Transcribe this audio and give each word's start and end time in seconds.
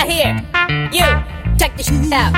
right 0.00 0.10
here. 0.10 0.34
You, 0.92 1.58
check 1.58 1.76
this 1.76 1.86
shit 1.86 2.12
out. 2.12 2.32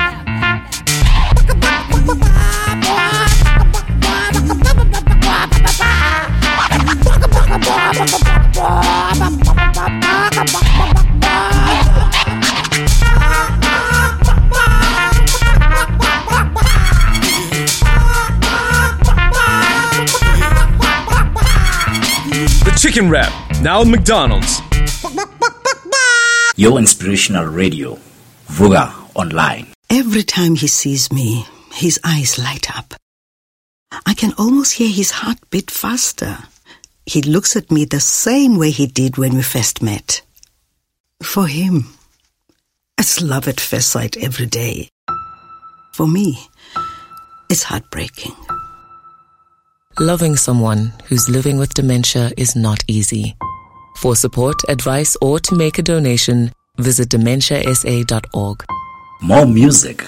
The 22.65 22.73
Chicken 22.77 23.09
Wrap, 23.09 23.31
now 23.61 23.81
at 23.81 23.87
McDonald's. 23.87 24.62
Your 26.55 26.77
inspirational 26.77 27.47
radio, 27.47 27.97
Vuga 28.45 28.93
Online. 29.15 29.65
Every 29.89 30.21
time 30.21 30.53
he 30.53 30.67
sees 30.67 31.11
me, 31.11 31.47
his 31.73 31.99
eyes 32.03 32.37
light 32.37 32.77
up. 32.77 32.93
I 34.05 34.13
can 34.13 34.33
almost 34.37 34.73
hear 34.73 34.89
his 34.89 35.09
heart 35.09 35.39
beat 35.49 35.71
faster. 35.71 36.37
He 37.07 37.23
looks 37.23 37.55
at 37.55 37.71
me 37.71 37.85
the 37.85 37.99
same 37.99 38.59
way 38.59 38.69
he 38.69 38.85
did 38.85 39.17
when 39.17 39.33
we 39.33 39.41
first 39.41 39.81
met. 39.81 40.21
For 41.23 41.47
him, 41.47 41.85
it's 42.99 43.19
love 43.19 43.47
at 43.47 43.59
first 43.59 43.89
sight 43.89 44.15
every 44.17 44.45
day. 44.45 44.89
For 45.93 46.07
me, 46.07 46.37
it's 47.49 47.63
heartbreaking. 47.63 48.35
Loving 49.99 50.35
someone 50.35 50.93
who's 51.05 51.27
living 51.29 51.57
with 51.57 51.73
dementia 51.73 52.31
is 52.37 52.55
not 52.55 52.83
easy. 52.87 53.35
For 53.95 54.15
support, 54.15 54.55
advice, 54.67 55.15
or 55.21 55.39
to 55.39 55.55
make 55.55 55.79
a 55.79 55.81
donation, 55.81 56.51
visit 56.77 57.09
dementiasa.org. 57.09 58.65
More 59.21 59.45
music, 59.45 60.03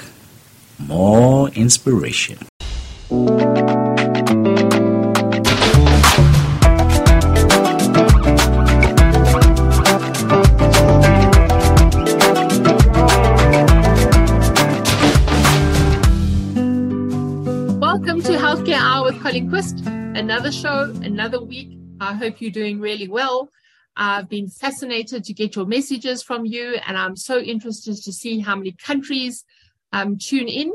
more 0.80 1.50
inspiration. 1.50 2.38
Welcome 17.80 18.22
to 18.24 18.34
Healthcare 18.34 18.80
Hour 18.80 19.05
with 19.05 19.22
Colin 19.22 19.49
Quist. 19.49 19.80
Another 19.86 20.52
show, 20.52 20.92
another 21.04 21.42
week. 21.42 21.77
I 22.02 22.14
hope 22.14 22.42
you're 22.42 22.52
doing 22.52 22.80
really 22.82 23.08
well. 23.08 23.49
I've 23.98 24.27
been 24.27 24.49
fascinated 24.49 25.24
to 25.24 25.34
get 25.34 25.55
your 25.55 25.65
messages 25.65 26.21
from 26.21 26.46
you, 26.46 26.77
and 26.85 26.98
I'm 26.98 27.15
so 27.15 27.40
interested 27.40 27.96
to 28.04 28.12
see 28.12 28.40
how 28.40 28.55
many 28.55 28.74
countries 28.74 29.46
um, 29.93 30.18
tune 30.18 30.48
in. 30.48 30.74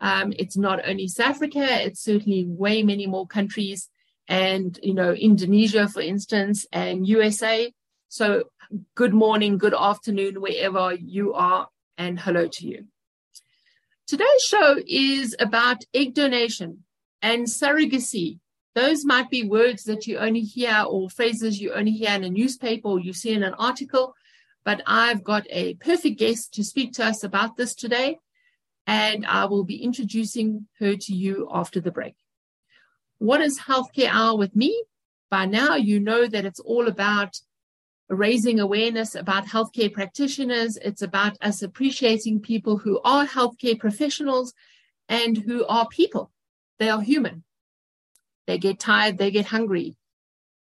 Um, 0.00 0.32
it's 0.38 0.56
not 0.56 0.86
only 0.86 1.08
South 1.08 1.36
Africa, 1.36 1.66
it's 1.84 2.00
certainly 2.00 2.44
way 2.44 2.82
many 2.82 3.06
more 3.06 3.26
countries, 3.26 3.88
and 4.28 4.78
you 4.82 4.94
know, 4.94 5.12
Indonesia, 5.12 5.88
for 5.88 6.00
instance, 6.00 6.66
and 6.72 7.06
USA. 7.06 7.72
So, 8.08 8.44
good 8.94 9.14
morning, 9.14 9.58
good 9.58 9.74
afternoon, 9.74 10.40
wherever 10.40 10.94
you 10.94 11.34
are, 11.34 11.68
and 11.98 12.20
hello 12.20 12.48
to 12.52 12.66
you. 12.66 12.86
Today's 14.06 14.42
show 14.42 14.76
is 14.86 15.34
about 15.40 15.84
egg 15.94 16.14
donation 16.14 16.84
and 17.22 17.46
surrogacy. 17.46 18.38
Those 18.74 19.04
might 19.04 19.30
be 19.30 19.44
words 19.44 19.84
that 19.84 20.06
you 20.06 20.18
only 20.18 20.40
hear 20.40 20.84
or 20.88 21.08
phrases 21.08 21.60
you 21.60 21.72
only 21.72 21.92
hear 21.92 22.10
in 22.10 22.24
a 22.24 22.30
newspaper 22.30 22.88
or 22.88 22.98
you 22.98 23.12
see 23.12 23.32
in 23.32 23.44
an 23.44 23.54
article. 23.54 24.14
But 24.64 24.82
I've 24.86 25.22
got 25.22 25.46
a 25.50 25.74
perfect 25.74 26.18
guest 26.18 26.54
to 26.54 26.64
speak 26.64 26.92
to 26.94 27.04
us 27.04 27.22
about 27.22 27.56
this 27.56 27.74
today. 27.74 28.18
And 28.86 29.24
I 29.26 29.44
will 29.44 29.64
be 29.64 29.82
introducing 29.82 30.66
her 30.80 30.96
to 30.96 31.14
you 31.14 31.48
after 31.52 31.80
the 31.80 31.92
break. 31.92 32.16
What 33.18 33.40
is 33.40 33.60
Healthcare 33.60 34.10
Hour 34.10 34.36
with 34.36 34.54
me? 34.56 34.84
By 35.30 35.46
now, 35.46 35.76
you 35.76 36.00
know 36.00 36.26
that 36.26 36.44
it's 36.44 36.60
all 36.60 36.88
about 36.88 37.40
raising 38.08 38.60
awareness 38.60 39.14
about 39.14 39.46
healthcare 39.46 39.92
practitioners. 39.92 40.76
It's 40.78 41.00
about 41.00 41.38
us 41.40 41.62
appreciating 41.62 42.40
people 42.40 42.78
who 42.78 43.00
are 43.04 43.26
healthcare 43.26 43.78
professionals 43.78 44.52
and 45.08 45.38
who 45.38 45.64
are 45.66 45.88
people. 45.88 46.30
They 46.78 46.90
are 46.90 47.00
human. 47.00 47.44
They 48.46 48.58
get 48.58 48.78
tired, 48.78 49.18
they 49.18 49.30
get 49.30 49.46
hungry. 49.46 49.96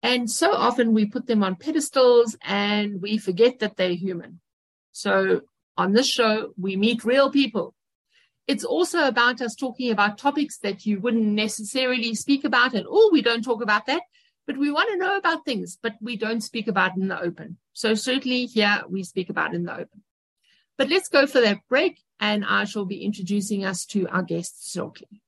And 0.02 0.30
so 0.30 0.52
often 0.52 0.92
we 0.92 1.06
put 1.06 1.26
them 1.26 1.44
on 1.44 1.56
pedestals 1.56 2.36
and 2.42 3.00
we 3.00 3.18
forget 3.18 3.60
that 3.60 3.76
they're 3.76 3.94
human. 3.94 4.40
So 4.92 5.42
on 5.76 5.92
this 5.92 6.08
show, 6.08 6.52
we 6.58 6.76
meet 6.76 7.04
real 7.04 7.30
people. 7.30 7.74
It's 8.48 8.64
also 8.64 9.06
about 9.06 9.40
us 9.40 9.54
talking 9.54 9.90
about 9.90 10.18
topics 10.18 10.58
that 10.58 10.84
you 10.84 11.00
wouldn't 11.00 11.24
necessarily 11.24 12.14
speak 12.14 12.44
about. 12.44 12.74
And 12.74 12.86
oh, 12.88 13.10
we 13.12 13.22
don't 13.22 13.44
talk 13.44 13.62
about 13.62 13.86
that 13.86 14.02
but 14.46 14.58
we 14.58 14.70
want 14.70 14.90
to 14.90 14.96
know 14.96 15.16
about 15.16 15.44
things, 15.44 15.78
but 15.80 15.94
we 16.00 16.16
don't 16.16 16.40
speak 16.40 16.68
about 16.68 16.96
in 16.96 17.08
the 17.08 17.20
open. 17.20 17.58
So 17.72 17.94
certainly 17.94 18.46
here 18.46 18.82
we 18.88 19.04
speak 19.04 19.30
about 19.30 19.54
in 19.54 19.64
the 19.64 19.72
open. 19.72 20.02
But 20.76 20.88
let's 20.88 21.08
go 21.08 21.26
for 21.26 21.40
that 21.40 21.60
break, 21.68 22.02
and 22.18 22.44
I 22.44 22.64
shall 22.64 22.84
be 22.84 23.04
introducing 23.04 23.64
us 23.64 23.84
to 23.86 24.08
our 24.08 24.22
guests 24.22 24.72
shortly. 24.72 25.22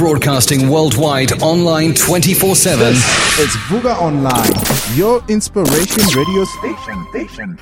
Broadcasting 0.00 0.70
worldwide 0.70 1.42
online 1.42 1.92
24 1.92 2.56
7. 2.56 2.88
It's 2.88 3.54
Vuga 3.68 3.94
Online, 4.00 4.96
your 4.96 5.22
inspiration 5.28 6.02
radio 6.18 6.44
station. 6.44 7.06
station. 7.10 7.58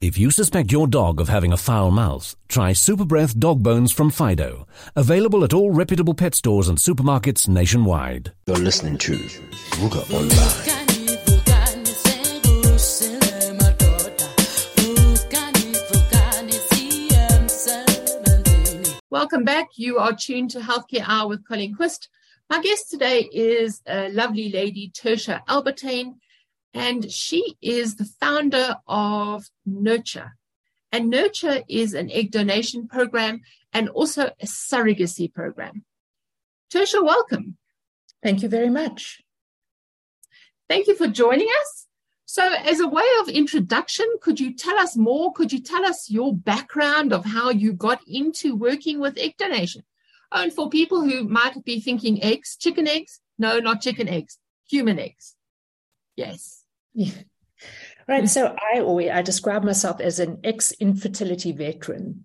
If 0.00 0.16
you 0.16 0.30
suspect 0.30 0.72
your 0.72 0.86
dog 0.86 1.20
of 1.20 1.28
having 1.28 1.52
a 1.52 1.58
foul 1.58 1.90
mouth, 1.90 2.34
try 2.48 2.72
Super 2.72 3.04
Breath 3.04 3.38
Dog 3.38 3.62
Bones 3.62 3.92
from 3.92 4.10
Fido. 4.10 4.66
Available 4.96 5.44
at 5.44 5.52
all 5.52 5.70
reputable 5.70 6.14
pet 6.14 6.34
stores 6.34 6.68
and 6.68 6.78
supermarkets 6.78 7.46
nationwide. 7.46 8.32
You're 8.46 8.56
listening 8.56 8.98
to 8.98 9.16
Vuga 9.76 10.10
Online. 10.10 10.84
Welcome 19.10 19.44
back. 19.44 19.68
You 19.76 19.98
are 19.98 20.14
tuned 20.14 20.50
to 20.50 20.60
Healthcare 20.60 21.04
Hour 21.06 21.28
with 21.28 21.46
Colin 21.46 21.74
Quist. 21.74 22.08
My 22.48 22.62
guest 22.62 22.90
today 22.90 23.28
is 23.30 23.82
a 23.86 24.08
lovely 24.10 24.50
lady, 24.50 24.90
Tertia 24.90 25.44
Albertyn, 25.46 26.14
and 26.72 27.10
she 27.10 27.56
is 27.60 27.96
the 27.96 28.06
founder 28.20 28.76
of 28.86 29.44
Nurture. 29.66 30.37
And 30.90 31.10
Nurture 31.10 31.62
is 31.68 31.94
an 31.94 32.10
egg 32.10 32.30
donation 32.30 32.88
program 32.88 33.42
and 33.72 33.88
also 33.90 34.30
a 34.40 34.46
surrogacy 34.46 35.32
program. 35.32 35.84
Tertia, 36.72 37.02
welcome. 37.02 37.56
Thank 38.22 38.42
you 38.42 38.48
very 38.48 38.70
much. 38.70 39.20
Thank 40.68 40.86
you 40.86 40.94
for 40.94 41.06
joining 41.06 41.48
us. 41.60 41.86
So, 42.26 42.46
as 42.46 42.78
a 42.80 42.86
way 42.86 43.06
of 43.20 43.28
introduction, 43.28 44.06
could 44.20 44.38
you 44.38 44.54
tell 44.54 44.78
us 44.78 44.96
more? 44.96 45.32
Could 45.32 45.50
you 45.50 45.60
tell 45.60 45.84
us 45.86 46.10
your 46.10 46.34
background 46.34 47.12
of 47.12 47.24
how 47.24 47.48
you 47.48 47.72
got 47.72 48.00
into 48.06 48.54
working 48.54 49.00
with 49.00 49.16
egg 49.16 49.36
donation? 49.38 49.82
Oh, 50.30 50.42
and 50.42 50.52
for 50.52 50.68
people 50.68 51.00
who 51.00 51.24
might 51.24 51.64
be 51.64 51.80
thinking 51.80 52.22
eggs, 52.22 52.54
chicken 52.56 52.86
eggs, 52.86 53.20
no, 53.38 53.60
not 53.60 53.80
chicken 53.80 54.08
eggs, 54.08 54.38
human 54.68 54.98
eggs. 54.98 55.36
Yes. 56.16 56.64
Yeah. 56.92 57.12
Right. 58.08 58.28
So 58.28 58.56
I 58.74 58.80
always 58.80 59.10
I 59.10 59.20
describe 59.20 59.64
myself 59.64 60.00
as 60.00 60.18
an 60.18 60.40
ex-infertility 60.42 61.52
veteran. 61.52 62.24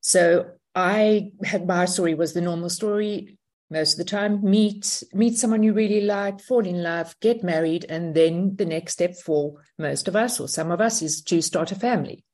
So 0.00 0.52
I 0.74 1.32
had 1.44 1.66
my 1.66 1.84
story 1.86 2.14
was 2.14 2.32
the 2.32 2.40
normal 2.40 2.70
story. 2.70 3.36
Most 3.70 3.94
of 3.94 3.98
the 3.98 4.04
time 4.04 4.42
meet 4.42 5.02
meet 5.12 5.36
someone 5.36 5.64
you 5.64 5.72
really 5.72 6.02
like 6.02 6.40
fall 6.40 6.64
in 6.64 6.82
love 6.82 7.16
get 7.20 7.42
married 7.42 7.86
and 7.88 8.14
then 8.14 8.54
the 8.54 8.64
next 8.64 8.92
step 8.92 9.16
for 9.16 9.62
most 9.78 10.06
of 10.06 10.14
us 10.14 10.38
or 10.38 10.46
some 10.46 10.70
of 10.70 10.80
us 10.80 11.02
is 11.02 11.22
to 11.22 11.42
start 11.42 11.72
a 11.72 11.76
family. 11.76 12.24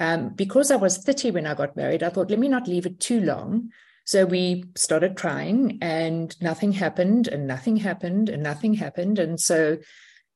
Um, 0.00 0.30
because 0.30 0.70
i 0.70 0.76
was 0.76 0.98
30 0.98 1.32
when 1.32 1.46
i 1.46 1.54
got 1.54 1.74
married 1.74 2.04
i 2.04 2.08
thought 2.08 2.30
let 2.30 2.38
me 2.38 2.46
not 2.46 2.68
leave 2.68 2.86
it 2.86 3.00
too 3.00 3.20
long. 3.20 3.70
So 4.04 4.24
we 4.24 4.64
started 4.74 5.16
trying 5.16 5.78
and 5.82 6.34
nothing 6.40 6.72
happened 6.72 7.28
and 7.28 7.46
nothing 7.46 7.76
happened 7.76 8.30
and 8.30 8.42
nothing 8.42 8.72
happened. 8.74 9.18
And 9.18 9.38
so 9.38 9.78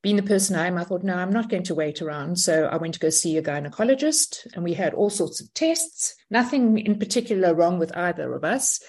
being 0.03 0.17
the 0.17 0.23
person 0.23 0.57
I 0.57 0.67
am, 0.67 0.77
I 0.77 0.83
thought, 0.83 1.03
no, 1.03 1.15
I'm 1.15 1.31
not 1.31 1.49
going 1.49 1.63
to 1.63 1.75
wait 1.75 2.01
around. 2.01 2.37
So 2.37 2.65
I 2.65 2.75
went 2.75 2.93
to 2.95 2.99
go 2.99 3.09
see 3.09 3.37
a 3.37 3.41
gynecologist, 3.41 4.45
and 4.53 4.63
we 4.63 4.73
had 4.73 4.93
all 4.93 5.09
sorts 5.09 5.41
of 5.41 5.51
tests, 5.53 6.13
nothing 6.29 6.77
in 6.77 6.99
particular 6.99 7.55
wrong 7.55 7.79
with 7.79 7.95
either 7.95 8.33
of 8.33 8.43
us. 8.43 8.81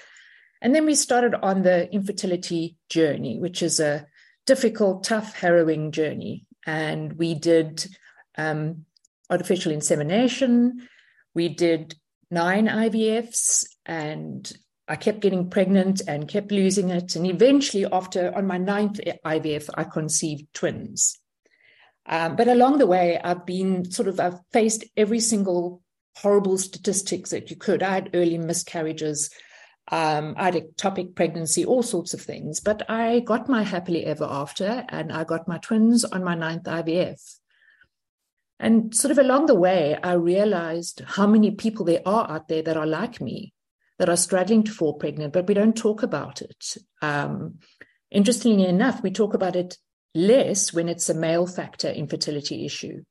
And 0.61 0.75
then 0.75 0.85
we 0.85 0.97
started 0.97 1.35
on 1.37 1.63
the 1.63 1.89
infertility 1.93 2.77
journey, 2.89 3.39
which 3.39 3.63
is 3.63 3.79
a 3.79 4.07
difficult, 4.45 5.05
tough, 5.05 5.37
harrowing 5.37 5.93
journey. 5.93 6.47
And 6.67 7.13
we 7.13 7.35
did 7.35 7.87
um, 8.37 8.85
artificial 9.31 9.71
insemination. 9.71 10.89
We 11.33 11.49
did 11.49 11.95
nine 12.29 12.67
IVFs, 12.67 13.67
and 13.87 14.53
I 14.87 14.97
kept 14.97 15.21
getting 15.21 15.49
pregnant 15.49 16.03
and 16.07 16.29
kept 16.29 16.53
losing 16.53 16.91
it. 16.91 17.17
And 17.17 17.27
eventually, 17.27 17.87
after 17.91 18.35
on 18.37 18.47
my 18.47 18.59
ninth 18.59 19.01
IVF, 19.25 19.71
I 19.75 19.85
conceived 19.85 20.53
twins. 20.53 21.19
Um, 22.07 22.37
but 22.37 22.49
along 22.49 22.79
the 22.79 22.87
way, 22.87 23.19
I've 23.19 23.47
been 23.47 23.91
sort 23.91 24.09
of, 24.09 24.21
I've 24.21 24.39
faced 24.53 24.85
every 24.97 25.21
single 25.21 25.81
horrible 26.17 26.59
statistics 26.59 27.31
that 27.31 27.51
you 27.51 27.57
could. 27.57 27.83
I 27.83 27.95
had 27.95 28.11
early 28.13 28.37
miscarriages. 28.37 29.31
Um, 29.91 30.35
I 30.37 30.45
had 30.45 30.55
ectopic 30.55 31.15
pregnancy, 31.15 31.65
all 31.65 31.83
sorts 31.83 32.13
of 32.13 32.21
things. 32.21 32.61
But 32.61 32.89
I 32.91 33.21
got 33.21 33.49
my 33.49 33.63
happily 33.63 34.05
ever 34.05 34.25
after, 34.25 34.85
and 34.91 35.11
I 35.11 35.25
got 35.25 35.49
my 35.49 35.59
twins 35.59 36.05
on 36.05 36.23
my 36.23 36.35
ninth 36.35 36.65
IVF. 36.65 37.39
And 38.61 38.95
sort 38.95 39.13
of 39.13 39.19
along 39.19 39.47
the 39.47 39.55
way, 39.55 39.99
I 40.03 40.13
realized 40.13 41.03
how 41.07 41.27
many 41.27 41.53
people 41.53 41.87
there 41.87 42.03
are 42.07 42.31
out 42.31 42.49
there 42.49 42.63
that 42.63 42.77
are 42.77 42.87
like 42.87 43.21
me, 43.21 43.54
that 43.99 44.09
are 44.09 44.17
struggling 44.17 44.63
to 44.65 44.73
fall 44.73 44.95
pregnant, 44.95 45.33
but 45.33 45.47
we 45.47 45.55
don't 45.55 45.77
talk 45.77 46.03
about 46.03 46.43
it. 46.43 46.77
Um, 47.01 47.59
interestingly 48.11 48.67
enough, 48.67 49.03
we 49.03 49.11
talk 49.11 49.35
about 49.35 49.57
it 49.57 49.77
less 50.15 50.73
when 50.73 50.89
it's 50.89 51.09
a 51.09 51.15
male 51.15 51.47
factor 51.47 51.89
infertility 51.89 52.65
issue. 52.65 53.03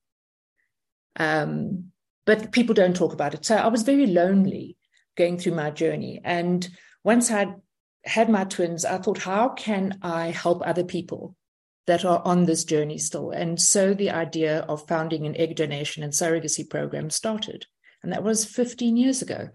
Um, 1.15 1.91
but 2.25 2.51
people 2.51 2.73
don't 2.73 2.95
talk 2.95 3.13
about 3.13 3.33
it. 3.33 3.45
So 3.45 3.55
I 3.55 3.67
was 3.67 3.83
very 3.83 4.07
lonely 4.07 4.77
going 5.15 5.37
through 5.37 5.55
my 5.55 5.69
journey. 5.69 6.21
And 6.23 6.67
once 7.03 7.29
I'd 7.29 7.53
had 8.05 8.29
my 8.29 8.45
twins, 8.45 8.85
I 8.85 8.97
thought, 8.97 9.19
how 9.19 9.49
can 9.49 9.99
I 10.01 10.27
help 10.27 10.61
other 10.65 10.83
people 10.83 11.35
that 11.85 12.05
are 12.05 12.21
on 12.23 12.45
this 12.45 12.63
journey 12.63 12.97
still? 12.97 13.31
And 13.31 13.59
so 13.59 13.93
the 13.93 14.11
idea 14.11 14.59
of 14.61 14.87
founding 14.87 15.25
an 15.25 15.35
egg 15.37 15.55
donation 15.55 16.03
and 16.03 16.13
surrogacy 16.13 16.69
program 16.69 17.09
started. 17.09 17.65
And 18.01 18.11
that 18.11 18.23
was 18.23 18.45
15 18.45 18.97
years 18.97 19.21
ago. 19.21 19.49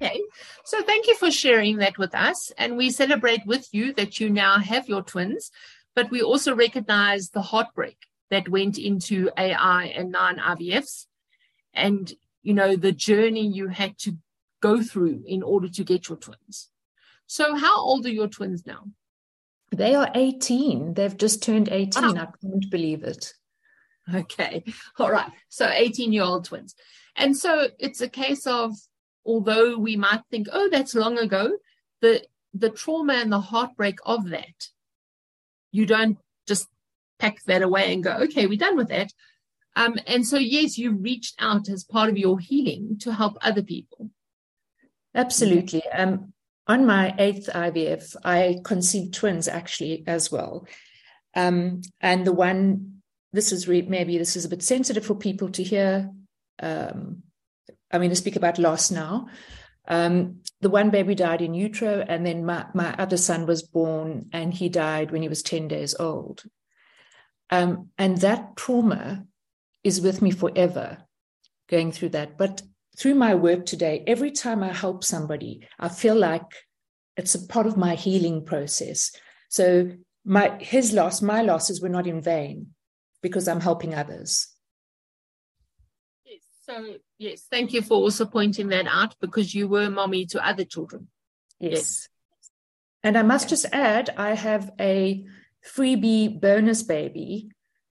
Okay, 0.00 0.22
so 0.64 0.82
thank 0.82 1.08
you 1.08 1.16
for 1.16 1.30
sharing 1.30 1.78
that 1.78 1.98
with 1.98 2.14
us. 2.14 2.52
And 2.56 2.76
we 2.76 2.90
celebrate 2.90 3.44
with 3.46 3.68
you 3.72 3.92
that 3.94 4.20
you 4.20 4.30
now 4.30 4.58
have 4.58 4.88
your 4.88 5.02
twins, 5.02 5.50
but 5.96 6.10
we 6.10 6.22
also 6.22 6.54
recognize 6.54 7.30
the 7.30 7.42
heartbreak 7.42 7.98
that 8.30 8.48
went 8.48 8.78
into 8.78 9.30
AI 9.36 9.86
and 9.86 10.12
non 10.12 10.36
IVFs 10.38 11.06
and, 11.74 12.12
you 12.42 12.54
know, 12.54 12.76
the 12.76 12.92
journey 12.92 13.46
you 13.46 13.68
had 13.68 13.98
to 13.98 14.18
go 14.60 14.82
through 14.82 15.24
in 15.26 15.42
order 15.42 15.68
to 15.68 15.84
get 15.84 16.08
your 16.08 16.18
twins. 16.18 16.70
So, 17.26 17.56
how 17.56 17.80
old 17.80 18.06
are 18.06 18.10
your 18.10 18.28
twins 18.28 18.64
now? 18.66 18.84
They 19.70 19.94
are 19.94 20.10
18. 20.14 20.94
They've 20.94 21.16
just 21.16 21.42
turned 21.42 21.68
18. 21.68 22.02
Wow. 22.02 22.10
I 22.10 22.14
can't 22.40 22.70
believe 22.70 23.02
it. 23.02 23.34
Okay. 24.14 24.64
All 24.98 25.10
right. 25.10 25.30
So 25.48 25.68
18 25.68 26.12
year 26.12 26.22
old 26.22 26.46
twins. 26.46 26.74
And 27.16 27.36
so 27.36 27.68
it's 27.78 28.00
a 28.00 28.08
case 28.08 28.46
of, 28.46 28.72
although 29.24 29.78
we 29.78 29.96
might 29.96 30.22
think, 30.30 30.48
oh, 30.52 30.68
that's 30.70 30.94
long 30.94 31.18
ago, 31.18 31.52
the 32.00 32.24
the 32.54 32.70
trauma 32.70 33.14
and 33.14 33.32
the 33.32 33.40
heartbreak 33.40 33.98
of 34.04 34.30
that, 34.30 34.68
you 35.70 35.86
don't 35.86 36.18
just 36.46 36.68
pack 37.18 37.42
that 37.44 37.62
away 37.62 37.92
and 37.92 38.02
go, 38.02 38.12
okay, 38.12 38.46
we're 38.46 38.58
done 38.58 38.76
with 38.76 38.88
that. 38.88 39.12
Um, 39.76 39.96
and 40.06 40.26
so, 40.26 40.38
yes, 40.38 40.78
you 40.78 40.92
reached 40.92 41.36
out 41.38 41.68
as 41.68 41.84
part 41.84 42.08
of 42.08 42.18
your 42.18 42.38
healing 42.38 42.96
to 43.00 43.12
help 43.12 43.36
other 43.42 43.62
people. 43.62 44.10
Absolutely. 45.14 45.86
Um, 45.88 46.32
on 46.66 46.84
my 46.84 47.14
eighth 47.18 47.48
IVF, 47.54 48.16
I 48.24 48.58
conceived 48.64 49.14
twins 49.14 49.48
actually 49.48 50.04
as 50.06 50.30
well. 50.30 50.66
Um, 51.34 51.82
and 52.00 52.26
the 52.26 52.32
one, 52.32 53.02
this 53.32 53.52
is 53.52 53.68
re- 53.68 53.82
maybe 53.82 54.18
this 54.18 54.36
is 54.36 54.44
a 54.44 54.48
bit 54.48 54.62
sensitive 54.62 55.06
for 55.06 55.14
people 55.14 55.48
to 55.50 55.62
hear. 55.62 56.10
Um, 56.60 57.22
I 57.90 57.98
mean, 57.98 58.10
to 58.10 58.16
speak 58.16 58.36
about 58.36 58.58
loss 58.58 58.90
now. 58.90 59.28
Um, 59.86 60.42
the 60.60 60.70
one 60.70 60.90
baby 60.90 61.14
died 61.14 61.40
in 61.40 61.54
utero, 61.54 62.04
and 62.06 62.26
then 62.26 62.44
my, 62.44 62.66
my 62.74 62.94
other 62.98 63.16
son 63.16 63.46
was 63.46 63.62
born, 63.62 64.28
and 64.32 64.52
he 64.52 64.68
died 64.68 65.10
when 65.10 65.22
he 65.22 65.28
was 65.28 65.42
10 65.42 65.68
days 65.68 65.94
old. 65.98 66.42
Um, 67.50 67.88
and 67.96 68.18
that 68.18 68.56
trauma 68.56 69.24
is 69.82 70.00
with 70.00 70.20
me 70.20 70.30
forever, 70.30 70.98
going 71.68 71.92
through 71.92 72.10
that. 72.10 72.36
But 72.36 72.62
through 72.98 73.14
my 73.14 73.34
work 73.34 73.64
today, 73.64 74.04
every 74.06 74.30
time 74.30 74.62
I 74.62 74.72
help 74.72 75.04
somebody, 75.04 75.66
I 75.78 75.88
feel 75.88 76.16
like 76.16 76.42
it's 77.16 77.34
a 77.34 77.46
part 77.46 77.66
of 77.66 77.76
my 77.76 77.94
healing 77.94 78.44
process. 78.44 79.10
So 79.48 79.92
my 80.24 80.58
his 80.60 80.92
loss, 80.92 81.22
my 81.22 81.42
losses 81.42 81.80
were 81.80 81.88
not 81.88 82.06
in 82.06 82.20
vain 82.20 82.74
because 83.22 83.48
I'm 83.48 83.60
helping 83.60 83.94
others. 83.94 84.48
So 86.68 86.96
yes, 87.16 87.46
thank 87.50 87.72
you 87.72 87.80
for 87.80 87.94
also 87.94 88.26
pointing 88.26 88.68
that 88.68 88.86
out 88.86 89.14
because 89.20 89.54
you 89.54 89.68
were 89.68 89.88
mommy 89.88 90.26
to 90.26 90.46
other 90.46 90.64
children. 90.64 91.08
Yes. 91.58 91.72
yes. 91.72 92.08
And 93.02 93.16
I 93.16 93.22
must 93.22 93.48
just 93.48 93.64
add, 93.72 94.10
I 94.18 94.34
have 94.34 94.70
a 94.78 95.24
freebie 95.66 96.38
bonus 96.40 96.82
baby 96.82 97.50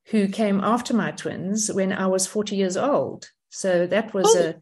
who 0.10 0.28
came 0.28 0.62
after 0.64 0.94
my 0.94 1.12
twins 1.12 1.72
when 1.72 1.92
I 1.92 2.08
was 2.08 2.28
40 2.28 2.56
years 2.56 2.78
old. 2.78 3.32
So 3.50 3.88
that 3.88 4.14
was 4.14 4.28
oh. 4.36 4.54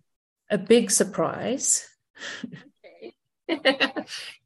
a, 0.49 0.55
a 0.55 0.57
big 0.57 0.91
surprise. 0.91 1.85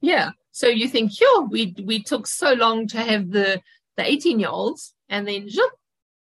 yeah. 0.02 0.32
So 0.52 0.68
you 0.68 0.88
think, 0.88 1.12
sure, 1.12 1.44
we 1.44 1.76
we 1.86 2.02
took 2.02 2.26
so 2.26 2.54
long 2.54 2.88
to 2.88 2.98
have 2.98 3.30
the 3.30 3.62
the 3.98 4.12
18 4.12 4.40
year 4.40 4.50
olds 4.50 4.96
and 5.10 5.28
then 5.28 5.46
yep. 5.48 5.70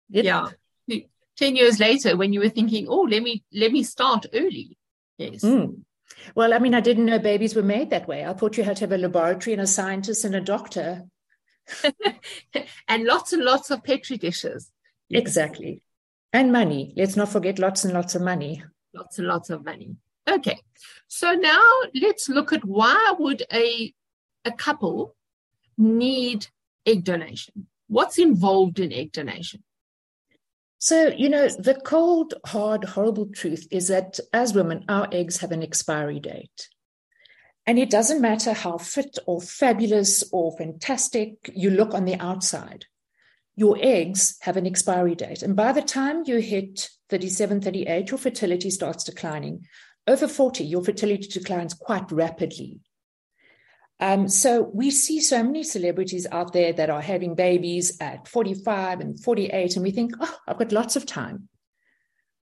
yeah. 0.08 0.48
10 1.38 1.56
years 1.56 1.78
later 1.78 2.16
when 2.16 2.32
you 2.32 2.40
were 2.40 2.48
thinking, 2.48 2.86
oh, 2.88 3.02
let 3.02 3.22
me 3.22 3.44
let 3.52 3.72
me 3.72 3.82
start 3.82 4.26
early. 4.34 4.76
Yes. 5.18 5.42
Mm. 5.42 5.82
Well, 6.34 6.52
I 6.52 6.58
mean, 6.58 6.74
I 6.74 6.80
didn't 6.80 7.06
know 7.06 7.18
babies 7.18 7.54
were 7.54 7.62
made 7.62 7.90
that 7.90 8.08
way. 8.08 8.24
I 8.24 8.32
thought 8.32 8.56
you 8.56 8.64
had 8.64 8.76
to 8.78 8.84
have 8.84 8.92
a 8.92 8.98
laboratory 8.98 9.52
and 9.52 9.62
a 9.62 9.66
scientist 9.66 10.24
and 10.24 10.34
a 10.34 10.40
doctor 10.40 11.04
and 12.88 13.04
lots 13.04 13.32
and 13.32 13.44
lots 13.44 13.70
of 13.70 13.84
petri 13.84 14.16
dishes. 14.16 14.70
Exactly. 15.10 15.82
And 16.32 16.52
money. 16.52 16.92
Let's 16.96 17.16
not 17.16 17.28
forget 17.28 17.58
lots 17.58 17.84
and 17.84 17.94
lots 17.94 18.14
of 18.14 18.22
money. 18.22 18.62
Lots 18.92 19.18
and 19.18 19.28
lots 19.28 19.50
of 19.50 19.64
money. 19.64 19.96
Okay. 20.28 20.58
So 21.06 21.32
now 21.34 21.62
let's 21.94 22.28
look 22.28 22.52
at 22.52 22.64
why 22.64 23.14
would 23.18 23.44
a 23.52 23.94
a 24.44 24.52
couple 24.52 25.14
need 25.76 26.48
egg 26.84 27.04
donation? 27.04 27.68
What's 27.86 28.18
involved 28.18 28.78
in 28.80 28.92
egg 28.92 29.12
donation? 29.12 29.62
So, 30.78 31.08
you 31.08 31.28
know, 31.28 31.48
the 31.48 31.74
cold, 31.74 32.34
hard, 32.46 32.84
horrible 32.84 33.26
truth 33.26 33.66
is 33.70 33.88
that 33.88 34.20
as 34.32 34.54
women, 34.54 34.84
our 34.88 35.08
eggs 35.10 35.38
have 35.38 35.50
an 35.50 35.62
expiry 35.62 36.20
date. 36.20 36.68
And 37.66 37.78
it 37.78 37.90
doesn't 37.90 38.22
matter 38.22 38.52
how 38.52 38.78
fit 38.78 39.18
or 39.26 39.40
fabulous 39.40 40.24
or 40.32 40.56
fantastic 40.56 41.50
you 41.52 41.70
look 41.70 41.94
on 41.94 42.04
the 42.04 42.14
outside, 42.14 42.86
your 43.56 43.76
eggs 43.80 44.38
have 44.42 44.56
an 44.56 44.66
expiry 44.66 45.16
date. 45.16 45.42
And 45.42 45.56
by 45.56 45.72
the 45.72 45.82
time 45.82 46.22
you 46.24 46.36
hit 46.36 46.88
37, 47.10 47.60
38, 47.60 48.10
your 48.10 48.18
fertility 48.18 48.70
starts 48.70 49.02
declining. 49.02 49.66
Over 50.06 50.28
40, 50.28 50.64
your 50.64 50.84
fertility 50.84 51.28
declines 51.28 51.74
quite 51.74 52.10
rapidly. 52.12 52.80
Um, 54.00 54.28
so 54.28 54.70
we 54.72 54.90
see 54.90 55.20
so 55.20 55.42
many 55.42 55.64
celebrities 55.64 56.26
out 56.30 56.52
there 56.52 56.72
that 56.72 56.90
are 56.90 57.00
having 57.00 57.34
babies 57.34 57.96
at 58.00 58.28
45 58.28 59.00
and 59.00 59.20
48, 59.20 59.74
and 59.76 59.82
we 59.82 59.90
think, 59.90 60.14
oh, 60.20 60.38
I've 60.46 60.58
got 60.58 60.72
lots 60.72 60.94
of 60.94 61.04
time. 61.04 61.48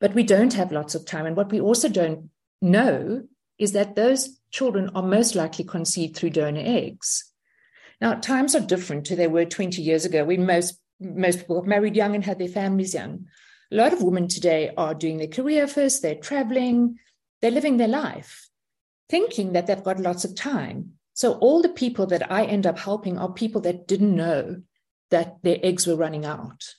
But 0.00 0.14
we 0.14 0.22
don't 0.22 0.52
have 0.54 0.72
lots 0.72 0.94
of 0.94 1.06
time. 1.06 1.26
And 1.26 1.36
what 1.36 1.50
we 1.50 1.60
also 1.60 1.88
don't 1.88 2.30
know 2.60 3.22
is 3.58 3.72
that 3.72 3.96
those 3.96 4.38
children 4.50 4.90
are 4.94 5.02
most 5.02 5.34
likely 5.34 5.64
conceived 5.64 6.16
through 6.16 6.30
donor 6.30 6.62
eggs. 6.62 7.24
Now, 8.00 8.14
times 8.14 8.54
are 8.54 8.60
different 8.60 9.06
to 9.06 9.16
they 9.16 9.26
were 9.26 9.44
20 9.44 9.82
years 9.82 10.04
ago 10.04 10.24
when 10.24 10.46
most, 10.46 10.78
most 11.00 11.40
people 11.40 11.60
got 11.60 11.68
married 11.68 11.96
young 11.96 12.14
and 12.14 12.24
had 12.24 12.38
their 12.38 12.48
families 12.48 12.94
young. 12.94 13.26
A 13.72 13.76
lot 13.76 13.92
of 13.92 14.02
women 14.02 14.28
today 14.28 14.70
are 14.76 14.94
doing 14.94 15.18
their 15.18 15.26
career 15.26 15.66
first, 15.66 16.02
they're 16.02 16.14
traveling, 16.14 16.98
they're 17.40 17.50
living 17.50 17.76
their 17.76 17.88
life, 17.88 18.48
thinking 19.08 19.52
that 19.52 19.66
they've 19.66 19.82
got 19.82 19.98
lots 19.98 20.24
of 20.24 20.34
time. 20.34 20.97
So, 21.18 21.32
all 21.38 21.62
the 21.62 21.68
people 21.68 22.06
that 22.06 22.30
I 22.30 22.44
end 22.44 22.64
up 22.64 22.78
helping 22.78 23.18
are 23.18 23.32
people 23.32 23.60
that 23.62 23.88
didn't 23.88 24.14
know 24.14 24.62
that 25.10 25.38
their 25.42 25.58
eggs 25.64 25.84
were 25.84 25.96
running 25.96 26.24
out. 26.24 26.76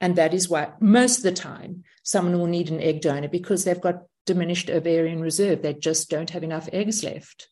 And 0.00 0.16
that 0.16 0.32
is 0.32 0.48
why 0.48 0.72
most 0.80 1.18
of 1.18 1.24
the 1.24 1.32
time 1.32 1.84
someone 2.02 2.38
will 2.38 2.46
need 2.46 2.70
an 2.70 2.80
egg 2.80 3.02
donor 3.02 3.28
because 3.28 3.64
they've 3.64 3.78
got 3.78 4.04
diminished 4.24 4.70
ovarian 4.70 5.20
reserve. 5.20 5.60
They 5.60 5.74
just 5.74 6.08
don't 6.08 6.30
have 6.30 6.42
enough 6.42 6.70
eggs 6.72 7.04
left. 7.04 7.48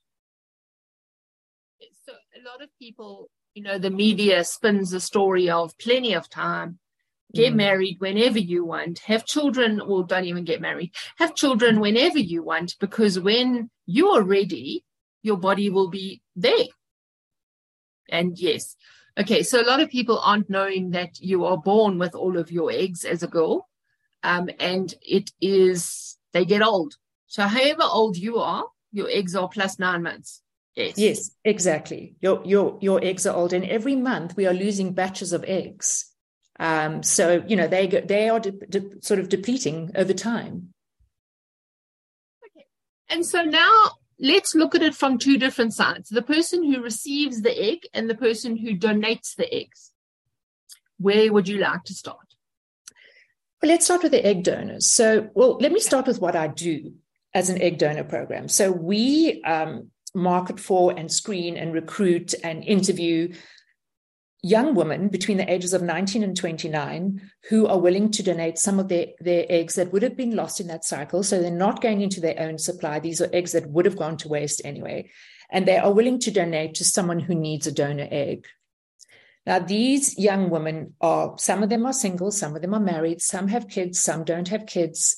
So 2.07 2.14
a 2.14 2.40
lot 2.43 2.62
of 2.62 2.71
people, 2.78 3.28
you 3.52 3.62
know, 3.62 3.76
the 3.76 3.90
media 3.90 4.45
spins 4.45 4.93
the 4.93 5.00
story 5.00 5.50
of 5.50 5.76
plenty 5.76 6.14
of 6.14 6.31
time. 6.31 6.78
Get 7.35 7.52
mm. 7.52 7.57
married 7.57 7.97
whenever 7.99 8.38
you 8.38 8.64
want, 8.64 9.00
have 9.00 9.26
children, 9.26 9.78
or 9.78 10.04
don't 10.04 10.25
even 10.25 10.45
get 10.45 10.62
married, 10.62 10.95
have 11.19 11.35
children 11.35 11.81
whenever 11.81 12.19
you 12.19 12.43
want, 12.43 12.76
because 12.81 13.21
when 13.21 13.69
you 13.85 14.09
are 14.12 14.23
ready, 14.23 14.85
your 15.25 15.37
body 15.37 15.71
will 15.71 15.88
be 15.88 16.23
there. 16.37 16.66
And 18.09 18.38
yes, 18.38 18.76
Okay, 19.16 19.45
so 19.45 19.61
a 19.61 19.66
lot 19.66 19.81
of 19.81 19.90
people 19.90 20.19
aren't 20.19 20.50
knowing 20.50 20.90
that 20.90 21.21
you 21.21 21.45
are 21.45 21.57
born 21.57 21.99
with 21.99 22.14
all 22.14 22.37
of 22.37 22.50
your 22.50 22.73
eggs 22.73 23.04
as 23.04 23.23
a 23.23 23.28
girl, 23.28 23.69
um, 24.25 24.50
and 24.59 24.93
it 25.02 25.31
is 25.40 26.16
they 26.33 26.45
get 26.45 26.62
old. 26.62 26.95
So, 27.28 27.45
however 27.45 27.83
old 27.85 28.16
you 28.16 28.38
are, 28.38 28.64
your 28.93 29.09
eggs 29.09 29.37
are 29.37 29.49
plus 29.49 29.78
nine 29.78 30.02
months. 30.02 30.43
Yes. 30.75 30.99
Yes, 30.99 31.31
exactly. 31.45 32.16
Your 32.21 32.43
your 32.45 32.76
your 32.81 33.04
eggs 33.04 33.25
are 33.25 33.37
old, 33.37 33.52
and 33.52 33.64
every 33.64 33.95
month 33.95 34.37
we 34.37 34.47
are 34.47 34.52
losing 34.52 34.95
batches 34.95 35.33
of 35.33 35.45
eggs. 35.45 36.11
Um, 36.59 37.04
so 37.04 37.45
you 37.47 37.54
know 37.54 37.69
they 37.69 37.87
go, 37.87 38.00
they 38.00 38.28
are 38.28 38.40
de- 38.40 38.50
de- 38.50 39.00
sort 39.00 39.21
of 39.21 39.28
depleting 39.28 39.93
over 39.95 40.12
time. 40.12 40.75
Okay. 42.45 42.66
And 43.09 43.25
so 43.25 43.45
now 43.45 43.93
let's 44.18 44.54
look 44.54 44.75
at 44.75 44.83
it 44.83 44.94
from 44.94 45.18
two 45.18 45.38
different 45.38 45.75
sides: 45.75 46.09
the 46.09 46.23
person 46.23 46.64
who 46.64 46.83
receives 46.83 47.42
the 47.42 47.56
egg 47.62 47.80
and 47.92 48.09
the 48.09 48.14
person 48.14 48.56
who 48.56 48.76
donates 48.76 49.35
the 49.35 49.52
eggs. 49.52 49.92
Where 50.99 51.33
would 51.33 51.49
you 51.49 51.59
like 51.59 51.85
to 51.85 51.94
start? 51.94 52.35
Well, 53.61 53.71
let's 53.71 53.87
start 53.87 54.02
with 54.02 54.12
the 54.12 54.25
egg 54.25 54.44
donors. 54.44 54.87
So, 54.87 55.30
well, 55.35 55.56
let 55.61 55.73
me 55.73 55.80
start 55.80 56.06
with 56.06 56.21
what 56.21 56.37
I 56.37 56.49
do 56.49 56.94
as 57.33 57.49
an 57.49 57.61
egg 57.61 57.78
donor 57.78 58.04
program. 58.04 58.49
So 58.49 58.71
we 58.71 59.42
um, 59.42 59.90
market 60.14 60.61
for 60.61 60.92
and 60.97 61.11
screen 61.11 61.56
and 61.56 61.75
recruit 61.75 62.35
and 62.44 62.62
interview 62.64 63.35
young 64.44 64.74
women 64.74 65.08
between 65.08 65.38
the 65.38 65.50
ages 65.50 65.72
of 65.72 65.80
19 65.80 66.22
and 66.22 66.36
29 66.36 67.30
who 67.48 67.66
are 67.66 67.80
willing 67.80 68.10
to 68.10 68.22
donate 68.22 68.58
some 68.58 68.78
of 68.78 68.88
their, 68.88 69.06
their 69.18 69.46
eggs 69.48 69.74
that 69.76 69.90
would 69.90 70.02
have 70.02 70.18
been 70.18 70.36
lost 70.36 70.60
in 70.60 70.66
that 70.66 70.84
cycle. 70.84 71.22
So 71.22 71.40
they're 71.40 71.50
not 71.50 71.80
going 71.80 72.02
into 72.02 72.20
their 72.20 72.38
own 72.38 72.58
supply. 72.58 73.00
These 73.00 73.22
are 73.22 73.30
eggs 73.32 73.52
that 73.52 73.70
would 73.70 73.86
have 73.86 73.96
gone 73.96 74.18
to 74.18 74.28
waste 74.28 74.60
anyway. 74.62 75.10
And 75.50 75.66
they 75.66 75.78
are 75.78 75.92
willing 75.92 76.18
to 76.20 76.30
donate 76.30 76.74
to 76.74 76.84
someone 76.84 77.20
who 77.20 77.34
needs 77.34 77.66
a 77.66 77.72
donor 77.72 78.06
egg. 78.10 78.46
Now, 79.46 79.60
these 79.60 80.18
young 80.18 80.50
women 80.50 80.92
are, 81.00 81.34
some 81.38 81.62
of 81.62 81.70
them 81.70 81.86
are 81.86 81.92
single, 81.94 82.30
some 82.30 82.54
of 82.54 82.60
them 82.60 82.74
are 82.74 82.80
married, 82.80 83.22
some 83.22 83.48
have 83.48 83.68
kids, 83.68 84.00
some 84.00 84.24
don't 84.24 84.48
have 84.48 84.66
kids. 84.66 85.16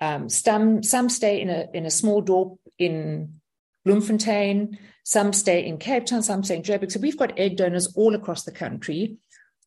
Um, 0.00 0.28
some, 0.28 0.84
some 0.84 1.08
stay 1.08 1.40
in 1.40 1.50
a, 1.50 1.66
in 1.74 1.84
a 1.84 1.90
small 1.90 2.22
dorp 2.22 2.58
in 2.78 3.40
Bloemfontein, 3.84 4.78
some 5.04 5.32
stay 5.32 5.66
in 5.66 5.78
Cape 5.78 6.06
Town, 6.06 6.22
some 6.22 6.44
stay 6.44 6.56
in 6.56 6.62
Joburg. 6.62 6.92
So 6.92 7.00
we've 7.00 7.18
got 7.18 7.38
egg 7.38 7.56
donors 7.56 7.94
all 7.96 8.14
across 8.14 8.44
the 8.44 8.52
country 8.52 9.16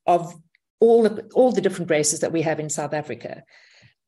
of 0.05 0.34
all 0.79 1.03
the, 1.03 1.29
all 1.34 1.51
the 1.51 1.62
different 1.62 1.91
races 1.91 2.22
that 2.22 2.31
we 2.31 2.41
have 2.43 2.60
in 2.60 2.69
South 2.69 2.93
Africa. 2.93 3.43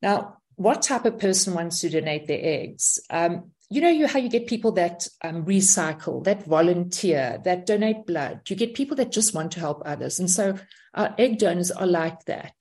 Now, 0.00 0.38
what 0.56 0.82
type 0.82 1.04
of 1.04 1.18
person 1.18 1.54
wants 1.54 1.80
to 1.80 1.90
donate 1.90 2.26
their 2.26 2.40
eggs? 2.42 2.98
Um, 3.10 3.52
you 3.70 3.82
know 3.82 3.90
you, 3.90 4.06
how 4.06 4.18
you 4.18 4.30
get 4.30 4.46
people 4.46 4.72
that 4.72 5.06
um, 5.22 5.44
recycle, 5.44 6.24
that 6.24 6.46
volunteer, 6.46 7.40
that 7.44 7.66
donate 7.66 8.06
blood. 8.06 8.40
You 8.48 8.56
get 8.56 8.74
people 8.74 8.96
that 8.96 9.12
just 9.12 9.34
want 9.34 9.52
to 9.52 9.60
help 9.60 9.82
others. 9.84 10.18
And 10.18 10.30
so 10.30 10.58
our 10.94 11.14
egg 11.18 11.38
donors 11.38 11.70
are 11.70 11.86
like 11.86 12.24
that. 12.24 12.54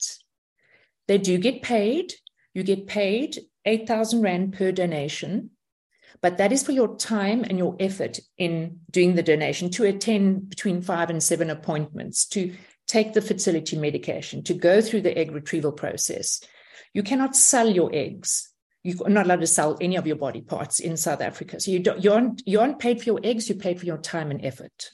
They 1.08 1.18
do 1.18 1.38
get 1.38 1.62
paid. 1.62 2.14
You 2.54 2.64
get 2.64 2.88
paid 2.88 3.40
8,000 3.66 4.22
Rand 4.22 4.54
per 4.54 4.72
donation. 4.72 5.52
But 6.22 6.38
that 6.38 6.52
is 6.52 6.64
for 6.64 6.72
your 6.72 6.96
time 6.98 7.44
and 7.44 7.58
your 7.58 7.76
effort 7.80 8.20
in 8.38 8.80
doing 8.90 9.16
the 9.16 9.24
donation 9.24 9.70
to 9.72 9.86
attend 9.86 10.50
between 10.50 10.82
five 10.82 11.10
and 11.10 11.22
seven 11.22 11.50
appointments, 11.50 12.26
to 12.28 12.56
take 12.88 13.14
the 13.14 13.22
fertility 13.22 13.78
medication, 13.78 14.44
to 14.44 14.54
go 14.54 14.82
through 14.82 15.02
the 15.02 15.18
egg 15.18 15.32
retrieval 15.32 15.72
process. 15.72 16.42
You 16.94 17.04
cannot 17.04 17.36
sell 17.36 17.70
your 17.70 17.90
eggs. 17.94 18.52
You're 18.84 19.10
not 19.10 19.26
allowed 19.26 19.42
to 19.42 19.48
sell 19.48 19.78
any 19.82 19.98
of 19.98 20.08
your 20.08 20.16
body 20.16 20.42
parts 20.42 20.80
in 20.80 20.98
South 20.98 21.22
Africa. 21.22 21.60
So 21.60 21.72
you 21.72 21.80
don't, 21.80 22.04
you 22.04 22.14
aren't, 22.14 22.42
you 22.46 22.60
aren't 22.60 22.80
paid 22.80 23.00
for 23.00 23.06
your 23.06 23.20
eggs, 23.24 23.50
you're 23.50 23.58
paid 23.58 23.80
for 23.80 23.86
your 23.86 23.98
time 23.98 24.32
and 24.32 24.44
effort. 24.44 24.92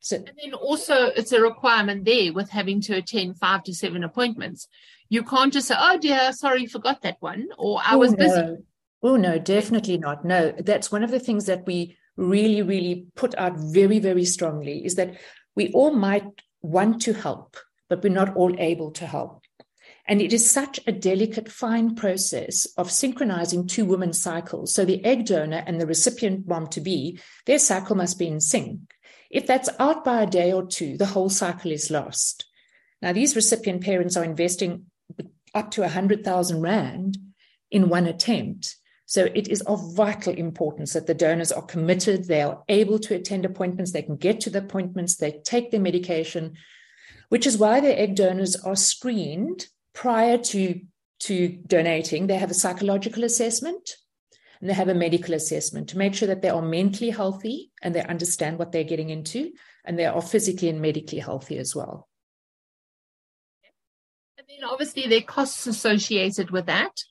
So, 0.00 0.16
and 0.16 0.32
then 0.42 0.54
also 0.54 1.06
it's 1.06 1.32
a 1.32 1.40
requirement 1.40 2.04
there 2.04 2.32
with 2.32 2.48
having 2.48 2.80
to 2.82 2.94
attend 2.94 3.38
five 3.38 3.62
to 3.64 3.74
seven 3.74 4.02
appointments. 4.02 4.66
You 5.10 5.22
can't 5.22 5.52
just 5.52 5.68
say, 5.68 5.74
"Oh 5.78 5.98
dear, 5.98 6.32
sorry, 6.32 6.66
forgot 6.66 7.02
that 7.02 7.18
one," 7.20 7.48
or 7.58 7.80
"I 7.84 7.96
was 7.96 8.14
oh, 8.14 8.16
busy." 8.16 8.56
Oh, 9.02 9.16
no, 9.16 9.38
definitely 9.38 9.98
not. 9.98 10.24
No, 10.24 10.52
that's 10.52 10.92
one 10.92 11.02
of 11.02 11.10
the 11.10 11.20
things 11.20 11.46
that 11.46 11.66
we 11.66 11.96
really, 12.16 12.62
really 12.62 13.06
put 13.14 13.34
out 13.36 13.54
very, 13.56 13.98
very 13.98 14.24
strongly 14.24 14.84
is 14.84 14.96
that 14.96 15.18
we 15.56 15.72
all 15.72 15.92
might 15.92 16.26
want 16.62 17.00
to 17.02 17.14
help, 17.14 17.56
but 17.88 18.02
we're 18.02 18.12
not 18.12 18.36
all 18.36 18.54
able 18.58 18.90
to 18.92 19.06
help. 19.06 19.42
And 20.06 20.20
it 20.20 20.32
is 20.32 20.50
such 20.50 20.80
a 20.86 20.92
delicate, 20.92 21.50
fine 21.50 21.94
process 21.94 22.66
of 22.76 22.90
synchronizing 22.90 23.66
two 23.66 23.84
women's 23.84 24.20
cycles. 24.20 24.74
So 24.74 24.84
the 24.84 25.04
egg 25.04 25.26
donor 25.26 25.62
and 25.66 25.80
the 25.80 25.86
recipient 25.86 26.46
mom 26.48 26.66
to 26.68 26.80
be, 26.80 27.20
their 27.46 27.58
cycle 27.58 27.96
must 27.96 28.18
be 28.18 28.26
in 28.26 28.40
sync. 28.40 28.80
If 29.30 29.46
that's 29.46 29.68
out 29.78 30.04
by 30.04 30.22
a 30.22 30.26
day 30.26 30.52
or 30.52 30.66
two, 30.66 30.96
the 30.96 31.06
whole 31.06 31.30
cycle 31.30 31.70
is 31.70 31.90
lost. 31.90 32.44
Now, 33.00 33.12
these 33.12 33.36
recipient 33.36 33.82
parents 33.82 34.16
are 34.16 34.24
investing 34.24 34.86
up 35.54 35.70
to 35.72 35.82
100,000 35.82 36.60
Rand 36.60 37.16
in 37.70 37.88
one 37.88 38.06
attempt. 38.06 38.76
So 39.10 39.24
it 39.34 39.48
is 39.48 39.60
of 39.62 39.96
vital 39.96 40.32
importance 40.34 40.92
that 40.92 41.08
the 41.08 41.14
donors 41.14 41.50
are 41.50 41.62
committed, 41.62 42.28
they 42.28 42.42
are 42.42 42.62
able 42.68 43.00
to 43.00 43.16
attend 43.16 43.44
appointments, 43.44 43.90
they 43.90 44.02
can 44.02 44.14
get 44.14 44.40
to 44.42 44.50
the 44.50 44.60
appointments, 44.60 45.16
they 45.16 45.40
take 45.44 45.72
their 45.72 45.80
medication, 45.80 46.54
which 47.28 47.44
is 47.44 47.58
why 47.58 47.80
the 47.80 47.98
egg 47.98 48.14
donors 48.14 48.54
are 48.54 48.76
screened 48.76 49.66
prior 49.94 50.38
to, 50.38 50.80
to 51.22 51.48
donating. 51.66 52.28
They 52.28 52.36
have 52.36 52.52
a 52.52 52.54
psychological 52.62 53.24
assessment 53.24 53.96
and 54.60 54.70
they 54.70 54.74
have 54.74 54.86
a 54.86 54.94
medical 54.94 55.34
assessment 55.34 55.88
to 55.88 55.98
make 55.98 56.14
sure 56.14 56.28
that 56.28 56.40
they 56.40 56.50
are 56.50 56.62
mentally 56.62 57.10
healthy 57.10 57.72
and 57.82 57.92
they 57.92 58.04
understand 58.04 58.60
what 58.60 58.70
they're 58.70 58.84
getting 58.84 59.10
into 59.10 59.50
and 59.84 59.98
they 59.98 60.06
are 60.06 60.22
physically 60.22 60.68
and 60.68 60.80
medically 60.80 61.18
healthy 61.18 61.58
as 61.58 61.74
well. 61.74 62.08
And 64.38 64.46
then 64.48 64.62
obviously 64.62 65.08
there 65.08 65.18
are 65.18 65.22
costs 65.22 65.66
associated 65.66 66.52
with 66.52 66.66
that. 66.66 67.02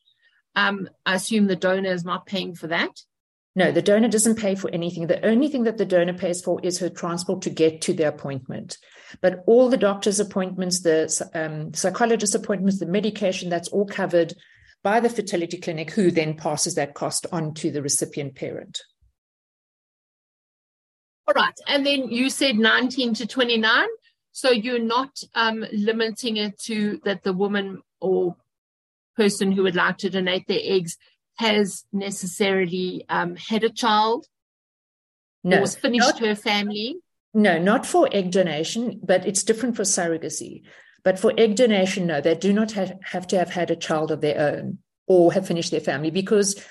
Um, 0.59 0.89
I 1.05 1.15
assume 1.15 1.47
the 1.47 1.55
donor 1.55 1.91
is 1.91 2.03
not 2.03 2.25
paying 2.25 2.53
for 2.53 2.67
that. 2.67 3.01
No, 3.55 3.71
the 3.71 3.81
donor 3.81 4.09
doesn't 4.09 4.37
pay 4.37 4.55
for 4.55 4.69
anything. 4.69 5.07
The 5.07 5.25
only 5.25 5.47
thing 5.47 5.63
that 5.63 5.77
the 5.77 5.85
donor 5.85 6.13
pays 6.13 6.41
for 6.41 6.59
is 6.61 6.79
her 6.79 6.89
transport 6.89 7.41
to 7.43 7.49
get 7.49 7.81
to 7.83 7.93
the 7.93 8.07
appointment. 8.09 8.77
But 9.21 9.43
all 9.47 9.69
the 9.69 9.77
doctor's 9.77 10.19
appointments, 10.19 10.81
the 10.81 11.29
um, 11.33 11.73
psychologist 11.73 12.35
appointments, 12.35 12.79
the 12.79 12.85
medication, 12.85 13.49
that's 13.49 13.69
all 13.69 13.85
covered 13.85 14.33
by 14.83 14.99
the 14.99 15.09
fertility 15.09 15.57
clinic, 15.57 15.91
who 15.91 16.11
then 16.11 16.35
passes 16.35 16.75
that 16.75 16.93
cost 16.93 17.25
on 17.31 17.53
to 17.55 17.71
the 17.71 17.81
recipient 17.81 18.35
parent. 18.35 18.81
All 21.27 21.33
right. 21.33 21.57
And 21.67 21.85
then 21.85 22.09
you 22.09 22.29
said 22.29 22.57
19 22.57 23.13
to 23.15 23.27
29. 23.27 23.87
So 24.31 24.51
you're 24.51 24.79
not 24.79 25.23
um, 25.35 25.65
limiting 25.71 26.37
it 26.37 26.59
to 26.63 26.99
that 27.05 27.23
the 27.23 27.33
woman 27.33 27.81
or 27.99 28.35
person 29.19 29.51
who 29.51 29.63
would 29.63 29.75
like 29.75 29.97
to 29.97 30.09
donate 30.09 30.47
their 30.47 30.61
eggs 30.63 30.97
has 31.35 31.85
necessarily 31.91 33.05
um, 33.09 33.35
had 33.35 33.63
a 33.63 33.69
child 33.69 34.25
no, 35.43 35.61
or 35.61 35.67
finished 35.67 36.07
not, 36.07 36.19
her 36.19 36.35
family? 36.35 36.95
No, 37.33 37.59
not 37.59 37.85
for 37.85 38.07
egg 38.11 38.31
donation, 38.31 38.99
but 39.03 39.25
it's 39.25 39.43
different 39.43 39.75
for 39.75 39.83
surrogacy. 39.83 40.63
But 41.03 41.19
for 41.19 41.33
egg 41.37 41.55
donation, 41.55 42.07
no, 42.07 42.21
they 42.21 42.35
do 42.35 42.53
not 42.53 42.71
have, 42.73 42.93
have 43.03 43.27
to 43.27 43.37
have 43.37 43.49
had 43.49 43.71
a 43.71 43.75
child 43.75 44.11
of 44.11 44.21
their 44.21 44.39
own 44.39 44.79
or 45.07 45.33
have 45.33 45.47
finished 45.47 45.71
their 45.71 45.79
family 45.79 46.11
because 46.11 46.61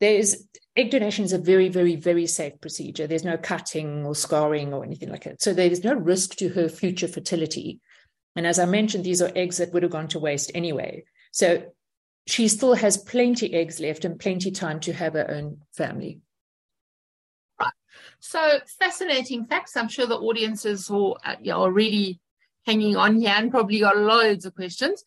there's 0.00 0.44
egg 0.76 0.90
donation 0.90 1.24
is 1.24 1.32
a 1.32 1.38
very, 1.38 1.68
very, 1.68 1.96
very 1.96 2.26
safe 2.26 2.60
procedure. 2.60 3.06
There's 3.06 3.24
no 3.24 3.36
cutting 3.36 4.04
or 4.04 4.14
scarring 4.14 4.72
or 4.72 4.84
anything 4.84 5.10
like 5.10 5.24
that. 5.24 5.42
So 5.42 5.52
there's 5.52 5.84
no 5.84 5.94
risk 5.94 6.36
to 6.36 6.48
her 6.50 6.68
future 6.68 7.08
fertility. 7.08 7.80
And 8.36 8.46
as 8.46 8.58
I 8.58 8.66
mentioned, 8.66 9.04
these 9.04 9.22
are 9.22 9.32
eggs 9.34 9.56
that 9.58 9.72
would 9.72 9.82
have 9.82 9.92
gone 9.92 10.08
to 10.08 10.20
waste 10.20 10.52
anyway. 10.54 11.04
So 11.32 11.72
she 12.28 12.46
still 12.46 12.74
has 12.74 12.98
plenty 12.98 13.54
eggs 13.54 13.80
left 13.80 14.04
and 14.04 14.20
plenty 14.20 14.50
time 14.50 14.80
to 14.80 14.92
have 14.92 15.14
her 15.14 15.30
own 15.30 15.62
family. 15.72 16.20
Right. 17.58 17.72
So 18.20 18.58
fascinating 18.78 19.46
facts. 19.46 19.78
I'm 19.78 19.88
sure 19.88 20.06
the 20.06 20.18
audiences 20.18 20.90
are, 20.90 21.16
you 21.40 21.52
know, 21.52 21.62
are 21.62 21.72
really 21.72 22.20
hanging 22.66 22.96
on 22.96 23.18
here 23.18 23.32
and 23.34 23.50
probably 23.50 23.80
got 23.80 23.96
loads 23.96 24.44
of 24.44 24.54
questions. 24.54 25.02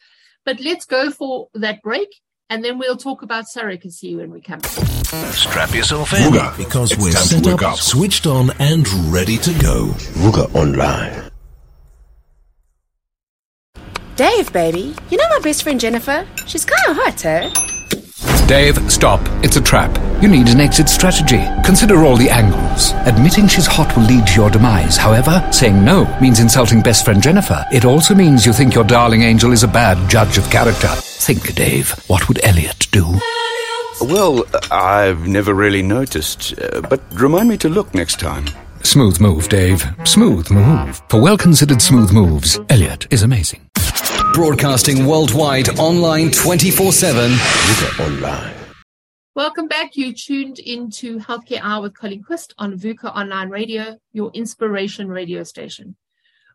But 0.46 0.60
let's 0.62 0.86
go 0.86 1.12
for 1.12 1.50
that 1.54 1.84
break 1.84 2.10
and 2.50 2.66
then 2.66 2.80
we'll 2.80 2.98
talk 2.98 3.22
about 3.22 3.46
surrogacy 3.46 4.18
when 4.18 4.32
we 4.32 4.42
come 4.42 4.60
back. 4.60 4.72
Strap 4.72 5.76
yourself 5.76 6.14
in 6.14 6.34
because 6.58 6.98
we're 6.98 7.12
set 7.12 7.46
up, 7.46 7.62
up, 7.62 7.78
switched 7.78 8.26
on, 8.26 8.50
and 8.58 8.88
ready 9.14 9.38
to 9.38 9.54
go. 9.60 9.90
Vuga 10.16 10.54
Online. 10.56 11.31
Dave, 14.16 14.52
baby. 14.54 14.94
You 15.10 15.18
know 15.18 15.30
my 15.30 15.40
best 15.40 15.64
friend 15.64 15.80
Jennifer? 15.80 16.28
She's 16.46 16.66
kind 16.66 16.82
of 16.90 16.98
hot, 16.98 17.26
eh? 17.26 17.50
Dave, 18.48 18.92
stop. 18.92 19.22
It's 19.44 19.56
a 19.56 19.62
trap. 19.62 19.92
You 20.22 20.28
need 20.28 20.50
an 20.50 20.60
exit 20.60 20.90
strategy. 20.90 21.42
Consider 21.66 22.04
all 22.04 22.18
the 22.18 22.30
angles. 22.30 22.92
Admitting 23.06 23.48
she's 23.48 23.66
hot 23.66 23.96
will 23.96 24.04
lead 24.04 24.28
to 24.28 24.36
your 24.36 24.50
demise. 24.50 24.98
However, 24.98 25.48
saying 25.52 25.84
no 25.84 26.06
means 26.20 26.40
insulting 26.40 26.82
best 26.82 27.06
friend 27.06 27.24
Jennifer. 27.24 27.66
It 27.72 27.86
also 27.86 28.14
means 28.14 28.46
you 28.46 28.54
think 28.54 28.76
your 28.76 28.84
darling 28.84 29.22
angel 29.22 29.54
is 29.54 29.64
a 29.64 29.68
bad 29.68 30.10
judge 30.10 30.38
of 30.38 30.50
character. 30.50 30.90
Think, 30.90 31.56
Dave. 31.56 31.92
What 32.08 32.28
would 32.28 32.44
Elliot 32.44 32.88
do? 32.92 33.06
Well, 34.02 34.44
I've 34.72 35.28
never 35.28 35.54
really 35.54 35.82
noticed, 35.84 36.54
uh, 36.60 36.82
but 36.82 37.02
remind 37.14 37.48
me 37.48 37.58
to 37.60 37.70
look 37.70 37.94
next 37.94 38.20
time. 38.20 38.46
Smooth 38.84 39.22
move, 39.22 39.48
Dave. 39.48 39.86
Smooth 40.04 40.50
move. 40.52 41.02
For 41.08 41.22
well 41.22 41.38
considered 41.38 41.82
smooth 41.82 42.12
moves, 42.12 42.60
Elliot 42.70 43.08
is 43.12 43.24
amazing. 43.24 43.62
Broadcasting 44.34 45.06
worldwide, 45.06 45.78
online 45.78 46.32
24 46.32 46.94
7. 46.94 47.32
Online. 48.00 48.54
Welcome 49.36 49.68
back. 49.68 49.98
You 49.98 50.14
tuned 50.14 50.58
into 50.60 51.20
Healthcare 51.20 51.60
Hour 51.62 51.82
with 51.82 51.98
Colleen 51.98 52.24
Quist 52.24 52.54
on 52.58 52.80
VUCA 52.80 53.14
Online 53.14 53.50
Radio, 53.50 53.98
your 54.14 54.32
inspiration 54.34 55.10
radio 55.10 55.44
station. 55.44 55.98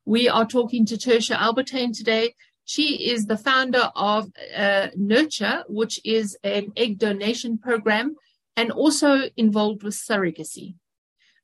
We 0.06 0.26
are 0.26 0.46
talking 0.46 0.86
to 0.86 0.94
Tertia 0.94 1.36
Albertyn 1.36 1.94
today. 1.94 2.34
She 2.64 3.10
is 3.10 3.26
the 3.26 3.36
founder 3.36 3.90
of 3.94 4.32
uh, 4.56 4.88
Nurture, 4.96 5.64
which 5.68 6.00
is 6.02 6.34
an 6.42 6.72
egg 6.78 6.98
donation 6.98 7.58
program 7.58 8.16
and 8.56 8.72
also 8.72 9.28
involved 9.36 9.82
with 9.82 9.94
surrogacy. 9.94 10.76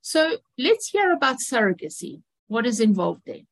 So 0.01 0.39
let's 0.57 0.89
hear 0.89 1.12
about 1.12 1.41
surrogacy. 1.41 2.23
What 2.49 2.65
is 2.65 2.81
involved 2.81 3.23
there? 3.27 3.43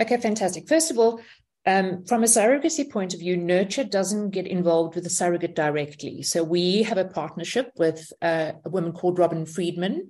Okay, 0.00 0.16
fantastic. 0.16 0.68
First 0.68 0.90
of 0.90 0.98
all, 0.98 1.20
um, 1.66 2.04
from 2.04 2.22
a 2.22 2.26
surrogacy 2.26 2.90
point 2.90 3.14
of 3.14 3.20
view, 3.20 3.36
Nurture 3.36 3.84
doesn't 3.84 4.30
get 4.30 4.46
involved 4.46 4.94
with 4.94 5.04
the 5.04 5.10
surrogate 5.10 5.54
directly. 5.54 6.22
So 6.22 6.44
we 6.44 6.82
have 6.82 6.98
a 6.98 7.06
partnership 7.06 7.72
with 7.76 8.12
uh, 8.20 8.52
a 8.64 8.68
woman 8.68 8.92
called 8.92 9.18
Robynne 9.18 9.48
Friedman, 9.48 10.08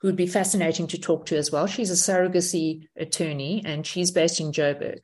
who 0.00 0.08
would 0.08 0.16
be 0.16 0.28
fascinating 0.28 0.86
to 0.88 0.98
talk 0.98 1.26
to 1.26 1.36
as 1.36 1.50
well. 1.50 1.66
She's 1.66 1.90
a 1.90 1.94
surrogacy 1.94 2.88
attorney 2.96 3.62
and 3.64 3.86
she's 3.86 4.12
based 4.12 4.40
in 4.40 4.52
Joburg. 4.52 5.00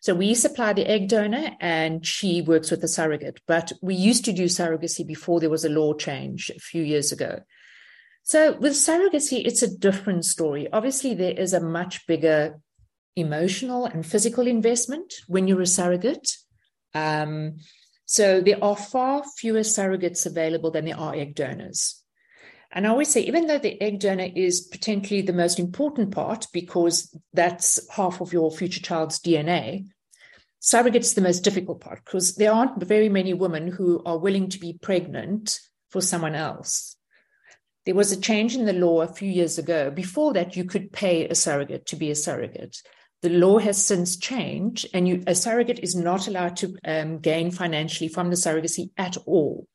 So 0.00 0.14
we 0.14 0.34
supply 0.34 0.74
the 0.74 0.86
egg 0.86 1.08
donor 1.08 1.50
and 1.60 2.06
she 2.06 2.42
works 2.42 2.70
with 2.70 2.82
the 2.82 2.88
surrogate. 2.88 3.40
But 3.46 3.72
we 3.82 3.94
used 3.94 4.24
to 4.26 4.32
do 4.32 4.44
surrogacy 4.44 5.06
before 5.06 5.40
there 5.40 5.50
was 5.50 5.64
a 5.64 5.70
law 5.70 5.94
change 5.94 6.50
a 6.54 6.60
few 6.60 6.82
years 6.82 7.10
ago. 7.10 7.40
So 8.22 8.52
with 8.58 8.74
surrogacy, 8.74 9.44
it's 9.44 9.62
a 9.62 9.76
different 9.76 10.24
story. 10.24 10.68
Obviously, 10.70 11.14
there 11.14 11.32
is 11.32 11.54
a 11.54 11.60
much 11.60 12.06
bigger 12.06 12.60
emotional 13.18 13.84
and 13.84 14.06
physical 14.06 14.46
investment 14.46 15.12
when 15.26 15.46
you're 15.46 15.60
a 15.60 15.66
surrogate. 15.66 16.36
Um, 16.94 17.56
so 18.06 18.40
there 18.40 18.62
are 18.62 18.76
far 18.76 19.22
fewer 19.36 19.60
surrogates 19.60 20.24
available 20.24 20.70
than 20.70 20.86
there 20.86 20.98
are 20.98 21.14
egg 21.14 21.34
donors. 21.34 22.02
And 22.70 22.86
I 22.86 22.90
always 22.90 23.08
say, 23.08 23.22
even 23.22 23.46
though 23.46 23.58
the 23.58 23.80
egg 23.80 24.00
donor 24.00 24.28
is 24.34 24.60
potentially 24.60 25.22
the 25.22 25.32
most 25.32 25.58
important 25.58 26.10
part 26.10 26.46
because 26.52 27.14
that's 27.32 27.80
half 27.90 28.20
of 28.20 28.32
your 28.32 28.50
future 28.50 28.80
child's 28.80 29.20
DNA, 29.20 29.86
surrogate's 30.60 31.14
the 31.14 31.20
most 31.20 31.40
difficult 31.40 31.80
part 31.80 32.04
because 32.04 32.34
there 32.36 32.52
aren't 32.52 32.82
very 32.82 33.08
many 33.08 33.32
women 33.32 33.68
who 33.68 34.02
are 34.04 34.18
willing 34.18 34.48
to 34.50 34.58
be 34.58 34.78
pregnant 34.80 35.60
for 35.90 36.00
someone 36.00 36.34
else. 36.34 36.96
There 37.86 37.94
was 37.94 38.12
a 38.12 38.20
change 38.20 38.54
in 38.54 38.66
the 38.66 38.74
law 38.74 39.00
a 39.00 39.08
few 39.08 39.30
years 39.30 39.56
ago. 39.56 39.90
Before 39.90 40.34
that, 40.34 40.56
you 40.56 40.64
could 40.64 40.92
pay 40.92 41.26
a 41.26 41.34
surrogate 41.34 41.86
to 41.86 41.96
be 41.96 42.10
a 42.10 42.14
surrogate. 42.14 42.82
The 43.22 43.30
law 43.30 43.58
has 43.58 43.84
since 43.84 44.16
changed, 44.16 44.86
and 44.94 45.08
you, 45.08 45.24
a 45.26 45.34
surrogate 45.34 45.80
is 45.80 45.96
not 45.96 46.28
allowed 46.28 46.56
to 46.58 46.76
um, 46.84 47.18
gain 47.18 47.50
financially 47.50 48.08
from 48.08 48.30
the 48.30 48.36
surrogacy 48.36 48.90
at 48.96 49.16
all. 49.26 49.66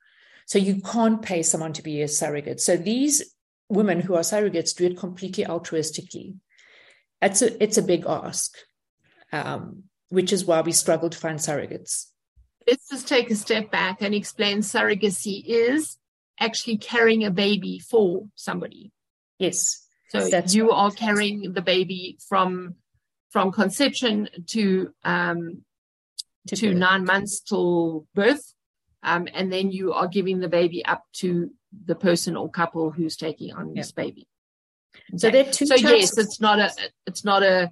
So 0.45 0.59
you 0.59 0.81
can't 0.81 1.21
pay 1.21 1.43
someone 1.43 1.73
to 1.73 1.81
be 1.81 2.01
a 2.01 2.07
surrogate. 2.07 2.62
So 2.62 2.77
these 2.77 3.35
women 3.69 4.00
who 4.00 4.15
are 4.15 4.21
surrogates 4.21 4.75
do 4.75 4.85
it 4.85 4.97
completely 4.97 5.45
altruistically. 5.45 6.35
It's 7.21 7.41
a, 7.41 7.62
it's 7.63 7.77
a 7.77 7.81
big 7.81 8.05
ask, 8.07 8.55
um, 9.31 9.83
which 10.09 10.31
is 10.31 10.45
why 10.45 10.62
we 10.62 10.71
struggle 10.71 11.09
to 11.09 11.17
find 11.17 11.39
surrogates. 11.39 12.07
Let's 12.67 12.88
just 12.89 13.07
take 13.07 13.29
a 13.29 13.35
step 13.35 13.71
back 13.71 14.01
and 14.01 14.15
explain 14.15 14.59
surrogacy 14.59 15.43
is 15.45 15.97
actually 16.39 16.77
carrying 16.77 17.25
a 17.25 17.31
baby 17.31 17.79
for 17.79 18.27
somebody. 18.35 18.91
Yes. 19.38 19.85
So 20.09 20.19
you 20.19 20.69
right. 20.69 20.75
are 20.75 20.91
carrying 20.91 21.53
the 21.53 21.62
baby 21.62 22.19
from 22.29 22.75
from 23.34 23.52
conception 23.52 24.30
to 24.48 24.94
um, 25.04 25.63
to, 26.48 26.56
to 26.56 26.74
nine 26.74 27.04
months 27.04 27.41
till 27.41 28.06
birth, 28.13 28.54
um, 29.02 29.28
and 29.34 29.52
then 29.52 29.72
you 29.72 29.91
are 29.93 30.08
giving 30.08 30.39
the 30.39 30.48
baby 30.48 30.86
up 30.86 31.04
to 31.13 31.52
the 31.86 31.96
person 31.96 32.38
or 32.38 32.50
couple 32.50 32.91
who's 32.91 33.17
taking 33.17 33.52
on 33.54 33.69
yeah. 33.69 33.82
this 33.82 33.91
baby. 33.91 34.28
Okay. 35.10 35.17
So 35.17 35.30
there 35.32 35.48
are 35.48 35.52
two. 35.52 35.65
So 35.65 35.76
yes, 35.76 36.17
it's 36.17 36.39
not 36.39 36.60
a 36.60 36.72
it's 37.08 37.26
not 37.26 37.43
a 37.43 37.72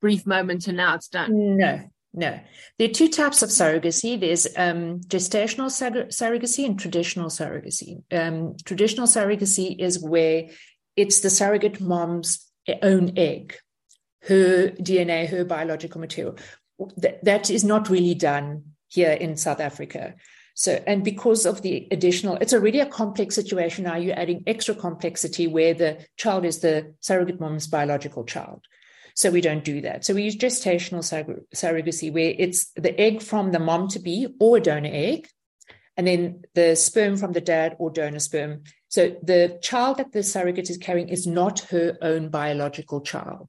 brief 0.00 0.26
moment 0.26 0.68
and 0.68 0.76
now 0.76 0.94
it's 0.94 1.08
done. 1.08 1.56
No, 1.56 1.80
no. 2.12 2.38
There 2.78 2.88
are 2.88 2.92
two 2.92 3.08
types 3.08 3.42
of 3.42 3.48
surrogacy. 3.48 4.20
There's 4.20 4.46
um, 4.56 5.00
gestational 5.00 5.70
sur- 5.70 6.08
surrogacy 6.08 6.66
and 6.66 6.78
traditional 6.78 7.30
surrogacy. 7.30 8.02
Um, 8.12 8.54
traditional 8.64 9.08
surrogacy 9.08 9.80
is 9.80 10.00
where 10.00 10.48
it's 10.94 11.20
the 11.20 11.30
surrogate 11.30 11.80
mom's 11.80 12.48
own 12.82 13.14
egg, 13.16 13.56
her 14.26 14.68
DNA, 14.70 15.28
her 15.28 15.44
biological 15.44 16.00
material. 16.00 16.36
Th- 17.00 17.18
that 17.22 17.50
is 17.50 17.64
not 17.64 17.88
really 17.88 18.14
done 18.14 18.64
here 18.88 19.12
in 19.12 19.36
South 19.36 19.60
Africa. 19.60 20.14
So, 20.54 20.82
and 20.86 21.02
because 21.02 21.46
of 21.46 21.62
the 21.62 21.88
additional, 21.90 22.36
it's 22.36 22.54
already 22.54 22.78
a 22.78 22.86
complex 22.86 23.34
situation. 23.34 23.84
Now 23.84 23.96
you're 23.96 24.18
adding 24.18 24.44
extra 24.46 24.74
complexity 24.74 25.48
where 25.48 25.74
the 25.74 26.06
child 26.16 26.44
is 26.44 26.60
the 26.60 26.94
surrogate 27.00 27.40
mom's 27.40 27.66
biological 27.66 28.24
child. 28.24 28.64
So 29.16 29.30
we 29.30 29.40
don't 29.40 29.64
do 29.64 29.80
that. 29.82 30.04
So 30.04 30.14
we 30.14 30.24
use 30.24 30.36
gestational 30.36 31.02
surrogacy, 31.54 32.12
where 32.12 32.34
it's 32.36 32.70
the 32.74 32.98
egg 33.00 33.22
from 33.22 33.52
the 33.52 33.60
mom 33.60 33.88
to 33.88 33.98
be 34.00 34.28
or 34.40 34.56
a 34.56 34.60
donor 34.60 34.90
egg, 34.92 35.28
and 35.96 36.06
then 36.06 36.42
the 36.54 36.74
sperm 36.74 37.16
from 37.16 37.32
the 37.32 37.40
dad 37.40 37.76
or 37.78 37.90
donor 37.90 38.18
sperm. 38.18 38.62
So 38.88 39.16
the 39.22 39.58
child 39.62 39.98
that 39.98 40.12
the 40.12 40.22
surrogate 40.22 40.70
is 40.70 40.78
carrying 40.78 41.08
is 41.08 41.26
not 41.26 41.60
her 41.70 41.96
own 42.02 42.28
biological 42.28 43.00
child. 43.00 43.48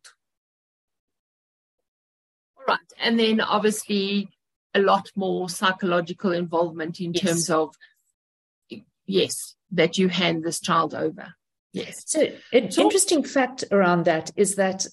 And 3.00 3.20
then 3.20 3.42
obviously 3.42 4.30
a 4.74 4.80
lot 4.80 5.10
more 5.16 5.50
psychological 5.50 6.32
involvement 6.32 7.00
in 7.00 7.14
yes. 7.14 7.24
terms 7.24 7.50
of, 7.50 7.76
yes, 9.06 9.56
that 9.72 9.98
you 9.98 10.10
hand 10.10 10.44
this 10.44 10.60
child 10.60 10.94
over. 10.94 11.34
Yes. 11.74 12.04
So 12.06 12.28
an 12.54 12.72
so, 12.72 12.82
interesting 12.82 13.24
fact 13.24 13.64
around 13.72 14.06
that 14.06 14.32
is 14.36 14.56
that 14.56 14.86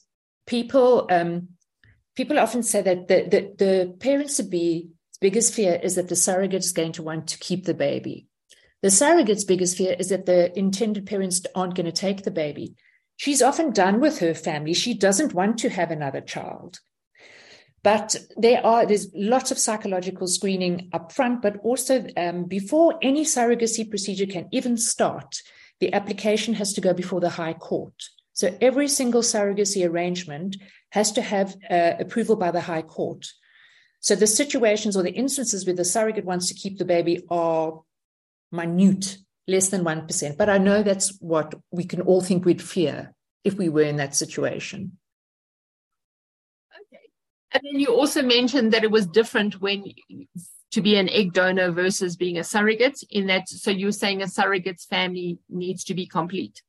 people 0.47 1.07
um, 1.11 1.49
people 2.17 2.39
often 2.39 2.63
say 2.63 2.83
that 2.83 3.09
the, 3.09 3.23
the, 3.23 3.65
the 3.65 3.97
parents 3.99 4.37
to 4.39 4.43
be 4.43 4.89
biggest 5.21 5.55
fear 5.55 5.79
is 5.81 5.95
that 5.95 6.09
the 6.09 6.17
surrogate 6.17 6.65
is 6.65 6.73
going 6.73 6.93
to 6.93 7.03
want 7.03 7.29
to 7.29 7.39
keep 7.39 7.65
the 7.65 7.75
baby. 7.75 8.27
The 8.83 8.91
surrogate's 8.91 9.45
biggest 9.45 9.77
fear 9.77 9.95
is 9.97 10.09
that 10.09 10.27
the 10.27 10.57
intended 10.59 11.07
parents 11.07 11.43
aren't 11.55 11.77
going 11.77 11.87
to 11.87 11.93
take 11.93 12.25
the 12.25 12.33
baby. 12.33 12.75
She's 13.17 13.41
often 13.41 13.71
done 13.71 14.01
with 14.01 14.19
her 14.19 14.35
family. 14.35 14.75
She 14.75 14.95
doesn't 14.95 15.33
want 15.33 15.59
to 15.59 15.69
have 15.69 15.93
another 15.93 16.21
child. 16.21 16.81
But 17.83 18.17
there 18.37 18.65
are 18.65 18.87
there's 18.87 19.09
lots 19.15 19.51
of 19.51 19.59
psychological 19.59 20.29
screening 20.29 20.89
up 20.93 21.13
front, 21.13 21.43
but 21.43 21.57
also 21.63 22.07
um, 22.17 22.45
before 22.45 22.99
any 23.03 23.25
surrogacy 23.25 23.89
procedure 23.89 24.27
can 24.27 24.49
even 24.53 24.77
start, 24.77 25.43
the 25.81 25.93
application 25.93 26.55
has 26.55 26.73
to 26.75 26.81
go 26.81 26.93
before 26.93 27.21
the 27.21 27.31
High 27.31 27.55
Court. 27.55 27.95
So 28.35 28.57
every 28.61 28.89
single 28.89 29.23
surrogacy 29.23 29.89
arrangement 29.89 30.57
has 30.91 31.13
to 31.13 31.23
have 31.23 31.57
uh, 31.69 31.95
approval 31.99 32.37
by 32.37 32.51
the 32.51 32.61
High 32.61 32.83
Court. 32.83 33.27
So 34.01 34.15
the 34.15 34.27
situations 34.27 34.97
or 34.97 35.03
the 35.03 35.13
instances 35.13 35.67
where 35.67 35.77
the 35.77 35.85
surrogate 35.85 36.25
wants 36.25 36.49
to 36.49 36.55
keep 36.55 36.79
the 36.79 36.85
baby 36.85 37.25
are 37.31 37.83
minute, 38.51 39.19
less 39.49 39.69
than 39.69 39.85
1%. 39.85 40.37
But 40.37 40.49
I 40.49 40.59
know 40.59 40.83
that's 40.83 41.17
what 41.21 41.55
we 41.71 41.85
can 41.85 42.01
all 42.01 42.21
think 42.21 42.45
we'd 42.45 42.63
fear 42.63 43.15
if 43.45 43.55
we 43.55 43.69
were 43.69 43.83
in 43.83 43.97
that 43.97 44.15
situation. 44.15 44.99
And 47.55 47.63
then 47.65 47.81
you 47.81 47.89
also 47.89 48.23
mentioned 48.23 48.73
that 48.73 48.85
it 48.85 48.91
was 48.91 49.07
different 49.07 49.61
when 49.61 49.85
to 50.71 50.81
be 50.81 50.97
an 50.97 51.09
egg 51.11 51.33
donor 51.35 51.71
versus 51.71 52.17
being 52.17 52.39
a 52.39 52.45
surrogate 52.45 53.03
in 53.11 53.27
that 53.27 53.49
so 53.49 53.71
you're 53.71 53.93
saying 53.93 54.23
a 54.23 54.27
surrogate's 54.27 54.87
family 54.87 55.39
needs 55.51 55.85
to 55.85 55.95
be 55.95 56.07
complete 56.07 56.63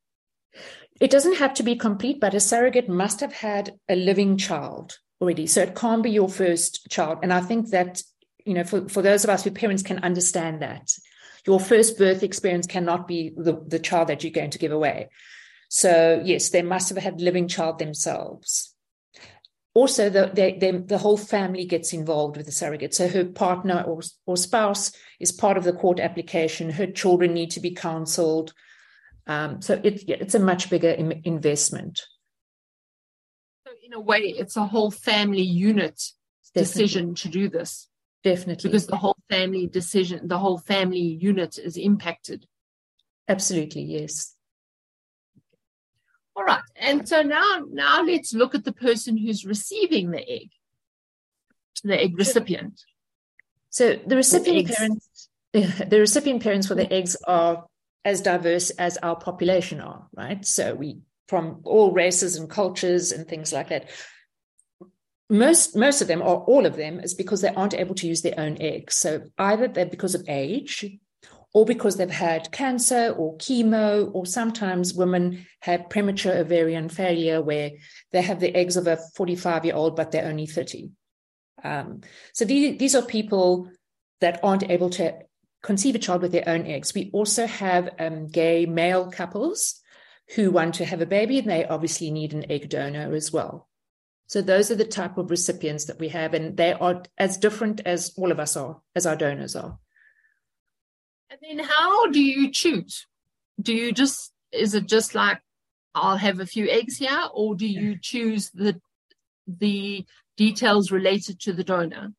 it 0.99 1.11
doesn't 1.11 1.37
have 1.37 1.53
to 1.55 1.63
be 1.63 1.75
complete, 1.75 2.19
but 2.19 2.33
a 2.33 2.39
surrogate 2.39 2.87
must 2.87 3.19
have 3.19 3.33
had 3.33 3.73
a 3.89 3.95
living 3.95 4.37
child 4.37 4.99
already. 5.19 5.47
So 5.47 5.61
it 5.61 5.75
can't 5.75 6.03
be 6.03 6.11
your 6.11 6.29
first 6.29 6.89
child. 6.89 7.19
And 7.23 7.33
I 7.33 7.41
think 7.41 7.69
that, 7.69 8.01
you 8.45 8.53
know, 8.53 8.63
for, 8.63 8.87
for 8.89 9.01
those 9.01 9.23
of 9.23 9.29
us 9.29 9.43
who 9.43 9.51
parents 9.51 9.83
can 9.83 9.99
understand 9.99 10.61
that 10.61 10.91
your 11.45 11.59
first 11.59 11.97
birth 11.97 12.23
experience 12.23 12.67
cannot 12.67 13.07
be 13.07 13.33
the, 13.35 13.61
the 13.67 13.79
child 13.79 14.09
that 14.09 14.23
you're 14.23 14.31
going 14.31 14.51
to 14.51 14.59
give 14.59 14.71
away. 14.71 15.09
So 15.69 16.21
yes, 16.23 16.49
they 16.49 16.61
must 16.61 16.89
have 16.89 16.97
had 16.97 17.19
living 17.19 17.47
child 17.47 17.79
themselves. 17.79 18.72
Also, 19.75 20.09
the, 20.09 20.83
the 20.87 20.97
whole 20.99 21.17
family 21.17 21.65
gets 21.65 21.93
involved 21.93 22.37
with 22.37 22.45
the 22.45 22.51
surrogate. 22.51 22.93
So 22.93 23.07
her 23.07 23.25
partner 23.25 23.83
or, 23.87 24.01
or 24.27 24.37
spouse 24.37 24.91
is 25.19 25.31
part 25.31 25.57
of 25.57 25.63
the 25.63 25.73
court 25.73 25.99
application. 25.99 26.69
Her 26.69 26.85
children 26.85 27.33
need 27.33 27.49
to 27.51 27.59
be 27.59 27.71
counseled 27.71 28.53
um, 29.27 29.61
so 29.61 29.79
it, 29.83 30.03
it's 30.09 30.35
a 30.35 30.39
much 30.39 30.69
bigger 30.69 30.89
Im- 30.89 31.21
investment. 31.23 32.01
So 33.65 33.73
in 33.83 33.93
a 33.93 33.99
way, 33.99 34.19
it's 34.19 34.57
a 34.57 34.65
whole 34.65 34.91
family 34.91 35.41
unit 35.41 36.01
Definitely. 36.53 36.83
decision 36.83 37.15
to 37.15 37.29
do 37.29 37.49
this. 37.49 37.89
Definitely, 38.23 38.69
because 38.69 38.87
the 38.87 38.95
whole 38.95 39.17
family 39.29 39.67
decision, 39.67 40.27
the 40.27 40.37
whole 40.37 40.57
family 40.57 40.99
unit 40.99 41.57
is 41.57 41.75
impacted. 41.75 42.45
Absolutely, 43.27 43.81
yes. 43.81 44.35
All 46.35 46.43
right. 46.43 46.61
And 46.75 47.07
so 47.07 47.21
now, 47.21 47.63
now 47.69 48.03
let's 48.03 48.33
look 48.33 48.55
at 48.55 48.63
the 48.63 48.73
person 48.73 49.17
who's 49.17 49.45
receiving 49.45 50.11
the 50.11 50.27
egg, 50.27 50.49
the 51.83 51.99
egg 51.99 52.17
recipient. 52.17 52.81
So 53.69 53.99
the 54.05 54.15
recipient 54.15 54.69
parents, 54.69 55.29
the 55.53 55.99
recipient 55.99 56.41
parents 56.43 56.67
for 56.67 56.75
the 56.75 56.91
eggs 56.91 57.15
are 57.27 57.65
as 58.05 58.21
diverse 58.21 58.69
as 58.71 58.97
our 58.97 59.15
population 59.15 59.79
are, 59.79 60.07
right? 60.13 60.43
So 60.45 60.75
we 60.75 60.99
from 61.27 61.61
all 61.63 61.91
races 61.91 62.35
and 62.35 62.49
cultures 62.49 63.11
and 63.11 63.27
things 63.27 63.53
like 63.53 63.69
that. 63.69 63.89
Most 65.29 65.75
most 65.75 66.01
of 66.01 66.07
them 66.07 66.21
or 66.21 66.43
all 66.43 66.65
of 66.65 66.75
them 66.75 66.99
is 66.99 67.13
because 67.13 67.41
they 67.41 67.49
aren't 67.49 67.73
able 67.73 67.95
to 67.95 68.07
use 68.07 68.21
their 68.21 68.39
own 68.39 68.57
eggs. 68.59 68.95
So 68.95 69.23
either 69.37 69.67
they're 69.67 69.85
because 69.85 70.15
of 70.15 70.25
age, 70.27 70.85
or 71.53 71.65
because 71.65 71.97
they've 71.97 72.09
had 72.09 72.51
cancer 72.51 73.13
or 73.17 73.37
chemo, 73.37 74.09
or 74.13 74.25
sometimes 74.25 74.93
women 74.93 75.45
have 75.61 75.89
premature 75.89 76.33
ovarian 76.33 76.89
failure 76.89 77.41
where 77.41 77.71
they 78.11 78.21
have 78.23 78.39
the 78.39 78.55
eggs 78.55 78.75
of 78.75 78.87
a 78.87 78.97
45 79.15 79.65
year 79.65 79.75
old, 79.75 79.95
but 79.95 80.11
they're 80.11 80.27
only 80.27 80.47
30. 80.47 80.89
Um, 81.63 82.01
so 82.33 82.43
these, 82.45 82.77
these 82.79 82.95
are 82.95 83.03
people 83.03 83.69
that 84.19 84.39
aren't 84.43 84.69
able 84.69 84.89
to 84.91 85.15
conceive 85.61 85.95
a 85.95 85.99
child 85.99 86.23
with 86.23 86.31
their 86.31 86.47
own 86.47 86.65
eggs. 86.65 86.93
We 86.93 87.11
also 87.13 87.45
have 87.45 87.89
um, 87.99 88.27
gay 88.27 88.65
male 88.65 89.11
couples 89.11 89.79
who 90.35 90.51
want 90.51 90.75
to 90.75 90.85
have 90.85 91.01
a 91.01 91.05
baby, 91.05 91.39
and 91.39 91.49
they 91.49 91.65
obviously 91.65 92.09
need 92.09 92.33
an 92.33 92.49
egg 92.51 92.69
donor 92.69 93.13
as 93.13 93.31
well. 93.31 93.69
So 94.27 94.41
those 94.41 94.71
are 94.71 94.75
the 94.75 94.85
type 94.85 95.17
of 95.17 95.29
recipients 95.29 95.85
that 95.85 95.99
we 95.99 96.09
have, 96.09 96.33
and 96.33 96.57
they 96.57 96.73
are 96.73 97.03
as 97.17 97.37
different 97.37 97.81
as 97.85 98.13
all 98.17 98.31
of 98.31 98.39
us 98.39 98.57
are, 98.57 98.81
as 98.95 99.05
our 99.05 99.15
donors 99.15 99.55
are. 99.55 99.77
And 101.33 101.59
then 101.59 101.65
how 101.65 102.11
do 102.11 102.21
you 102.21 102.51
choose? 102.51 103.07
Do 103.59 103.73
you 103.73 103.91
just, 103.91 104.31
is 104.51 104.75
it 104.75 104.85
just 104.85 105.15
like, 105.15 105.39
I'll 105.95 106.17
have 106.17 106.39
a 106.39 106.45
few 106.45 106.69
eggs 106.69 106.97
here, 106.97 107.23
or 107.33 107.55
do 107.55 107.65
you 107.65 107.97
choose 107.99 108.51
the, 108.51 108.79
the 109.47 110.05
details 110.37 110.91
related 110.91 111.39
to 111.41 111.53
the 111.53 111.63
donor? 111.63 112.13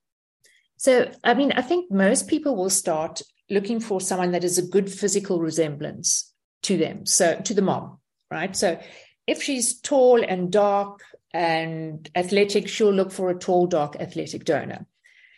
So, 0.79 1.13
I 1.23 1.35
mean, 1.35 1.53
I 1.53 1.63
think 1.63 1.93
most 1.93 2.27
people 2.27 2.57
will 2.57 2.71
start 2.71 3.23
looking 3.49 3.79
for 3.79 4.01
someone 4.01 4.33
that 4.33 4.43
is 4.43 4.59
a 4.59 4.67
good 4.67 4.91
physical 4.91 5.39
resemblance 5.39 6.33
to 6.65 6.77
them. 6.77 7.07
So, 7.07 7.41
to 7.45 7.55
the 7.55 7.63
mom, 7.63 7.99
right? 8.33 8.57
So, 8.57 8.81
if 9.29 9.45
she's 9.45 9.81
tall 9.81 10.25
and 10.25 10.51
dark 10.51 11.03
and 11.33 12.11
athletic, 12.17 12.69
she'll 12.69 12.93
look 12.93 13.13
for 13.13 13.31
a 13.31 13.39
tall, 13.39 13.69
dark, 13.69 13.95
athletic 14.01 14.45
donor. 14.45 14.87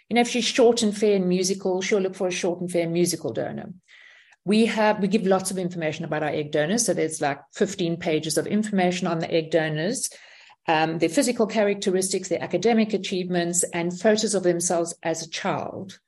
You 0.09 0.15
know, 0.15 0.21
if 0.21 0.29
she's 0.29 0.45
short 0.45 0.83
and 0.83 0.97
fair 0.97 1.17
and 1.17 1.29
musical, 1.29 1.83
she'll 1.83 2.01
look 2.01 2.15
for 2.15 2.29
a 2.29 2.33
short 2.33 2.61
and 2.61 2.71
fair 2.71 2.89
musical 2.89 3.33
donor. 3.33 3.73
We 4.45 4.67
have 4.67 5.01
we 5.01 5.09
give 5.09 5.27
lots 5.27 5.51
of 5.51 5.59
information 5.59 6.05
about 6.05 6.23
our 6.23 6.29
egg 6.29 6.53
donors. 6.53 6.87
So 6.87 6.95
there's 6.95 7.21
like 7.21 7.41
15 7.55 7.97
pages 7.97 8.39
of 8.39 8.47
information 8.47 9.09
on 9.09 9.19
the 9.19 9.31
egg 9.33 9.51
donors, 9.51 10.09
um, 10.69 10.99
their 10.99 11.09
physical 11.09 11.47
characteristics, 11.49 12.29
their 12.29 12.43
academic 12.43 12.93
achievements, 12.93 13.65
and 13.75 13.99
photos 13.99 14.35
of 14.35 14.45
themselves 14.45 14.95
as 15.03 15.23
a 15.23 15.31
child. 15.31 15.99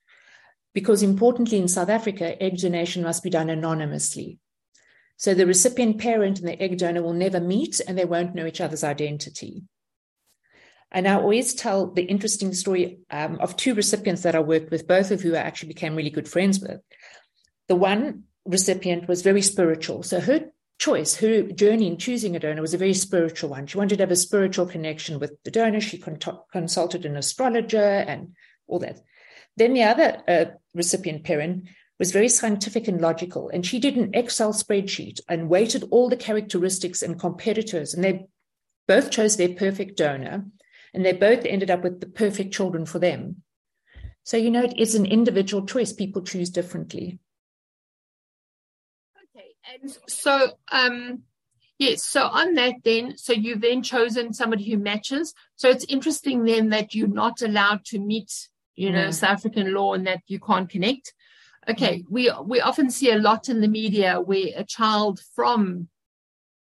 Because 0.72 1.02
importantly, 1.02 1.58
in 1.58 1.66
South 1.66 1.88
Africa, 1.88 2.40
egg 2.40 2.58
donation 2.58 3.02
must 3.02 3.24
be 3.24 3.30
done 3.30 3.50
anonymously. 3.50 4.38
So 5.16 5.34
the 5.34 5.46
recipient 5.46 5.98
parent 5.98 6.38
and 6.38 6.46
the 6.46 6.62
egg 6.62 6.78
donor 6.78 7.02
will 7.02 7.12
never 7.12 7.40
meet 7.40 7.80
and 7.86 7.98
they 7.98 8.04
won't 8.04 8.36
know 8.36 8.46
each 8.46 8.60
other's 8.60 8.84
identity. 8.84 9.64
And 10.90 11.06
I 11.06 11.14
always 11.14 11.54
tell 11.54 11.86
the 11.86 12.02
interesting 12.02 12.54
story 12.54 13.00
um, 13.10 13.38
of 13.40 13.56
two 13.56 13.74
recipients 13.74 14.22
that 14.22 14.34
I 14.34 14.40
worked 14.40 14.70
with, 14.70 14.88
both 14.88 15.10
of 15.10 15.20
who 15.20 15.34
I 15.34 15.40
actually 15.40 15.68
became 15.68 15.94
really 15.94 16.10
good 16.10 16.28
friends 16.28 16.60
with. 16.60 16.80
The 17.68 17.76
one 17.76 18.24
recipient 18.46 19.06
was 19.06 19.22
very 19.22 19.42
spiritual. 19.42 20.02
So 20.02 20.20
her 20.20 20.46
choice, 20.78 21.16
her 21.16 21.42
journey 21.42 21.88
in 21.88 21.98
choosing 21.98 22.36
a 22.36 22.38
donor 22.38 22.62
was 22.62 22.72
a 22.72 22.78
very 22.78 22.94
spiritual 22.94 23.50
one. 23.50 23.66
She 23.66 23.76
wanted 23.76 23.96
to 23.96 24.02
have 24.02 24.10
a 24.10 24.16
spiritual 24.16 24.66
connection 24.66 25.18
with 25.18 25.32
the 25.44 25.50
donor. 25.50 25.80
She 25.80 25.98
con- 25.98 26.18
consulted 26.52 27.04
an 27.04 27.16
astrologer 27.16 27.76
and 27.76 28.34
all 28.66 28.78
that. 28.78 29.00
Then 29.56 29.74
the 29.74 29.82
other 29.82 30.22
uh, 30.26 30.44
recipient 30.74 31.24
parent 31.24 31.68
was 31.98 32.12
very 32.12 32.28
scientific 32.28 32.88
and 32.88 33.00
logical. 33.00 33.50
And 33.50 33.66
she 33.66 33.80
did 33.80 33.96
an 33.96 34.10
Excel 34.14 34.52
spreadsheet 34.52 35.20
and 35.28 35.50
weighted 35.50 35.84
all 35.90 36.08
the 36.08 36.16
characteristics 36.16 37.02
and 37.02 37.18
competitors. 37.18 37.92
And 37.92 38.04
they 38.04 38.26
both 38.86 39.10
chose 39.10 39.36
their 39.36 39.50
perfect 39.50 39.98
donor 39.98 40.46
and 40.94 41.04
they 41.04 41.12
both 41.12 41.44
ended 41.44 41.70
up 41.70 41.82
with 41.82 42.00
the 42.00 42.06
perfect 42.06 42.52
children 42.52 42.86
for 42.86 42.98
them. 42.98 43.42
So, 44.24 44.36
you 44.36 44.50
know, 44.50 44.62
it 44.62 44.78
is 44.78 44.94
an 44.94 45.06
individual 45.06 45.64
choice. 45.66 45.92
People 45.92 46.22
choose 46.22 46.50
differently. 46.50 47.18
Okay. 49.34 49.54
And 49.72 49.96
so, 50.06 50.52
um, 50.70 51.22
yes, 51.78 52.04
so 52.04 52.24
on 52.24 52.54
that, 52.54 52.74
then, 52.84 53.16
so 53.16 53.32
you've 53.32 53.62
then 53.62 53.82
chosen 53.82 54.34
somebody 54.34 54.70
who 54.70 54.76
matches. 54.76 55.32
So 55.56 55.70
it's 55.70 55.86
interesting 55.88 56.44
then 56.44 56.68
that 56.70 56.94
you're 56.94 57.08
not 57.08 57.40
allowed 57.40 57.84
to 57.86 57.98
meet, 57.98 58.48
you 58.74 58.90
know, 58.90 59.08
mm. 59.08 59.14
South 59.14 59.30
African 59.30 59.72
law 59.72 59.94
and 59.94 60.06
that 60.06 60.20
you 60.26 60.38
can't 60.40 60.68
connect. 60.68 61.14
Okay. 61.66 62.00
Mm. 62.00 62.04
We, 62.10 62.32
we 62.44 62.60
often 62.60 62.90
see 62.90 63.10
a 63.10 63.18
lot 63.18 63.48
in 63.48 63.62
the 63.62 63.68
media 63.68 64.20
where 64.20 64.48
a 64.56 64.64
child 64.64 65.20
from 65.34 65.88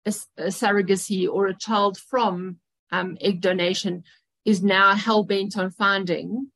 a, 0.06 0.14
a 0.38 0.48
surrogacy 0.48 1.30
or 1.32 1.46
a 1.46 1.58
child 1.58 1.98
from 1.98 2.58
um, 2.92 3.18
egg 3.22 3.42
donation 3.42 4.04
is 4.46 4.64
now 4.64 4.96
hell 4.96 5.24
bent 5.24 5.58
on 5.58 5.72
finding 5.72 6.52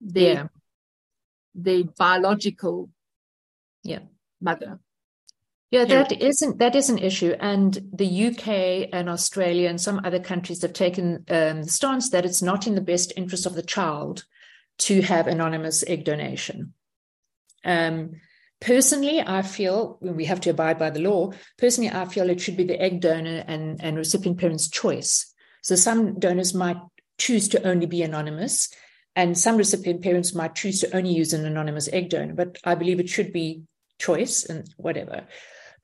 their 0.00 0.34
yeah. 0.34 0.46
their 1.54 1.84
biological 1.84 2.90
yeah 3.82 4.00
mother. 4.40 4.80
Yeah, 5.70 5.86
that 5.86 6.12
isn't 6.12 6.58
that 6.58 6.76
is 6.76 6.90
an 6.90 6.98
issue, 6.98 7.34
and 7.40 7.78
the 7.94 8.26
UK 8.26 8.90
and 8.92 9.08
Australia 9.08 9.70
and 9.70 9.80
some 9.80 10.02
other 10.04 10.20
countries 10.20 10.60
have 10.60 10.74
taken 10.74 11.24
um, 11.30 11.62
the 11.62 11.70
stance 11.70 12.10
that 12.10 12.26
it's 12.26 12.42
not 12.42 12.66
in 12.66 12.74
the 12.74 12.82
best 12.82 13.14
interest 13.16 13.46
of 13.46 13.54
the 13.54 13.62
child 13.62 14.24
to 14.78 15.00
have 15.00 15.26
anonymous 15.26 15.82
egg 15.86 16.04
donation. 16.04 16.74
Um, 17.64 18.20
personally, 18.60 19.22
I 19.26 19.40
feel 19.40 19.96
we 20.02 20.26
have 20.26 20.42
to 20.42 20.50
abide 20.50 20.78
by 20.78 20.90
the 20.90 21.00
law. 21.00 21.32
Personally, 21.56 21.90
I 21.90 22.04
feel 22.04 22.28
it 22.28 22.42
should 22.42 22.58
be 22.58 22.64
the 22.64 22.80
egg 22.80 23.00
donor 23.00 23.42
and, 23.46 23.82
and 23.82 23.96
recipient 23.96 24.38
parent's 24.38 24.68
choice 24.68 25.31
so 25.62 25.74
some 25.74 26.18
donors 26.18 26.54
might 26.54 26.76
choose 27.18 27.48
to 27.48 27.66
only 27.66 27.86
be 27.86 28.02
anonymous, 28.02 28.68
and 29.16 29.36
some 29.36 29.56
recipient 29.56 30.02
parents 30.02 30.34
might 30.34 30.54
choose 30.54 30.80
to 30.80 30.96
only 30.96 31.12
use 31.12 31.32
an 31.32 31.46
anonymous 31.46 31.88
egg 31.92 32.10
donor. 32.10 32.34
But 32.34 32.58
I 32.64 32.74
believe 32.74 33.00
it 33.00 33.08
should 33.08 33.32
be 33.32 33.62
choice 33.98 34.44
and 34.44 34.68
whatever. 34.76 35.26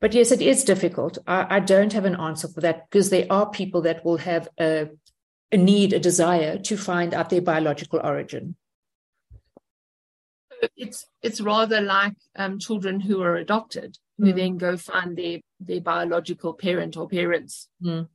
But 0.00 0.14
yes, 0.14 0.30
it 0.30 0.42
is 0.42 0.64
difficult. 0.64 1.18
I, 1.26 1.56
I 1.56 1.60
don't 1.60 1.92
have 1.92 2.04
an 2.04 2.16
answer 2.16 2.48
for 2.48 2.60
that 2.60 2.88
because 2.88 3.10
there 3.10 3.26
are 3.30 3.50
people 3.50 3.82
that 3.82 4.04
will 4.04 4.18
have 4.18 4.48
a, 4.58 4.88
a 5.50 5.56
need, 5.56 5.92
a 5.92 5.98
desire 5.98 6.58
to 6.58 6.76
find 6.76 7.14
out 7.14 7.30
their 7.30 7.42
biological 7.42 8.00
origin 8.02 8.56
it's 10.76 11.06
it's 11.22 11.40
rather 11.40 11.80
like 11.80 12.14
um, 12.36 12.58
children 12.58 13.00
who 13.00 13.22
are 13.22 13.36
adopted 13.36 13.96
who 14.18 14.32
mm. 14.32 14.36
then 14.36 14.58
go 14.58 14.76
find 14.76 15.16
their 15.16 15.38
their 15.60 15.80
biological 15.80 16.54
parent 16.54 16.96
or 16.96 17.08
parents. 17.08 17.68
Mm. 17.82 18.08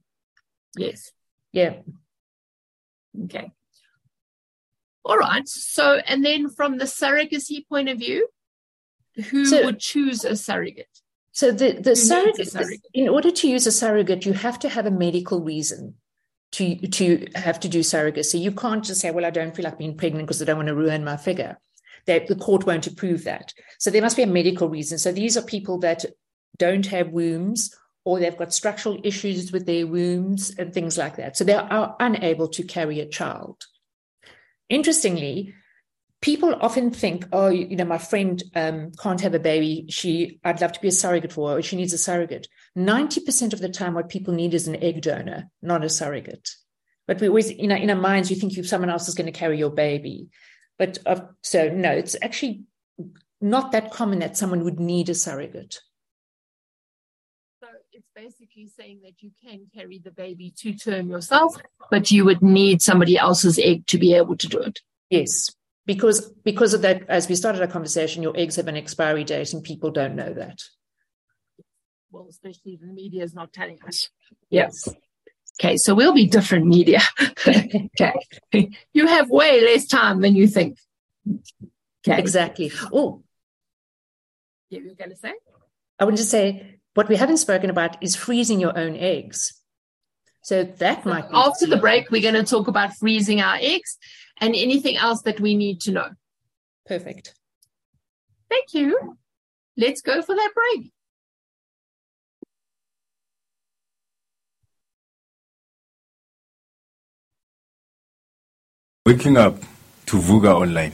Yes. 0.78 1.12
Yeah. 1.54 1.76
Okay. 3.26 3.52
All 5.06 5.18
right. 5.18 5.48
So, 5.48 6.00
and 6.08 6.26
then 6.26 6.50
from 6.50 6.78
the 6.78 6.86
surrogacy 6.86 7.68
point 7.68 7.89
of 7.89 8.00
view, 8.00 8.28
who 9.30 9.46
so, 9.46 9.63
would 9.66 9.80
choose 9.80 10.26
a 10.26 10.36
surrogate? 10.36 10.88
So 11.32 11.52
the, 11.52 11.74
the 11.74 11.96
surrogate, 11.96 12.52
surrogate, 12.52 12.82
in 12.94 13.10
order 13.10 13.32
to 13.32 13.48
use 13.48 13.68
a 13.68 13.72
surrogate, 13.72 14.26
you 14.26 14.34
have 14.34 14.60
to 14.60 14.70
have 14.70 14.86
a 14.86 14.92
medical 14.92 15.42
reason 15.42 15.96
to, 16.54 16.76
to 16.76 17.28
have 17.36 17.60
to 17.62 17.70
do 17.70 17.82
surrogacy. 17.82 18.39
You 18.39 18.52
can't 18.52 18.84
just 18.84 19.02
say, 19.02 19.12
well, 19.12 19.26
I 19.26 19.30
don't 19.30 19.56
feel 19.56 19.66
like 19.66 19.78
being 19.78 19.98
pregnant 19.98 20.28
because 20.28 20.42
I 20.42 20.46
don't 20.46 20.58
want 20.58 20.68
to 20.68 20.76
ruin 20.76 21.04
my 21.04 21.18
figure. 21.18 21.60
That 22.06 22.28
the 22.28 22.36
court 22.36 22.66
won't 22.66 22.88
approve 22.88 23.24
that. 23.24 23.54
So 23.80 23.89
there 23.89 24.02
must 24.02 24.18
be 24.18 24.24
a 24.24 24.28
medical 24.28 24.68
reason. 24.68 24.98
So 24.98 25.12
these 25.12 25.38
are 25.38 25.42
people 25.42 25.80
that 25.80 26.04
don't 26.58 26.86
have 26.88 27.10
wombs 27.10 27.76
or 28.06 28.20
they've 28.20 28.38
got 28.38 28.54
structural 28.54 29.00
issues 29.04 29.52
with 29.52 29.66
their 29.66 29.88
wombs 29.88 30.54
and 30.58 30.74
things 30.74 30.98
like 30.98 31.16
that. 31.18 31.38
So 31.38 31.44
they 31.44 31.54
are 31.54 31.96
unable 32.00 32.48
to 32.50 32.63
carry 32.63 33.00
a 33.00 33.08
child. 33.08 33.63
Interestingly, 34.70 35.54
people 36.22 36.56
often 36.60 36.92
think, 36.92 37.26
oh, 37.32 37.50
you 37.50 37.76
know, 37.76 37.86
my 37.86 37.98
friend 37.98 38.42
um, 38.56 38.92
can't 39.00 39.22
have 39.22 39.34
a 39.34 39.39
baby. 39.39 39.86
She, 39.89 40.39
I'd 40.44 40.62
love 40.62 40.74
to 40.74 40.82
be 40.82 40.89
a 40.89 40.92
surrogate 40.92 41.32
for 41.32 41.50
her, 41.50 41.58
or 41.58 41.62
she 41.62 41.76
needs 41.76 41.94
a 41.94 41.98
surrogate. 41.98 42.48
90% 42.78 43.54
of 43.54 43.60
the 43.60 43.70
time, 43.70 43.94
what 43.94 44.10
people 44.10 44.34
need 44.34 44.54
is 44.54 44.68
an 44.68 44.82
egg 44.84 45.02
donor, 45.02 45.50
not 45.62 45.84
a 45.84 45.89
surrogate. 45.89 46.50
But 47.08 47.20
we 47.20 47.28
always, 47.28 47.52
you 47.52 47.68
know, 47.68 47.76
in 47.76 47.89
our 47.89 47.96
minds, 47.96 48.30
you 48.30 48.38
think 48.38 48.54
someone 48.66 48.89
else 48.89 49.08
is 49.08 49.16
going 49.16 49.32
to 49.32 49.38
carry 49.38 49.58
your 49.58 49.70
baby. 49.70 50.30
But 50.78 50.98
uh, 51.06 51.22
so, 51.42 51.70
no, 51.70 51.92
it's 51.92 52.16
actually 52.22 52.63
not 53.42 53.74
that 53.74 53.92
common 53.92 54.20
that 54.20 54.38
someone 54.38 54.63
would 54.63 54.80
need 54.80 55.10
a 55.10 55.16
surrogate 55.16 55.80
basically 58.63 58.84
saying 58.84 58.99
that 59.04 59.21
you 59.21 59.32
can 59.43 59.67
carry 59.73 59.99
the 59.99 60.12
baby 60.12 60.54
to 60.58 60.73
term 60.73 61.10
yourself, 61.10 61.58
but 61.89 62.12
you 62.12 62.26
would 62.26 62.41
need 62.41 62.82
somebody 62.82 63.17
else's 63.17 63.60
egg 63.60 63.86
to 63.88 63.97
be 63.97 64.13
able 64.13 64.36
to 64.38 64.47
do 64.47 64.60
it. 64.60 64.80
Yes, 65.10 65.52
because 65.86 66.32
because 66.43 66.73
of 66.73 66.82
that, 66.82 67.04
as 67.10 67.28
we 67.28 67.36
started 67.36 67.62
our 67.62 67.67
conversation, 67.67 68.23
your 68.23 68.36
eggs 68.38 68.56
have 68.56 68.67
an 68.67 68.78
expiry 68.78 69.23
date, 69.23 69.54
and 69.54 69.63
people 69.63 69.91
don't 69.91 70.15
know 70.15 70.34
that. 70.34 70.62
Well, 72.12 72.28
especially 72.30 72.78
the 72.80 72.88
media 72.88 73.23
is 73.23 73.34
not 73.34 73.54
telling 73.54 73.80
us. 73.88 74.10
Yes. 74.49 74.88
Okay, 75.60 75.78
so 75.78 75.93
we'll 75.93 76.13
be 76.13 76.28
different 76.28 76.65
media. 76.65 76.99
okay. 77.47 78.69
You 78.91 79.08
have 79.08 79.30
way 79.30 79.62
less 79.62 79.86
time 79.86 80.21
than 80.21 80.36
you 80.36 80.47
think. 80.47 80.80
Okay. 82.08 82.19
Exactly. 82.19 82.71
Oh. 82.91 83.23
Yeah, 84.69 84.80
you 84.80 84.89
were 84.89 84.95
going 84.95 85.12
to 85.12 85.15
say? 85.15 85.34
I 85.99 86.06
want 86.06 86.17
to 86.17 86.23
say 86.23 86.80
what 86.93 87.10
we 87.10 87.15
haven't 87.15 87.38
spoken 87.38 87.69
about 87.69 88.01
is 88.01 88.15
freezing 88.15 88.60
your 88.60 88.77
own 88.77 88.95
eggs. 88.95 89.60
So 90.43 90.63
that 90.63 91.06
might 91.06 91.29
be. 91.29 91.36
After 91.36 91.65
the 91.65 91.77
break, 91.77 92.12
we're 92.12 92.21
going 92.21 92.34
to 92.34 92.43
talk 92.43 92.67
about 92.67 92.93
freezing 92.93 93.41
our 93.41 93.58
eggs 93.60 93.97
and 94.41 94.53
anything 94.56 94.97
else 94.97 95.21
that 95.23 95.39
we 95.39 95.56
need 95.56 95.79
to 95.82 95.91
know. 95.91 96.10
Perfect. 96.86 97.34
Thank 98.49 98.73
you. 98.73 99.17
Let's 99.77 100.01
go 100.01 100.21
for 100.21 100.36
that 100.36 100.51
break. 100.53 100.91
Waking 109.06 109.38
up 109.38 109.58
to 110.06 110.17
Vuga 110.17 110.53
Online. 110.53 110.93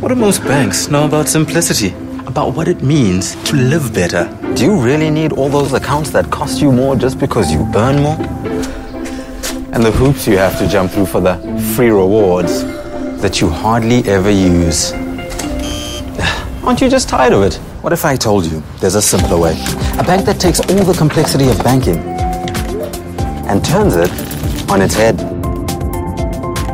What 0.00 0.08
do 0.10 0.14
most 0.14 0.44
banks 0.44 0.88
know 0.88 1.06
about 1.06 1.28
simplicity? 1.28 1.94
About 2.26 2.54
what 2.54 2.68
it 2.68 2.82
means 2.82 3.34
to 3.44 3.56
live 3.56 3.94
better? 3.94 4.28
Do 4.54 4.64
you 4.64 4.80
really 4.80 5.10
need 5.10 5.32
all 5.32 5.48
those 5.48 5.72
accounts 5.72 6.10
that 6.10 6.30
cost 6.30 6.60
you 6.60 6.70
more 6.70 6.94
just 6.94 7.18
because 7.18 7.50
you 7.50 7.66
earn 7.74 8.02
more? 8.02 8.16
And 9.72 9.82
the 9.82 9.90
hoops 9.90 10.26
you 10.26 10.36
have 10.36 10.58
to 10.58 10.68
jump 10.68 10.90
through 10.90 11.06
for 11.06 11.20
the 11.20 11.36
free 11.74 11.88
rewards 11.88 12.64
that 13.22 13.40
you 13.40 13.48
hardly 13.48 14.04
ever 14.04 14.30
use. 14.30 14.92
Aren't 16.62 16.80
you 16.82 16.90
just 16.90 17.08
tired 17.08 17.32
of 17.32 17.42
it? 17.42 17.54
What 17.82 17.92
if 17.92 18.04
I 18.04 18.16
told 18.16 18.44
you 18.44 18.62
there's 18.80 18.96
a 18.96 19.02
simpler 19.02 19.38
way? 19.38 19.52
A 19.98 20.04
bank 20.04 20.26
that 20.26 20.38
takes 20.38 20.60
all 20.60 20.84
the 20.84 20.94
complexity 20.96 21.48
of 21.48 21.58
banking 21.64 21.98
and 23.48 23.64
turns 23.64 23.96
it 23.96 24.10
on 24.70 24.82
its 24.82 24.94
head. 24.94 25.39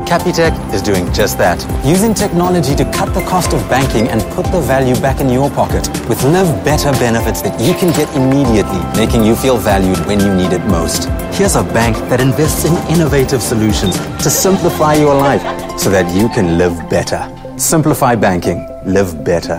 Capitec 0.06 0.54
is 0.72 0.82
doing 0.82 1.12
just 1.12 1.36
that, 1.38 1.58
using 1.84 2.14
technology 2.14 2.76
to 2.76 2.84
cut 2.92 3.12
the 3.12 3.22
cost 3.22 3.52
of 3.52 3.68
banking 3.68 4.06
and 4.08 4.22
put 4.34 4.46
the 4.52 4.60
value 4.60 4.94
back 5.00 5.20
in 5.20 5.28
your 5.28 5.50
pocket 5.50 5.88
with 6.08 6.22
Live 6.22 6.64
Better 6.64 6.92
benefits 6.92 7.42
that 7.42 7.60
you 7.60 7.74
can 7.74 7.90
get 7.92 8.08
immediately, 8.14 8.78
making 8.96 9.24
you 9.24 9.34
feel 9.34 9.56
valued 9.56 9.98
when 10.06 10.20
you 10.20 10.32
need 10.32 10.52
it 10.52 10.64
most. 10.66 11.08
Here's 11.34 11.56
a 11.56 11.64
bank 11.64 11.96
that 12.08 12.20
invests 12.20 12.64
in 12.64 12.72
innovative 12.88 13.42
solutions 13.42 13.98
to 14.22 14.30
simplify 14.30 14.94
your 14.94 15.16
life 15.16 15.42
so 15.76 15.90
that 15.90 16.06
you 16.14 16.28
can 16.28 16.56
live 16.56 16.88
better. 16.88 17.20
Simplify 17.58 18.14
banking. 18.14 18.64
Live 18.86 19.24
better. 19.24 19.58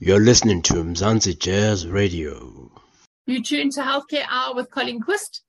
You're 0.00 0.20
listening 0.20 0.60
to 0.62 0.74
Mzansi 0.74 1.38
Jazz 1.38 1.86
Radio. 1.86 2.72
You 3.26 3.42
tune 3.44 3.70
to 3.70 3.80
Healthcare 3.80 4.26
Hour 4.28 4.56
with 4.56 4.72
Colin 4.72 5.00
Quist. 5.00 5.43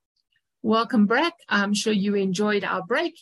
Welcome 0.66 1.06
back. 1.06 1.36
I'm 1.48 1.76
sure 1.76 1.94
you 1.94 2.16
enjoyed 2.16 2.64
our 2.64 2.82
break. 2.82 3.20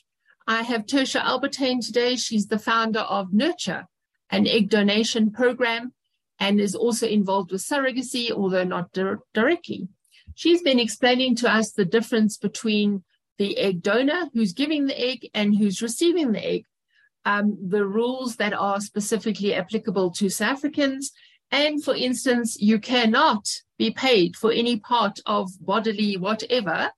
I 0.48 0.62
have 0.62 0.86
Tertia 0.86 1.20
Albertyn 1.20 1.86
today. 1.86 2.16
She's 2.16 2.48
the 2.48 2.58
founder 2.58 3.02
of 3.02 3.34
Nurture, 3.34 3.88
an 4.30 4.48
egg 4.48 4.70
donation 4.70 5.30
program, 5.30 5.92
and 6.40 6.62
is 6.62 6.74
also 6.74 7.06
involved 7.06 7.52
with 7.52 7.62
surrogacy, 7.62 8.32
although 8.32 8.64
not 8.64 8.94
di- 8.94 9.16
directly. 9.34 9.90
She's 10.36 10.62
been 10.62 10.80
explaining 10.80 11.36
to 11.36 11.54
us 11.54 11.74
the 11.74 11.84
difference 11.84 12.38
between 12.38 13.04
the 13.38 13.58
egg 13.58 13.82
donor, 13.82 14.30
who's 14.34 14.54
giving 14.54 14.86
the 14.86 14.98
egg, 14.98 15.30
and 15.34 15.58
who's 15.58 15.82
receiving 15.82 16.32
the 16.32 16.48
egg, 16.48 16.66
um, 17.26 17.58
the 17.62 17.86
rules 17.86 18.38
that 18.38 18.54
are 18.54 18.80
specifically 18.80 19.54
applicable 19.54 20.12
to 20.12 20.30
South 20.30 20.60
Africans. 20.60 21.12
And 21.52 21.84
for 21.84 21.94
instance, 21.94 22.56
you 22.62 22.80
cannot 22.80 23.50
be 23.78 23.92
paid 23.92 24.38
for 24.38 24.54
any 24.54 24.80
part 24.80 25.20
of 25.26 25.50
bodily 25.60 26.16
whatever 26.16 26.94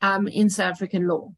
um, 0.00 0.28
in 0.28 0.50
South 0.50 0.72
African 0.72 1.06
law. 1.06 1.32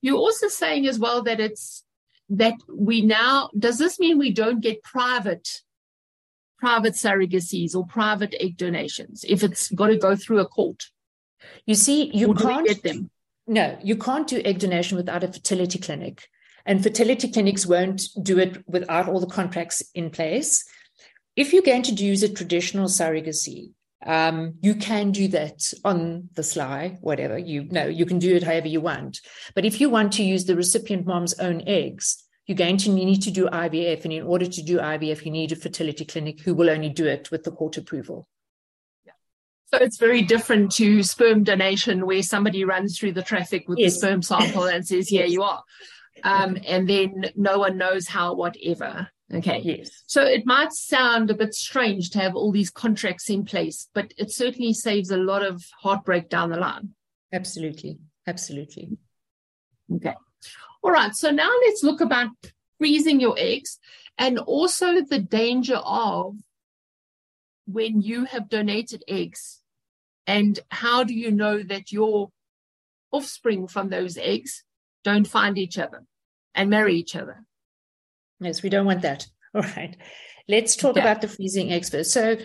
You're 0.00 0.18
also 0.18 0.48
saying 0.48 0.86
as 0.86 0.98
well 0.98 1.22
that 1.22 1.40
it's 1.40 1.84
that 2.30 2.54
we 2.68 3.02
now 3.02 3.50
does 3.58 3.78
this 3.78 3.98
mean 3.98 4.18
we 4.18 4.32
don't 4.32 4.60
get 4.60 4.82
private 4.82 5.62
private 6.58 6.94
surrogacies 6.94 7.74
or 7.74 7.86
private 7.86 8.34
egg 8.40 8.56
donations 8.56 9.24
if 9.28 9.42
it's 9.42 9.70
got 9.70 9.88
to 9.88 9.96
go 9.96 10.16
through 10.16 10.40
a 10.40 10.46
court? 10.46 10.84
You 11.66 11.74
see, 11.74 12.10
you 12.14 12.32
can't 12.34 12.66
get 12.66 12.82
them. 12.82 13.10
No, 13.46 13.78
you 13.82 13.96
can't 13.96 14.26
do 14.26 14.40
egg 14.44 14.60
donation 14.60 14.96
without 14.96 15.24
a 15.24 15.28
fertility 15.28 15.78
clinic. 15.78 16.28
And 16.64 16.82
fertility 16.82 17.30
clinics 17.30 17.66
won't 17.66 18.02
do 18.22 18.38
it 18.38 18.66
without 18.66 19.08
all 19.08 19.20
the 19.20 19.26
contracts 19.26 19.82
in 19.94 20.08
place. 20.08 20.64
If 21.36 21.52
you're 21.52 21.62
going 21.62 21.82
to 21.82 21.92
use 21.92 22.22
a 22.22 22.32
traditional 22.32 22.88
surrogacy, 22.88 23.72
um, 24.06 24.54
you 24.60 24.74
can 24.74 25.12
do 25.12 25.28
that 25.28 25.72
on 25.84 26.28
the 26.34 26.42
sly, 26.42 26.98
whatever 27.00 27.38
you 27.38 27.64
know, 27.64 27.86
you 27.86 28.06
can 28.06 28.18
do 28.18 28.36
it 28.36 28.42
however 28.42 28.68
you 28.68 28.80
want. 28.80 29.20
But 29.54 29.64
if 29.64 29.80
you 29.80 29.88
want 29.88 30.12
to 30.14 30.22
use 30.22 30.44
the 30.44 30.56
recipient 30.56 31.06
mom's 31.06 31.34
own 31.40 31.62
eggs, 31.66 32.22
you're 32.46 32.56
going 32.56 32.76
to 32.78 32.90
need 32.90 33.22
to 33.22 33.30
do 33.30 33.46
IVF. 33.46 34.04
And 34.04 34.12
in 34.12 34.24
order 34.24 34.46
to 34.46 34.62
do 34.62 34.78
IVF, 34.78 35.24
you 35.24 35.30
need 35.30 35.52
a 35.52 35.56
fertility 35.56 36.04
clinic 36.04 36.40
who 36.40 36.54
will 36.54 36.68
only 36.68 36.90
do 36.90 37.06
it 37.06 37.30
with 37.30 37.44
the 37.44 37.50
court 37.50 37.78
approval. 37.78 38.28
So 39.72 39.78
it's 39.80 39.98
very 39.98 40.22
different 40.22 40.70
to 40.72 41.02
sperm 41.02 41.42
donation, 41.42 42.06
where 42.06 42.22
somebody 42.22 42.64
runs 42.64 42.98
through 42.98 43.12
the 43.12 43.22
traffic 43.22 43.68
with 43.68 43.78
yes. 43.78 43.94
the 43.94 43.98
sperm 43.98 44.22
sample 44.22 44.64
and 44.64 44.86
says, 44.86 45.08
"Here 45.08 45.26
you 45.34 45.42
are," 45.42 45.64
um, 46.22 46.58
and 46.64 46.88
then 46.88 47.32
no 47.34 47.58
one 47.58 47.76
knows 47.76 48.06
how, 48.06 48.34
whatever. 48.34 49.08
Okay. 49.32 49.60
Yes. 49.64 50.02
So 50.06 50.22
it 50.22 50.44
might 50.44 50.72
sound 50.72 51.30
a 51.30 51.34
bit 51.34 51.54
strange 51.54 52.10
to 52.10 52.18
have 52.18 52.34
all 52.34 52.52
these 52.52 52.70
contracts 52.70 53.30
in 53.30 53.44
place, 53.44 53.88
but 53.94 54.12
it 54.18 54.30
certainly 54.30 54.74
saves 54.74 55.10
a 55.10 55.16
lot 55.16 55.42
of 55.42 55.64
heartbreak 55.80 56.28
down 56.28 56.50
the 56.50 56.58
line. 56.58 56.90
Absolutely. 57.32 57.98
Absolutely. 58.26 58.96
Okay. 59.92 60.14
All 60.82 60.90
right. 60.90 61.14
So 61.14 61.30
now 61.30 61.50
let's 61.64 61.82
look 61.82 62.00
about 62.00 62.28
freezing 62.78 63.20
your 63.20 63.34
eggs 63.38 63.78
and 64.18 64.38
also 64.38 65.00
the 65.00 65.18
danger 65.18 65.76
of 65.76 66.36
when 67.66 68.02
you 68.02 68.26
have 68.26 68.48
donated 68.48 69.02
eggs 69.08 69.62
and 70.26 70.60
how 70.68 71.02
do 71.04 71.14
you 71.14 71.30
know 71.30 71.62
that 71.62 71.92
your 71.92 72.30
offspring 73.10 73.68
from 73.68 73.88
those 73.88 74.18
eggs 74.18 74.64
don't 75.02 75.26
find 75.26 75.56
each 75.56 75.78
other 75.78 76.04
and 76.54 76.70
marry 76.70 76.94
each 76.94 77.16
other 77.16 77.44
Yes, 78.40 78.62
we 78.62 78.68
don't 78.68 78.86
want 78.86 79.02
that. 79.02 79.26
All 79.54 79.62
right. 79.62 79.96
Let's 80.48 80.76
talk 80.76 80.96
yeah. 80.96 81.02
about 81.02 81.20
the 81.20 81.28
freezing 81.28 81.72
experts. 81.72 82.12
So 82.12 82.36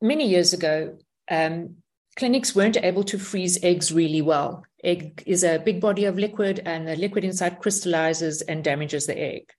many 0.00 0.28
years 0.28 0.52
ago, 0.52 0.98
um, 1.30 1.76
clinics 2.16 2.54
weren't 2.54 2.76
able 2.76 3.04
to 3.04 3.18
freeze 3.18 3.62
eggs 3.62 3.92
really 3.92 4.22
well. 4.22 4.64
Egg 4.82 5.22
is 5.26 5.44
a 5.44 5.58
big 5.58 5.80
body 5.80 6.04
of 6.04 6.18
liquid, 6.18 6.60
and 6.64 6.88
the 6.88 6.96
liquid 6.96 7.24
inside 7.24 7.60
crystallizes 7.60 8.42
and 8.42 8.64
damages 8.64 9.06
the 9.06 9.18
egg. 9.18 9.52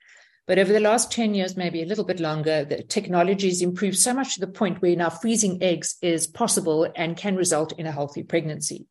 But 0.47 0.59
over 0.59 0.73
the 0.73 0.79
last 0.79 1.11
10 1.11 1.35
years, 1.35 1.55
maybe 1.55 1.81
a 1.81 1.85
little 1.85 2.03
bit 2.03 2.19
longer, 2.19 2.65
the 2.65 2.83
technology 2.83 3.47
has 3.47 3.61
improved 3.61 3.97
so 3.97 4.13
much 4.13 4.33
to 4.33 4.41
the 4.41 4.51
point 4.51 4.81
where 4.81 4.95
now 4.95 5.09
freezing 5.09 5.61
eggs 5.61 5.95
is 6.01 6.27
possible 6.27 6.91
and 6.95 7.15
can 7.15 7.35
result 7.35 7.73
in 7.79 7.85
a 7.85 7.91
healthy 7.91 8.23
pregnancy. 8.23 8.87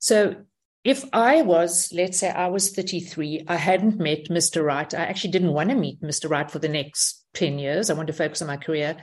So 0.00 0.44
if 0.84 1.04
I 1.12 1.42
was, 1.42 1.92
let's 1.92 2.18
say 2.18 2.30
I 2.30 2.48
was 2.48 2.70
33, 2.70 3.44
I 3.48 3.56
hadn't 3.56 3.98
met 3.98 4.28
Mr. 4.28 4.64
Right. 4.64 4.92
I 4.94 5.04
actually 5.04 5.32
didn't 5.32 5.52
want 5.52 5.70
to 5.70 5.76
meet 5.76 6.00
Mr. 6.00 6.30
Right 6.30 6.50
for 6.50 6.58
the 6.58 6.68
next 6.68 7.24
10 7.34 7.58
years. 7.58 7.90
I 7.90 7.94
want 7.94 8.06
to 8.06 8.12
focus 8.12 8.42
on 8.42 8.48
my 8.48 8.56
career. 8.56 8.96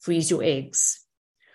Freeze 0.00 0.30
your 0.30 0.42
eggs. 0.42 1.00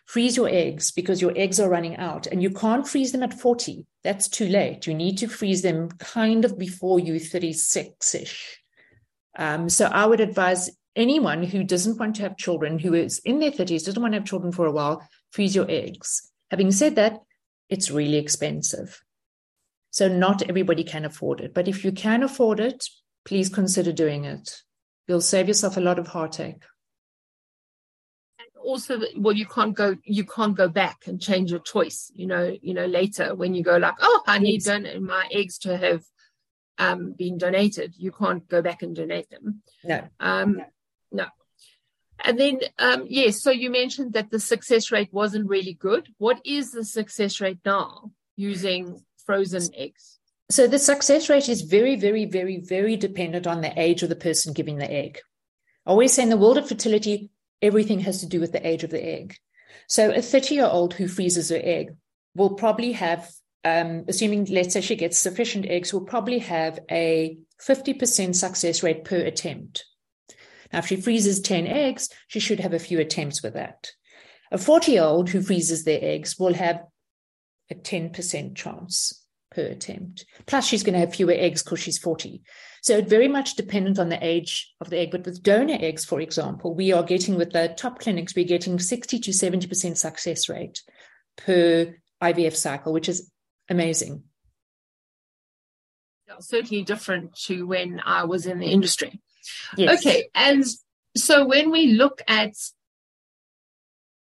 Freeze 0.05 0.35
your 0.35 0.49
eggs 0.49 0.91
because 0.91 1.21
your 1.21 1.33
eggs 1.37 1.59
are 1.59 1.69
running 1.69 1.95
out 1.97 2.27
and 2.27 2.41
you 2.41 2.49
can't 2.49 2.87
freeze 2.87 3.11
them 3.11 3.23
at 3.23 3.39
40. 3.39 3.85
That's 4.03 4.27
too 4.27 4.47
late. 4.47 4.87
You 4.87 4.93
need 4.93 5.17
to 5.19 5.27
freeze 5.27 5.61
them 5.61 5.89
kind 5.99 6.43
of 6.43 6.57
before 6.57 6.99
you 6.99 7.19
36 7.19 8.15
ish. 8.15 8.61
Um, 9.37 9.69
so 9.69 9.85
I 9.85 10.05
would 10.05 10.19
advise 10.19 10.69
anyone 10.95 11.43
who 11.43 11.63
doesn't 11.63 11.97
want 11.97 12.15
to 12.17 12.23
have 12.23 12.37
children, 12.37 12.79
who 12.79 12.93
is 12.93 13.19
in 13.19 13.39
their 13.39 13.51
30s, 13.51 13.85
doesn't 13.85 14.01
want 14.01 14.13
to 14.13 14.19
have 14.19 14.27
children 14.27 14.51
for 14.51 14.65
a 14.65 14.71
while, 14.71 15.07
freeze 15.31 15.55
your 15.55 15.69
eggs. 15.69 16.29
Having 16.49 16.71
said 16.71 16.95
that, 16.95 17.19
it's 17.69 17.91
really 17.91 18.17
expensive. 18.17 19.01
So 19.91 20.07
not 20.07 20.41
everybody 20.49 20.83
can 20.83 21.05
afford 21.05 21.41
it. 21.41 21.53
But 21.53 21.67
if 21.67 21.83
you 21.83 21.91
can 21.91 22.23
afford 22.23 22.59
it, 22.59 22.87
please 23.25 23.49
consider 23.49 23.91
doing 23.91 24.25
it. 24.25 24.61
You'll 25.07 25.21
save 25.21 25.47
yourself 25.47 25.77
a 25.77 25.81
lot 25.81 25.99
of 25.99 26.07
heartache. 26.07 26.63
And 28.39 28.49
also, 28.63 28.99
well, 29.17 29.35
you 29.35 29.45
can't 29.45 29.75
go 29.75 29.97
you 30.05 30.25
can't 30.25 30.55
go 30.55 30.69
back 30.69 31.07
and 31.07 31.21
change 31.21 31.51
your 31.51 31.59
choice. 31.59 32.11
You 32.15 32.27
know, 32.27 32.55
you 32.61 32.73
know 32.73 32.85
later 32.85 33.35
when 33.35 33.53
you 33.53 33.63
go 33.63 33.77
like, 33.77 33.95
oh, 33.99 34.23
I 34.25 34.39
need 34.39 34.63
don- 34.63 35.03
my 35.03 35.27
eggs 35.31 35.57
to 35.59 35.77
have 35.77 36.03
um, 36.77 37.13
been 37.17 37.37
donated. 37.37 37.93
You 37.97 38.11
can't 38.11 38.47
go 38.47 38.61
back 38.61 38.81
and 38.81 38.95
donate 38.95 39.29
them. 39.29 39.61
No. 39.83 40.07
Um, 40.19 40.61
no. 41.11 41.25
And 42.23 42.39
then, 42.39 42.59
um, 42.77 43.05
yes, 43.07 43.41
so 43.41 43.49
you 43.51 43.69
mentioned 43.71 44.13
that 44.13 44.29
the 44.29 44.39
success 44.39 44.91
rate 44.91 45.09
wasn't 45.11 45.49
really 45.49 45.73
good. 45.73 46.07
What 46.17 46.39
is 46.45 46.71
the 46.71 46.85
success 46.85 47.41
rate 47.41 47.59
now 47.65 48.11
using 48.35 49.03
frozen 49.31 49.73
eggs? 49.75 50.19
So 50.49 50.67
the 50.67 50.77
success 50.77 51.29
rate 51.29 51.47
is 51.47 51.61
very, 51.61 51.95
very, 51.95 52.25
very, 52.25 52.57
very 52.57 52.97
dependent 52.97 53.47
on 53.47 53.61
the 53.61 53.71
age 53.79 54.03
of 54.03 54.09
the 54.09 54.15
person 54.17 54.51
giving 54.51 54.77
the 54.77 54.91
egg. 54.91 55.19
I 55.85 55.91
always 55.91 56.11
say 56.11 56.23
in 56.23 56.29
the 56.29 56.35
world 56.35 56.57
of 56.57 56.67
fertility, 56.67 57.29
everything 57.61 58.01
has 58.01 58.19
to 58.19 58.25
do 58.25 58.41
with 58.41 58.51
the 58.51 58.67
age 58.67 58.83
of 58.83 58.89
the 58.89 59.01
egg. 59.01 59.37
So 59.87 60.11
a 60.11 60.21
30 60.21 60.55
year 60.55 60.65
old 60.65 60.93
who 60.93 61.07
freezes 61.07 61.49
her 61.49 61.61
egg 61.63 61.95
will 62.35 62.55
probably 62.55 62.91
have, 62.91 63.31
um, 63.63 64.03
assuming 64.09 64.45
let's 64.51 64.73
say 64.73 64.81
she 64.81 64.97
gets 64.97 65.17
sufficient 65.17 65.65
eggs, 65.67 65.93
will 65.93 66.01
probably 66.01 66.39
have 66.39 66.79
a 66.91 67.37
50% 67.65 68.35
success 68.35 68.83
rate 68.83 69.05
per 69.05 69.15
attempt. 69.15 69.85
Now, 70.73 70.79
if 70.79 70.87
she 70.87 70.97
freezes 70.97 71.39
10 71.39 71.67
eggs, 71.67 72.09
she 72.27 72.41
should 72.41 72.59
have 72.59 72.73
a 72.73 72.79
few 72.79 72.99
attempts 72.99 73.41
with 73.41 73.53
that. 73.53 73.91
A 74.51 74.57
40 74.57 74.91
year 74.91 75.03
old 75.03 75.29
who 75.29 75.41
freezes 75.41 75.85
their 75.85 75.99
eggs 76.01 76.37
will 76.37 76.53
have 76.53 76.83
a 77.69 77.75
10% 77.75 78.55
chance 78.55 79.20
per 79.51 79.63
attempt. 79.63 80.25
Plus, 80.45 80.65
she's 80.65 80.83
going 80.83 80.93
to 80.93 80.99
have 80.99 81.13
fewer 81.13 81.33
eggs 81.33 81.61
because 81.61 81.79
she's 81.79 81.97
40. 81.97 82.41
So 82.81 82.97
it 82.97 83.07
very 83.07 83.27
much 83.27 83.55
dependent 83.55 83.99
on 83.99 84.09
the 84.09 84.23
age 84.25 84.73
of 84.81 84.89
the 84.89 84.97
egg. 84.97 85.11
But 85.11 85.25
with 85.25 85.43
donor 85.43 85.77
eggs, 85.79 86.03
for 86.05 86.19
example, 86.19 86.73
we 86.73 86.91
are 86.91 87.03
getting 87.03 87.35
with 87.35 87.51
the 87.51 87.73
top 87.77 87.99
clinics, 87.99 88.35
we're 88.35 88.45
getting 88.45 88.79
60 88.79 89.19
to 89.19 89.31
70% 89.31 89.97
success 89.97 90.49
rate 90.49 90.81
per 91.37 91.95
IVF 92.23 92.55
cycle, 92.55 92.93
which 92.93 93.09
is 93.09 93.29
amazing. 93.69 94.23
Certainly 96.39 96.83
different 96.83 97.35
to 97.43 97.67
when 97.67 98.01
I 98.03 98.23
was 98.23 98.45
in 98.45 98.59
the 98.59 98.67
industry. 98.67 99.21
Yes. 99.75 99.99
Okay. 99.99 100.29
And 100.33 100.63
so 101.15 101.45
when 101.45 101.71
we 101.71 101.87
look 101.87 102.21
at, 102.27 102.53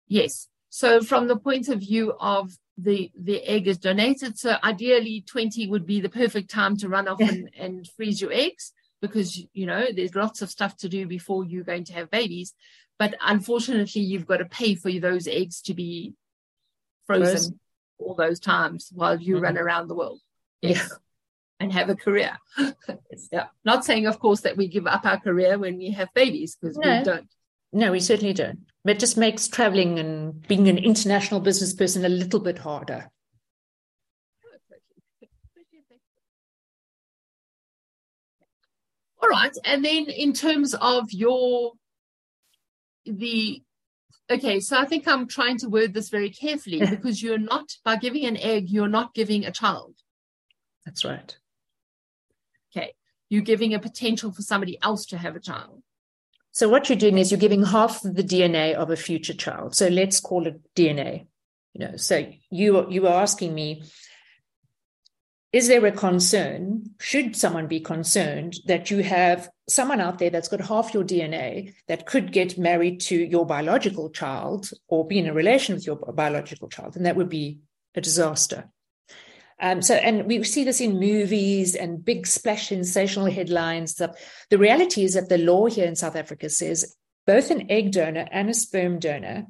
yes, 0.07 0.49
so 0.69 1.01
from 1.01 1.27
the 1.27 1.37
point 1.37 1.69
of 1.69 1.79
view 1.79 2.13
of 2.19 2.51
the 2.81 3.11
the 3.19 3.41
egg 3.43 3.67
is 3.67 3.77
donated. 3.77 4.37
So 4.37 4.55
ideally, 4.63 5.23
20 5.27 5.67
would 5.67 5.85
be 5.85 6.01
the 6.01 6.09
perfect 6.09 6.49
time 6.49 6.77
to 6.77 6.89
run 6.89 7.07
off 7.07 7.19
and, 7.19 7.49
and 7.57 7.87
freeze 7.95 8.21
your 8.21 8.31
eggs 8.31 8.73
because 9.01 9.43
you 9.53 9.65
know 9.65 9.85
there's 9.95 10.15
lots 10.15 10.41
of 10.41 10.49
stuff 10.49 10.77
to 10.77 10.89
do 10.89 11.07
before 11.07 11.43
you're 11.43 11.63
going 11.63 11.85
to 11.85 11.93
have 11.93 12.09
babies. 12.09 12.53
But 12.99 13.15
unfortunately, 13.19 14.01
you've 14.01 14.27
got 14.27 14.37
to 14.37 14.45
pay 14.45 14.75
for 14.75 14.91
those 14.91 15.27
eggs 15.27 15.61
to 15.63 15.73
be 15.73 16.13
frozen 17.07 17.59
all 17.97 18.15
those 18.15 18.39
times 18.39 18.89
while 18.93 19.19
you 19.19 19.35
mm-hmm. 19.35 19.43
run 19.43 19.57
around 19.57 19.87
the 19.87 19.95
world. 19.95 20.19
Yes. 20.61 20.77
Yeah. 20.77 20.97
And 21.59 21.73
have 21.73 21.89
a 21.89 21.95
career. 21.95 22.37
yeah. 23.31 23.47
Not 23.63 23.85
saying, 23.85 24.07
of 24.07 24.19
course, 24.19 24.41
that 24.41 24.57
we 24.57 24.67
give 24.67 24.87
up 24.87 25.05
our 25.05 25.19
career 25.19 25.59
when 25.59 25.77
we 25.77 25.91
have 25.91 26.11
babies 26.15 26.57
because 26.59 26.75
no. 26.77 26.97
we 26.97 27.03
don't. 27.03 27.29
No, 27.71 27.91
we 27.91 27.99
certainly 27.99 28.33
don't. 28.33 28.70
But 28.83 28.95
it 28.95 28.99
just 28.99 29.17
makes 29.17 29.47
traveling 29.47 29.99
and 29.99 30.45
being 30.47 30.67
an 30.67 30.77
international 30.77 31.39
business 31.39 31.73
person 31.73 32.03
a 32.03 32.09
little 32.09 32.39
bit 32.39 32.57
harder. 32.57 33.11
All 39.21 39.29
right. 39.29 39.55
And 39.63 39.85
then 39.85 40.05
in 40.05 40.33
terms 40.33 40.73
of 40.73 41.11
your 41.11 41.73
the 43.05 43.61
okay, 44.31 44.59
so 44.59 44.77
I 44.77 44.85
think 44.85 45.07
I'm 45.07 45.27
trying 45.27 45.57
to 45.59 45.69
word 45.69 45.93
this 45.93 46.09
very 46.09 46.29
carefully 46.29 46.79
because 46.89 47.21
you're 47.21 47.37
not 47.37 47.69
by 47.83 47.97
giving 47.97 48.25
an 48.25 48.37
egg, 48.37 48.69
you're 48.69 48.87
not 48.87 49.13
giving 49.13 49.45
a 49.45 49.51
child. 49.51 49.95
That's 50.85 51.05
right. 51.05 51.37
Okay. 52.75 52.93
You're 53.29 53.43
giving 53.43 53.73
a 53.73 53.79
potential 53.79 54.31
for 54.31 54.41
somebody 54.41 54.77
else 54.81 55.05
to 55.07 55.17
have 55.17 55.35
a 55.35 55.39
child. 55.39 55.83
So 56.51 56.67
what 56.67 56.89
you're 56.89 56.97
doing 56.97 57.17
is 57.17 57.31
you're 57.31 57.39
giving 57.39 57.63
half 57.63 58.01
the 58.01 58.23
DNA 58.23 58.73
of 58.73 58.89
a 58.89 58.97
future 58.97 59.33
child. 59.33 59.75
So 59.75 59.87
let's 59.87 60.19
call 60.19 60.47
it 60.47 60.61
DNA. 60.75 61.27
You 61.73 61.87
know, 61.87 61.95
so 61.95 62.25
you 62.49 62.89
you 62.89 63.01
were 63.03 63.09
asking 63.09 63.55
me, 63.55 63.83
is 65.53 65.69
there 65.69 65.85
a 65.85 65.91
concern? 65.91 66.91
Should 66.99 67.35
someone 67.37 67.67
be 67.67 67.79
concerned 67.79 68.57
that 68.65 68.91
you 68.91 69.03
have 69.03 69.49
someone 69.69 70.01
out 70.01 70.19
there 70.19 70.29
that's 70.29 70.49
got 70.49 70.59
half 70.59 70.93
your 70.93 71.05
DNA 71.05 71.73
that 71.87 72.05
could 72.05 72.33
get 72.33 72.57
married 72.57 72.99
to 73.01 73.15
your 73.15 73.45
biological 73.45 74.09
child 74.09 74.69
or 74.89 75.07
be 75.07 75.19
in 75.19 75.27
a 75.27 75.33
relation 75.33 75.75
with 75.75 75.85
your 75.85 75.95
biological 75.95 76.67
child? 76.67 76.97
And 76.97 77.05
that 77.05 77.15
would 77.15 77.29
be 77.29 77.59
a 77.95 78.01
disaster. 78.01 78.69
Um, 79.61 79.81
so, 79.83 79.93
and 79.93 80.25
we 80.25 80.43
see 80.43 80.63
this 80.63 80.81
in 80.81 80.99
movies 80.99 81.75
and 81.75 82.03
big 82.03 82.25
splash 82.25 82.69
sensational 82.69 83.27
headlines. 83.27 83.95
The 83.95 84.57
reality 84.57 85.03
is 85.03 85.13
that 85.13 85.29
the 85.29 85.37
law 85.37 85.67
here 85.67 85.85
in 85.85 85.95
South 85.95 86.15
Africa 86.15 86.49
says 86.49 86.95
both 87.27 87.51
an 87.51 87.69
egg 87.69 87.91
donor 87.91 88.27
and 88.31 88.49
a 88.49 88.55
sperm 88.55 88.97
donor 88.97 89.45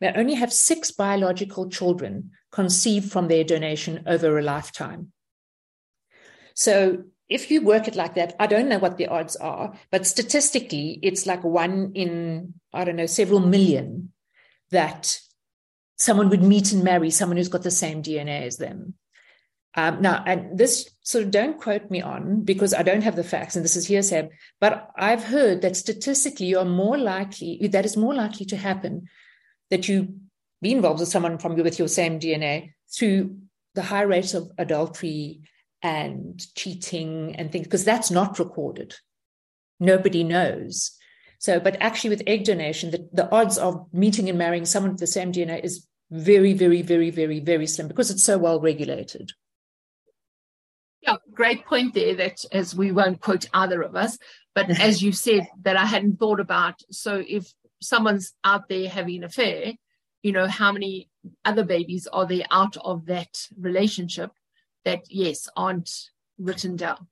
may 0.00 0.12
only 0.14 0.34
have 0.34 0.52
six 0.52 0.92
biological 0.92 1.68
children 1.68 2.30
conceived 2.52 3.10
from 3.10 3.26
their 3.26 3.42
donation 3.42 4.04
over 4.06 4.38
a 4.38 4.42
lifetime. 4.42 5.12
So, 6.54 7.04
if 7.28 7.50
you 7.50 7.60
work 7.60 7.88
it 7.88 7.96
like 7.96 8.14
that, 8.14 8.34
I 8.40 8.46
don't 8.46 8.68
know 8.68 8.78
what 8.78 8.96
the 8.96 9.08
odds 9.08 9.36
are, 9.36 9.74
but 9.90 10.06
statistically, 10.06 10.98
it's 11.02 11.26
like 11.26 11.44
one 11.44 11.92
in, 11.94 12.54
I 12.72 12.84
don't 12.84 12.96
know, 12.96 13.06
several 13.06 13.40
million 13.40 14.12
that 14.70 15.20
someone 15.98 16.30
would 16.30 16.42
meet 16.42 16.72
and 16.72 16.82
marry 16.82 17.10
someone 17.10 17.36
who's 17.36 17.48
got 17.48 17.64
the 17.64 17.70
same 17.70 18.02
DNA 18.02 18.42
as 18.42 18.56
them. 18.56 18.94
Um, 19.78 20.02
now, 20.02 20.24
and 20.26 20.58
this 20.58 20.90
sort 21.02 21.22
of 21.22 21.30
don't 21.30 21.60
quote 21.60 21.88
me 21.88 22.02
on 22.02 22.42
because 22.42 22.74
I 22.74 22.82
don't 22.82 23.04
have 23.04 23.14
the 23.14 23.22
facts, 23.22 23.54
and 23.54 23.64
this 23.64 23.76
is 23.76 23.86
hearsay, 23.86 24.28
but 24.60 24.90
I've 24.96 25.22
heard 25.22 25.62
that 25.62 25.76
statistically 25.76 26.46
you 26.46 26.58
are 26.58 26.64
more 26.64 26.98
likely, 26.98 27.64
that 27.68 27.84
is 27.84 27.96
more 27.96 28.12
likely 28.12 28.44
to 28.46 28.56
happen 28.56 29.08
that 29.70 29.86
you 29.86 30.16
be 30.60 30.72
involved 30.72 30.98
with 30.98 31.10
someone 31.10 31.38
from 31.38 31.54
with 31.54 31.78
your 31.78 31.86
same 31.86 32.18
DNA 32.18 32.72
through 32.92 33.36
the 33.76 33.82
high 33.82 34.02
rates 34.02 34.34
of 34.34 34.50
adultery 34.58 35.42
and 35.80 36.44
cheating 36.56 37.36
and 37.36 37.52
things, 37.52 37.68
because 37.68 37.84
that's 37.84 38.10
not 38.10 38.40
recorded. 38.40 38.96
Nobody 39.78 40.24
knows. 40.24 40.90
So, 41.38 41.60
but 41.60 41.76
actually, 41.80 42.10
with 42.10 42.24
egg 42.26 42.42
donation, 42.42 42.90
the, 42.90 43.08
the 43.12 43.30
odds 43.30 43.58
of 43.58 43.86
meeting 43.92 44.28
and 44.28 44.38
marrying 44.38 44.64
someone 44.64 44.90
with 44.90 45.00
the 45.00 45.06
same 45.06 45.30
DNA 45.30 45.62
is 45.62 45.86
very, 46.10 46.52
very, 46.52 46.82
very, 46.82 47.10
very, 47.10 47.38
very 47.38 47.68
slim 47.68 47.86
because 47.86 48.10
it's 48.10 48.24
so 48.24 48.38
well 48.38 48.60
regulated. 48.60 49.30
Yeah, 51.02 51.16
great 51.32 51.64
point 51.64 51.94
there. 51.94 52.14
That 52.14 52.44
as 52.52 52.74
we 52.74 52.92
won't 52.92 53.20
quote 53.20 53.46
either 53.54 53.82
of 53.82 53.96
us, 53.96 54.18
but 54.54 54.70
as 54.80 55.02
you 55.02 55.12
said, 55.12 55.48
that 55.62 55.76
I 55.76 55.84
hadn't 55.84 56.18
thought 56.18 56.40
about. 56.40 56.80
So 56.90 57.22
if 57.26 57.52
someone's 57.80 58.34
out 58.44 58.68
there 58.68 58.88
having 58.88 59.18
an 59.18 59.24
affair, 59.24 59.74
you 60.22 60.32
know, 60.32 60.46
how 60.46 60.72
many 60.72 61.08
other 61.44 61.64
babies 61.64 62.06
are 62.08 62.26
there 62.26 62.44
out 62.50 62.76
of 62.78 63.06
that 63.06 63.46
relationship 63.58 64.32
that 64.84 65.02
yes 65.08 65.48
aren't 65.56 65.90
written 66.38 66.76
down? 66.76 67.06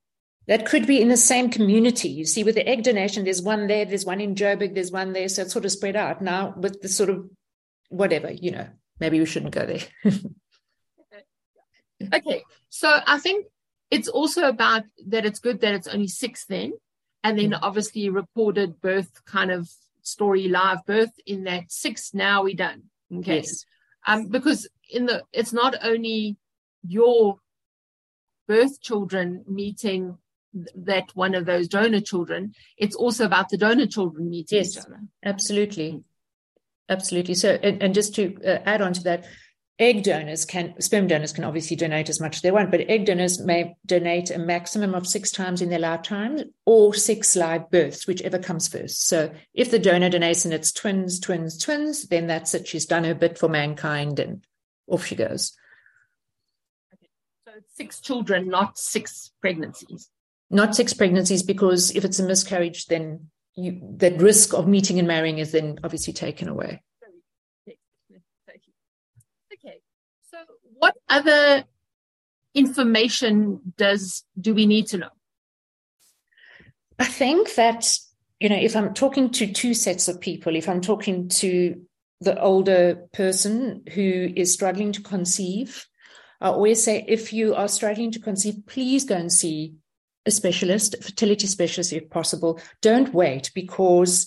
That 0.49 0.67
could 0.67 0.87
be 0.87 1.01
in 1.01 1.09
the 1.09 1.17
same 1.17 1.51
community. 1.51 2.09
You 2.09 2.25
see, 2.25 2.45
with 2.45 2.55
the 2.55 2.69
egg 2.69 2.85
donation, 2.85 3.25
there's 3.25 3.43
one 3.43 3.67
there, 3.67 3.85
there's 3.85 4.05
one 4.05 4.21
in 4.21 4.37
Joburg, 4.37 4.75
there's 4.75 4.93
one 4.93 5.13
there, 5.13 5.29
so 5.29 5.43
it's 5.43 5.53
sort 5.53 5.65
of 5.65 5.73
spread 5.73 5.97
out. 5.97 6.23
Now 6.23 6.55
with 6.57 6.81
the 6.83 6.89
sort 6.89 7.11
of 7.11 7.29
whatever, 7.89 8.31
you 8.31 8.53
know, 8.53 8.69
maybe 9.01 9.19
we 9.19 9.27
shouldn't 9.27 9.55
go 9.55 9.67
there. 9.67 9.81
okay, 12.15 12.45
so 12.69 12.97
I 13.07 13.19
think 13.19 13.47
it's 13.91 14.09
also 14.09 14.49
about 14.49 14.83
that 15.09 15.27
it's 15.27 15.39
good 15.41 15.61
that 15.61 15.75
it's 15.75 15.89
only 15.89 16.09
six 16.09 16.45
then, 16.47 16.73
and 17.23 17.39
then 17.39 17.51
mm. 17.51 17.59
obviously 17.63 18.09
recorded 18.11 18.81
birth 18.81 19.25
kind 19.25 19.51
of 19.51 19.69
story 20.03 20.49
live 20.49 20.85
birth 20.87 21.13
in 21.27 21.45
that 21.45 21.71
six. 21.71 22.15
Now 22.15 22.43
we 22.43 22.55
done. 22.55 22.85
Okay. 23.13 23.37
Yes. 23.37 23.65
Um, 24.07 24.29
because 24.29 24.69
in 24.91 25.07
the 25.07 25.23
it's 25.33 25.53
not 25.53 25.75
only 25.83 26.37
your 26.87 27.39
birth 28.47 28.81
children 28.81 29.45
meeting 29.49 30.19
that 30.75 31.11
one 31.15 31.35
of 31.35 31.45
those 31.45 31.69
donor 31.69 32.01
children, 32.01 32.55
it's 32.79 32.97
also 32.97 33.25
about 33.25 33.49
the 33.49 33.59
donor 33.59 33.87
children 33.87 34.31
meeting 34.31 34.59
yes, 34.59 34.77
each 34.77 34.85
other. 34.85 35.01
Absolutely. 35.25 36.03
Absolutely. 36.89 37.35
So, 37.35 37.59
and, 37.63 37.83
and 37.83 37.95
just 37.95 38.15
to 38.15 38.37
uh, 38.45 38.61
add 38.65 38.81
on 38.81 38.93
to 38.95 39.03
that, 39.05 39.27
egg 39.79 40.03
donors 40.05 40.45
can, 40.45 40.81
sperm 40.81 41.07
donors 41.07 41.33
can 41.33 41.45
obviously 41.45 41.77
donate 41.77 42.09
as 42.09 42.21
much 42.21 42.37
as 42.37 42.43
they 42.43 42.51
want, 42.51 42.71
but 42.71 42.81
egg 42.89 43.05
donors 43.05 43.41
may 43.41 43.77
donate 43.85 44.31
a 44.31 44.39
maximum 44.39 44.95
of 44.95 45.07
six 45.07 45.31
times 45.31 45.61
in 45.61 45.69
their 45.69 45.79
lifetime 45.79 46.39
or 46.65 46.95
six 46.95 47.37
live 47.37 47.71
births, 47.71 48.07
whichever 48.07 48.39
comes 48.39 48.69
first. 48.69 49.07
So 49.07 49.33
if 49.53 49.71
the 49.71 49.79
donor 49.79 50.09
donates 50.09 50.45
and 50.45 50.55
it's 50.55 50.73
twins, 50.73 51.21
twins, 51.21 51.59
twins, 51.59 52.09
then 52.09 52.27
that's 52.27 52.55
it. 52.55 52.67
She's 52.67 52.87
done 52.87 53.05
her 53.05 53.15
bit 53.15 53.39
for 53.39 53.49
mankind 53.49 54.19
and 54.19 54.45
off 54.89 55.05
she 55.05 55.15
goes. 55.15 55.53
Okay. 56.95 57.09
So 57.47 57.53
six 57.75 58.01
children, 58.01 58.49
not 58.49 58.79
six 58.79 59.33
pregnancies. 59.41 60.09
Not 60.49 60.77
six 60.77 60.95
pregnancies, 60.95 61.43
because 61.43 61.91
if 61.91 62.05
it's 62.05 62.21
a 62.21 62.27
miscarriage, 62.27 62.87
then 62.87 63.31
you, 63.57 63.81
that 63.97 64.21
risk 64.21 64.55
of 64.55 64.69
meeting 64.69 64.99
and 64.99 65.09
marrying 65.09 65.39
is 65.39 65.53
then 65.53 65.81
obviously 65.83 66.13
taken 66.13 66.49
away. 66.49 66.83
What 70.79 70.95
other 71.09 71.65
information 72.55 73.61
does 73.77 74.25
do 74.41 74.55
we 74.55 74.67
need 74.67 74.87
to 74.89 74.99
know? 74.99 75.11
I 76.99 77.05
think 77.05 77.55
that 77.55 77.99
you 78.41 78.49
know 78.49 78.57
if 78.57 78.75
I'm 78.75 78.95
talking 78.95 79.31
to 79.33 79.53
two 79.53 79.75
sets 79.75 80.09
of 80.09 80.21
people, 80.21 80.57
if 80.57 80.69
I'm 80.69 80.81
talking 80.81 81.29
to 81.29 81.81
the 82.21 82.41
older 82.41 83.07
person 83.13 83.83
who 83.93 84.33
is 84.35 84.53
struggling 84.53 84.93
to 84.93 85.03
conceive, 85.03 85.87
I 86.41 86.49
always 86.49 86.83
say 86.83 87.05
if 87.07 87.33
you 87.33 87.55
are 87.55 87.69
struggling 87.69 88.11
to 88.13 88.21
conceive, 88.21 88.67
please 88.67 89.05
go 89.05 89.17
and 89.17 89.33
see 89.33 89.75
a 90.25 90.31
specialist, 90.31 90.95
a 90.95 91.03
fertility 91.03 91.47
specialist 91.47 91.93
if 91.93 92.11
possible. 92.11 92.61
Don't 92.83 93.13
wait 93.15 93.51
because 93.55 94.27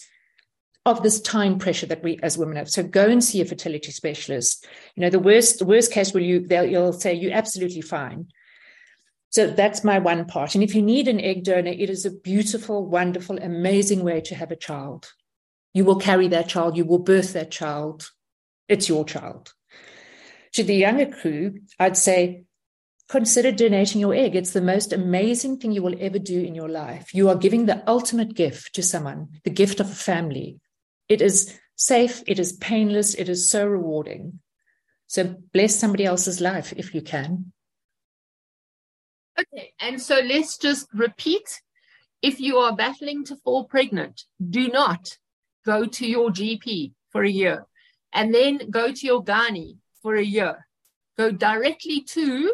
of 0.90 1.04
this 1.04 1.22
time 1.22 1.58
pressure 1.58 1.86
that 1.86 2.04
we 2.04 2.20
as 2.24 2.38
women 2.38 2.58
have. 2.58 2.70
So 2.70 2.84
go 2.84 3.08
and 3.08 3.24
see 3.24 3.42
a 3.42 3.46
fertility 3.46 3.92
specialist. 3.92 4.68
You 4.96 5.02
know, 5.02 5.10
the 5.10 5.20
worst, 5.20 5.60
the 5.60 5.66
worst 5.66 5.92
case 5.92 6.14
will 6.14 6.22
you, 6.22 6.46
they'll, 6.46 6.94
say 6.94 7.14
you're 7.14 7.34
absolutely 7.34 7.82
fine. 7.82 8.28
So 9.32 9.48
that's 9.48 9.84
my 9.84 10.00
one 10.00 10.26
part. 10.26 10.56
And 10.56 10.64
if 10.64 10.74
you 10.74 10.82
need 10.82 11.08
an 11.08 11.20
egg 11.20 11.44
donor, 11.44 11.72
it 11.72 11.90
is 11.90 12.06
a 12.06 12.12
beautiful, 12.12 12.86
wonderful, 12.86 13.38
amazing 13.38 14.04
way 14.04 14.22
to 14.22 14.36
have 14.36 14.52
a 14.52 14.56
child. 14.56 15.12
You 15.74 15.86
will 15.86 16.00
carry 16.00 16.28
that 16.30 16.50
child, 16.50 16.76
you 16.76 16.86
will 16.86 17.00
birth 17.00 17.34
that 17.34 17.52
child. 17.52 18.10
It's 18.68 18.90
your 18.90 19.06
child. 19.06 19.54
To 20.54 20.64
the 20.64 20.76
younger 20.76 21.06
crew, 21.06 21.60
I'd 21.80 21.98
say 21.98 22.46
consider 23.08 23.52
donating 23.52 24.02
your 24.02 24.14
egg. 24.14 24.36
It's 24.36 24.54
the 24.54 24.62
most 24.62 24.94
amazing 24.94 25.58
thing 25.58 25.72
you 25.72 25.84
will 25.84 25.96
ever 26.00 26.20
do 26.20 26.40
in 26.42 26.56
your 26.56 26.70
life. 26.70 27.14
You 27.14 27.30
are 27.30 27.36
giving 27.36 27.66
the 27.66 27.84
ultimate 27.88 28.36
gift 28.36 28.74
to 28.76 28.84
someone, 28.84 29.30
the 29.44 29.50
gift 29.50 29.80
of 29.80 29.92
a 29.92 29.96
family. 29.96 30.60
It 31.10 31.22
is 31.22 31.60
safe, 31.76 32.24
it 32.28 32.39
is 32.39 32.53
painless, 32.53 33.16
it 33.16 33.28
is 33.28 33.49
so 33.49 33.66
rewarding. 33.68 34.39
So 35.07 35.36
bless 35.53 35.76
somebody 35.76 36.05
else's 36.05 36.39
life 36.39 36.72
if 36.78 36.93
you 36.93 37.01
can. 37.01 37.51
Okay, 39.39 39.74
and 39.80 39.99
so 39.99 40.20
let's 40.24 40.57
just 40.57 40.88
repeat. 40.93 41.62
If 42.22 42.39
you 42.39 42.57
are 42.57 42.76
battling 42.76 43.24
to 43.26 43.38
fall 43.38 43.64
pregnant, 43.64 44.26
do 44.49 44.68
not 44.68 45.18
go 45.66 45.86
to 45.86 46.05
your 46.05 46.30
GP 46.30 46.93
for 47.10 47.24
a 47.24 47.30
year 47.30 47.66
and 48.14 48.34
then 48.34 48.70
go 48.70 48.91
to 48.91 49.05
your 49.05 49.24
gynae 49.24 49.78
for 50.01 50.16
a 50.16 50.24
year. 50.24 50.68
Go 51.18 51.32
directly 51.32 52.01
to 52.01 52.53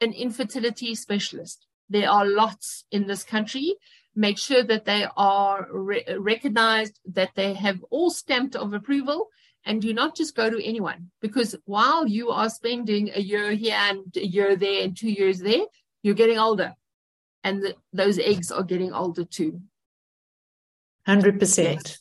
an 0.00 0.12
infertility 0.12 0.94
specialist. 0.94 1.66
There 1.88 2.10
are 2.10 2.26
lots 2.26 2.84
in 2.90 3.06
this 3.06 3.24
country. 3.24 3.76
Make 4.18 4.36
sure 4.36 4.64
that 4.64 4.84
they 4.84 5.06
are 5.16 5.68
re- 5.70 6.04
recognized, 6.18 6.98
that 7.12 7.30
they 7.36 7.54
have 7.54 7.78
all 7.88 8.10
stamped 8.10 8.56
of 8.56 8.74
approval, 8.74 9.28
and 9.64 9.80
do 9.80 9.94
not 9.94 10.16
just 10.16 10.34
go 10.34 10.50
to 10.50 10.60
anyone 10.64 11.12
because 11.20 11.54
while 11.66 12.04
you 12.04 12.30
are 12.30 12.50
spending 12.50 13.10
a 13.14 13.20
year 13.20 13.52
here 13.52 13.76
and 13.76 14.16
a 14.16 14.26
year 14.26 14.56
there 14.56 14.82
and 14.82 14.96
two 14.96 15.08
years 15.10 15.38
there, 15.38 15.64
you're 16.02 16.16
getting 16.16 16.36
older, 16.38 16.74
and 17.44 17.62
the, 17.62 17.76
those 17.92 18.18
eggs 18.18 18.50
are 18.50 18.64
getting 18.64 18.92
older 18.92 19.22
too. 19.24 19.60
100%. 21.06 21.64
Yes. 21.64 21.98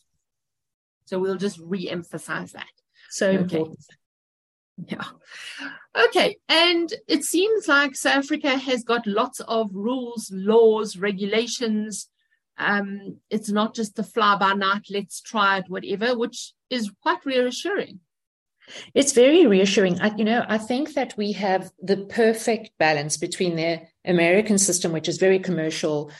So 1.05 1.19
we'll 1.19 1.37
just 1.37 1.59
re 1.59 1.87
emphasize 1.87 2.51
that. 2.53 2.65
So 3.11 3.27
Okay. 3.29 3.41
important. 3.43 3.85
Yeah. 4.85 5.03
Okay. 6.07 6.37
And 6.47 6.93
it 7.07 7.23
seems 7.23 7.67
like 7.67 7.95
South 7.95 8.25
Africa 8.25 8.57
has 8.57 8.83
got 8.83 9.07
lots 9.07 9.39
of 9.41 9.73
rules, 9.73 10.29
laws, 10.31 10.97
regulations. 10.97 12.09
Um, 12.57 13.17
it's 13.29 13.49
not 13.49 13.75
just 13.75 13.95
the 13.95 14.03
fly 14.03 14.37
by 14.37 14.53
night, 14.53 14.87
let's 14.89 15.21
try 15.21 15.57
it, 15.59 15.65
whatever, 15.67 16.17
which 16.17 16.53
is 16.69 16.91
quite 17.01 17.25
reassuring. 17.25 17.99
It's 18.93 19.13
very 19.13 19.45
reassuring. 19.45 19.99
I, 20.01 20.13
you 20.15 20.25
know, 20.25 20.45
I 20.47 20.57
think 20.57 20.93
that 20.93 21.15
we 21.17 21.31
have 21.33 21.71
the 21.81 21.97
perfect 21.97 22.71
balance 22.77 23.17
between 23.17 23.55
the 23.55 23.81
American 24.05 24.57
system, 24.57 24.91
which 24.91 25.07
is 25.07 25.17
very 25.17 25.39
commercial, 25.39 26.11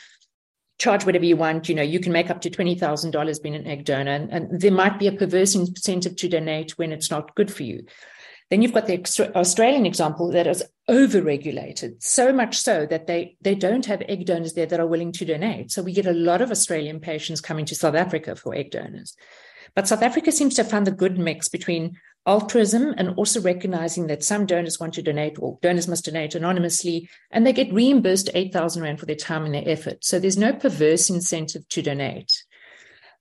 charge 0.80 1.06
whatever 1.06 1.26
you 1.26 1.36
want. 1.36 1.68
You 1.68 1.76
know, 1.76 1.82
you 1.82 2.00
can 2.00 2.14
make 2.14 2.30
up 2.30 2.42
to 2.42 2.50
$20,000 2.50 3.42
being 3.44 3.56
an 3.56 3.68
egg 3.68 3.86
donor, 3.86 4.12
and, 4.12 4.32
and 4.32 4.62
there 4.62 4.72
might 4.72 4.98
be 4.98 5.08
a 5.08 5.12
perverse 5.12 5.56
incentive 5.56 6.16
to 6.18 6.30
donate 6.30 6.78
when 6.78 6.92
it's 6.92 7.12
not 7.12 7.36
good 7.36 7.52
for 7.52 7.64
you. 7.64 7.86
Then 8.50 8.62
you've 8.62 8.74
got 8.74 8.88
the 8.88 9.04
Australian 9.36 9.86
example 9.86 10.32
that 10.32 10.48
is 10.48 10.64
over-regulated, 10.88 12.02
so 12.02 12.32
much 12.32 12.58
so 12.58 12.86
that 12.86 13.06
they, 13.06 13.36
they 13.42 13.56
don't 13.56 13.86
have 13.88 14.02
egg 14.08 14.26
donors 14.26 14.54
there 14.54 14.66
that 14.66 14.80
are 14.80 14.88
willing 14.88 15.12
to 15.14 15.26
donate. 15.26 15.72
So 15.72 15.82
we 15.82 15.94
get 15.94 16.06
a 16.06 16.14
lot 16.14 16.42
of 16.42 16.50
Australian 16.50 17.02
patients 17.02 17.42
coming 17.42 17.66
to 17.66 17.76
South 17.76 17.96
Africa 17.96 18.38
for 18.38 18.56
egg 18.56 18.72
donors. 18.72 19.16
But 19.76 19.88
South 19.88 20.02
Africa 20.02 20.32
seems 20.32 20.56
to 20.56 20.64
have 20.64 20.72
found 20.72 20.88
the 20.88 20.92
good 20.92 21.18
mix 21.20 21.50
between 21.50 21.98
altruism 22.26 22.94
and 22.98 23.10
also 23.16 23.42
recognizing 23.42 24.08
that 24.08 24.24
some 24.24 24.46
donors 24.46 24.80
want 24.80 24.94
to 24.94 25.02
donate 25.02 25.38
or 25.40 25.58
donors 25.62 25.88
must 25.88 26.06
donate 26.06 26.36
anonymously 26.36 27.10
and 27.32 27.46
they 27.46 27.54
get 27.54 27.74
reimbursed 27.74 28.30
8,000 28.34 28.84
Rand 28.84 29.00
for 29.00 29.06
their 29.06 29.16
time 29.16 29.46
and 29.46 29.54
their 29.54 29.68
effort. 29.68 30.04
So 30.04 30.20
there's 30.20 30.38
no 30.38 30.54
perverse 30.54 31.10
incentive 31.10 31.68
to 31.70 31.82
donate. 31.82 32.44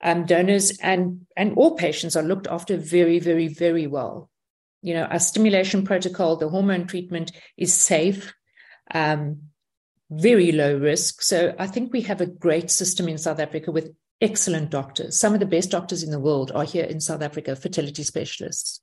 Um, 0.03 0.25
donors 0.25 0.77
and, 0.81 1.27
and 1.37 1.55
all 1.57 1.77
patients 1.77 2.17
are 2.17 2.23
looked 2.23 2.49
after 2.49 2.77
very, 2.77 3.19
very, 3.19 3.49
very 3.49 3.87
well. 3.87 4.29
You 4.87 4.95
know, 4.95 5.03
our 5.07 5.19
stimulation 5.19 5.85
protocol, 5.85 6.37
the 6.37 6.49
hormone 6.49 6.87
treatment 6.87 7.33
is 7.57 7.75
safe, 7.75 8.33
um, 8.95 9.49
very 10.09 10.53
low 10.53 10.79
risk. 10.79 11.23
So 11.23 11.57
I 11.59 11.67
think 11.67 11.93
we 11.93 12.03
have 12.03 12.21
a 12.21 12.27
great 12.27 12.71
system 12.71 13.09
in 13.09 13.19
South 13.19 13.41
Africa 13.41 13.73
with 13.73 13.93
excellent 14.21 14.71
doctors. 14.71 15.19
Some 15.19 15.35
of 15.35 15.41
the 15.41 15.47
best 15.47 15.73
doctors 15.73 16.05
in 16.05 16.13
the 16.13 16.21
world 16.21 16.53
are 16.55 16.63
here 16.63 16.85
in 16.85 17.01
South 17.01 17.21
Africa, 17.21 17.57
fertility 17.57 18.05
specialists. 18.05 18.81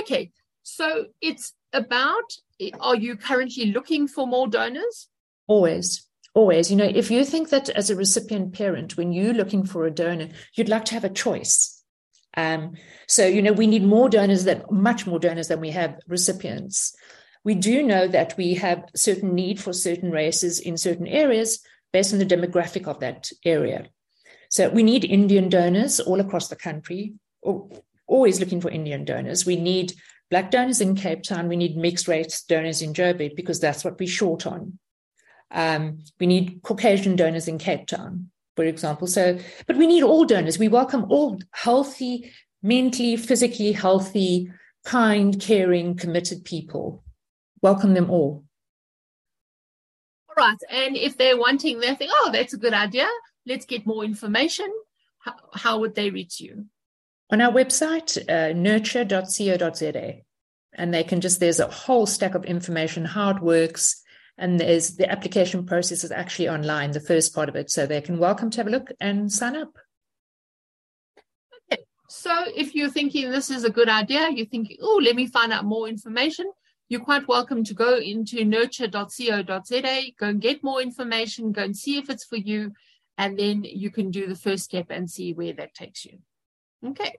Okay. 0.00 0.30
So 0.62 1.06
it's 1.20 1.54
about 1.72 2.36
are 2.78 2.94
you 2.94 3.16
currently 3.16 3.72
looking 3.72 4.06
for 4.06 4.28
more 4.28 4.46
donors? 4.46 5.08
Always. 5.48 6.06
Always. 6.34 6.70
You 6.70 6.76
know, 6.76 6.84
if 6.84 7.10
you 7.10 7.24
think 7.24 7.48
that 7.48 7.68
as 7.70 7.90
a 7.90 7.96
recipient 7.96 8.52
parent, 8.52 8.96
when 8.96 9.12
you're 9.12 9.34
looking 9.34 9.66
for 9.66 9.86
a 9.86 9.90
donor, 9.90 10.28
you'd 10.54 10.68
like 10.68 10.84
to 10.84 10.94
have 10.94 11.02
a 11.02 11.08
choice. 11.08 11.77
Um, 12.36 12.74
so, 13.06 13.26
you 13.26 13.42
know, 13.42 13.52
we 13.52 13.66
need 13.66 13.84
more 13.84 14.08
donors 14.08 14.44
that 14.44 14.70
much 14.70 15.06
more 15.06 15.18
donors 15.18 15.48
than 15.48 15.60
we 15.60 15.70
have 15.70 15.98
recipients. 16.06 16.94
We 17.44 17.54
do 17.54 17.82
know 17.82 18.06
that 18.08 18.36
we 18.36 18.54
have 18.54 18.84
certain 18.94 19.34
need 19.34 19.60
for 19.60 19.72
certain 19.72 20.10
races 20.10 20.60
in 20.60 20.76
certain 20.76 21.06
areas 21.06 21.60
based 21.92 22.12
on 22.12 22.18
the 22.18 22.26
demographic 22.26 22.86
of 22.86 23.00
that 23.00 23.30
area. 23.44 23.86
So 24.50 24.68
we 24.68 24.82
need 24.82 25.04
Indian 25.04 25.48
donors 25.48 26.00
all 26.00 26.20
across 26.20 26.48
the 26.48 26.56
country, 26.56 27.14
always 28.06 28.40
looking 28.40 28.60
for 28.60 28.70
Indian 28.70 29.04
donors. 29.04 29.46
We 29.46 29.56
need 29.56 29.94
black 30.30 30.50
donors 30.50 30.80
in 30.80 30.94
Cape 30.94 31.22
Town. 31.22 31.48
We 31.48 31.56
need 31.56 31.76
mixed 31.76 32.08
race 32.08 32.42
donors 32.42 32.82
in 32.82 32.92
Joburg 32.92 33.36
because 33.36 33.60
that's 33.60 33.84
what 33.84 33.98
we're 33.98 34.08
short 34.08 34.46
on. 34.46 34.78
Um, 35.50 36.04
we 36.20 36.26
need 36.26 36.60
Caucasian 36.62 37.16
donors 37.16 37.48
in 37.48 37.58
Cape 37.58 37.86
Town, 37.86 38.30
for 38.58 38.64
example. 38.64 39.06
So, 39.06 39.38
but 39.68 39.76
we 39.76 39.86
need 39.86 40.02
all 40.02 40.24
donors. 40.24 40.58
We 40.58 40.66
welcome 40.66 41.04
all 41.10 41.38
healthy, 41.52 42.32
mentally, 42.60 43.16
physically 43.16 43.70
healthy, 43.70 44.50
kind, 44.84 45.40
caring, 45.40 45.96
committed 45.96 46.44
people. 46.44 47.04
Welcome 47.62 47.94
them 47.94 48.10
all. 48.10 48.42
All 50.28 50.34
right. 50.36 50.58
And 50.68 50.96
if 50.96 51.16
they're 51.16 51.38
wanting, 51.38 51.78
they 51.78 51.94
think, 51.94 52.10
oh, 52.12 52.30
that's 52.32 52.52
a 52.52 52.58
good 52.58 52.74
idea. 52.74 53.06
Let's 53.46 53.64
get 53.64 53.86
more 53.86 54.02
information. 54.02 54.66
How, 55.20 55.34
how 55.54 55.78
would 55.78 55.94
they 55.94 56.10
reach 56.10 56.40
you? 56.40 56.66
On 57.30 57.40
our 57.40 57.52
website, 57.52 58.18
uh, 58.28 58.54
nurture.co.za. 58.54 60.14
And 60.72 60.92
they 60.92 61.04
can 61.04 61.20
just, 61.20 61.38
there's 61.38 61.60
a 61.60 61.68
whole 61.68 62.06
stack 62.06 62.34
of 62.34 62.44
information, 62.44 63.04
how 63.04 63.30
it 63.30 63.40
works. 63.40 64.02
And 64.38 64.60
there's 64.60 64.96
the 64.96 65.10
application 65.10 65.66
process 65.66 66.04
is 66.04 66.12
actually 66.12 66.48
online, 66.48 66.92
the 66.92 67.00
first 67.00 67.34
part 67.34 67.48
of 67.48 67.56
it. 67.56 67.70
So 67.70 67.86
they 67.86 68.00
can 68.00 68.18
welcome 68.18 68.50
to 68.50 68.58
have 68.58 68.68
a 68.68 68.70
look 68.70 68.92
and 69.00 69.32
sign 69.32 69.56
up. 69.56 69.76
Okay. 71.72 71.82
So 72.08 72.44
if 72.54 72.74
you're 72.74 72.90
thinking 72.90 73.30
this 73.30 73.50
is 73.50 73.64
a 73.64 73.70
good 73.70 73.88
idea, 73.88 74.30
you're 74.30 74.46
thinking, 74.46 74.76
oh, 74.80 75.00
let 75.02 75.16
me 75.16 75.26
find 75.26 75.52
out 75.52 75.64
more 75.64 75.88
information, 75.88 76.46
you're 76.88 77.00
quite 77.00 77.26
welcome 77.26 77.64
to 77.64 77.74
go 77.74 77.96
into 77.96 78.44
nurture.co.za, 78.44 80.02
go 80.18 80.26
and 80.26 80.40
get 80.40 80.62
more 80.62 80.80
information, 80.80 81.52
go 81.52 81.64
and 81.64 81.76
see 81.76 81.98
if 81.98 82.08
it's 82.08 82.24
for 82.24 82.36
you, 82.36 82.72
and 83.18 83.36
then 83.36 83.64
you 83.64 83.90
can 83.90 84.10
do 84.12 84.28
the 84.28 84.36
first 84.36 84.64
step 84.64 84.86
and 84.88 85.10
see 85.10 85.34
where 85.34 85.52
that 85.52 85.74
takes 85.74 86.04
you. 86.04 86.18
Okay. 86.86 87.18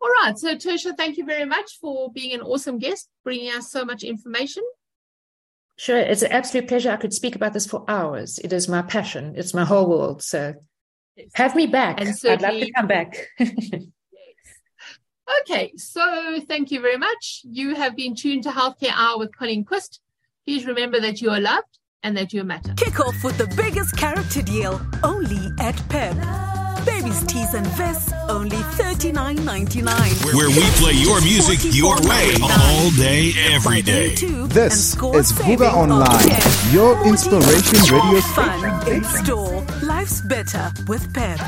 All 0.00 0.10
right. 0.22 0.36
So, 0.36 0.56
Tertia, 0.56 0.96
thank 0.96 1.16
you 1.16 1.24
very 1.24 1.46
much 1.46 1.78
for 1.80 2.12
being 2.12 2.34
an 2.34 2.42
awesome 2.42 2.78
guest, 2.78 3.08
bringing 3.22 3.50
us 3.52 3.70
so 3.70 3.84
much 3.84 4.02
information. 4.02 4.64
Sure. 5.76 5.98
It's 5.98 6.22
an 6.22 6.32
absolute 6.32 6.68
pleasure. 6.68 6.90
I 6.90 6.96
could 6.96 7.12
speak 7.12 7.34
about 7.34 7.52
this 7.52 7.66
for 7.66 7.84
hours. 7.88 8.38
It 8.38 8.52
is 8.52 8.68
my 8.68 8.82
passion, 8.82 9.34
it's 9.36 9.54
my 9.54 9.64
whole 9.64 9.88
world. 9.88 10.22
So, 10.22 10.54
have 11.34 11.54
me 11.54 11.66
back. 11.66 12.00
And 12.00 12.08
I'd 12.24 12.42
love 12.42 12.60
to 12.60 12.72
come 12.72 12.86
back. 12.86 13.28
Okay, 15.40 15.72
so 15.76 16.38
thank 16.48 16.70
you 16.70 16.80
very 16.80 16.98
much. 16.98 17.40
You 17.44 17.74
have 17.74 17.96
been 17.96 18.14
tuned 18.14 18.42
to 18.42 18.50
Healthcare 18.50 18.92
Hour 18.94 19.18
with 19.18 19.36
Colleen 19.36 19.64
Quist. 19.64 20.00
Please 20.46 20.66
remember 20.66 21.00
that 21.00 21.22
you 21.22 21.30
are 21.30 21.40
loved 21.40 21.78
and 22.02 22.16
that 22.16 22.32
you 22.32 22.44
matter. 22.44 22.74
Kick 22.74 23.00
off 23.00 23.24
with 23.24 23.38
the 23.38 23.46
biggest 23.56 23.96
character 23.96 24.42
deal 24.42 24.80
only 25.02 25.50
at 25.58 25.76
Pep. 25.88 26.14
Babies' 26.84 27.24
tees 27.24 27.54
and 27.54 27.66
vests 27.68 28.12
only 28.28 28.56
$39.99. 28.56 30.34
Where 30.34 30.48
we 30.48 30.62
play 30.80 30.92
your 30.94 31.20
music 31.22 31.58
your 31.74 31.96
way 32.08 32.32
all 32.42 32.90
day, 32.92 33.32
every 33.52 33.82
day. 33.82 34.14
This 34.14 34.94
is 34.94 35.32
Vuga 35.32 35.72
Online, 35.72 36.72
your 36.72 37.02
inspiration 37.06 37.78
radio 37.94 38.20
Fun 38.20 38.80
station. 38.82 38.94
in 38.96 39.04
store. 39.04 39.66
Life's 39.82 40.20
better 40.22 40.70
with 40.86 41.12
Pep. 41.14 41.40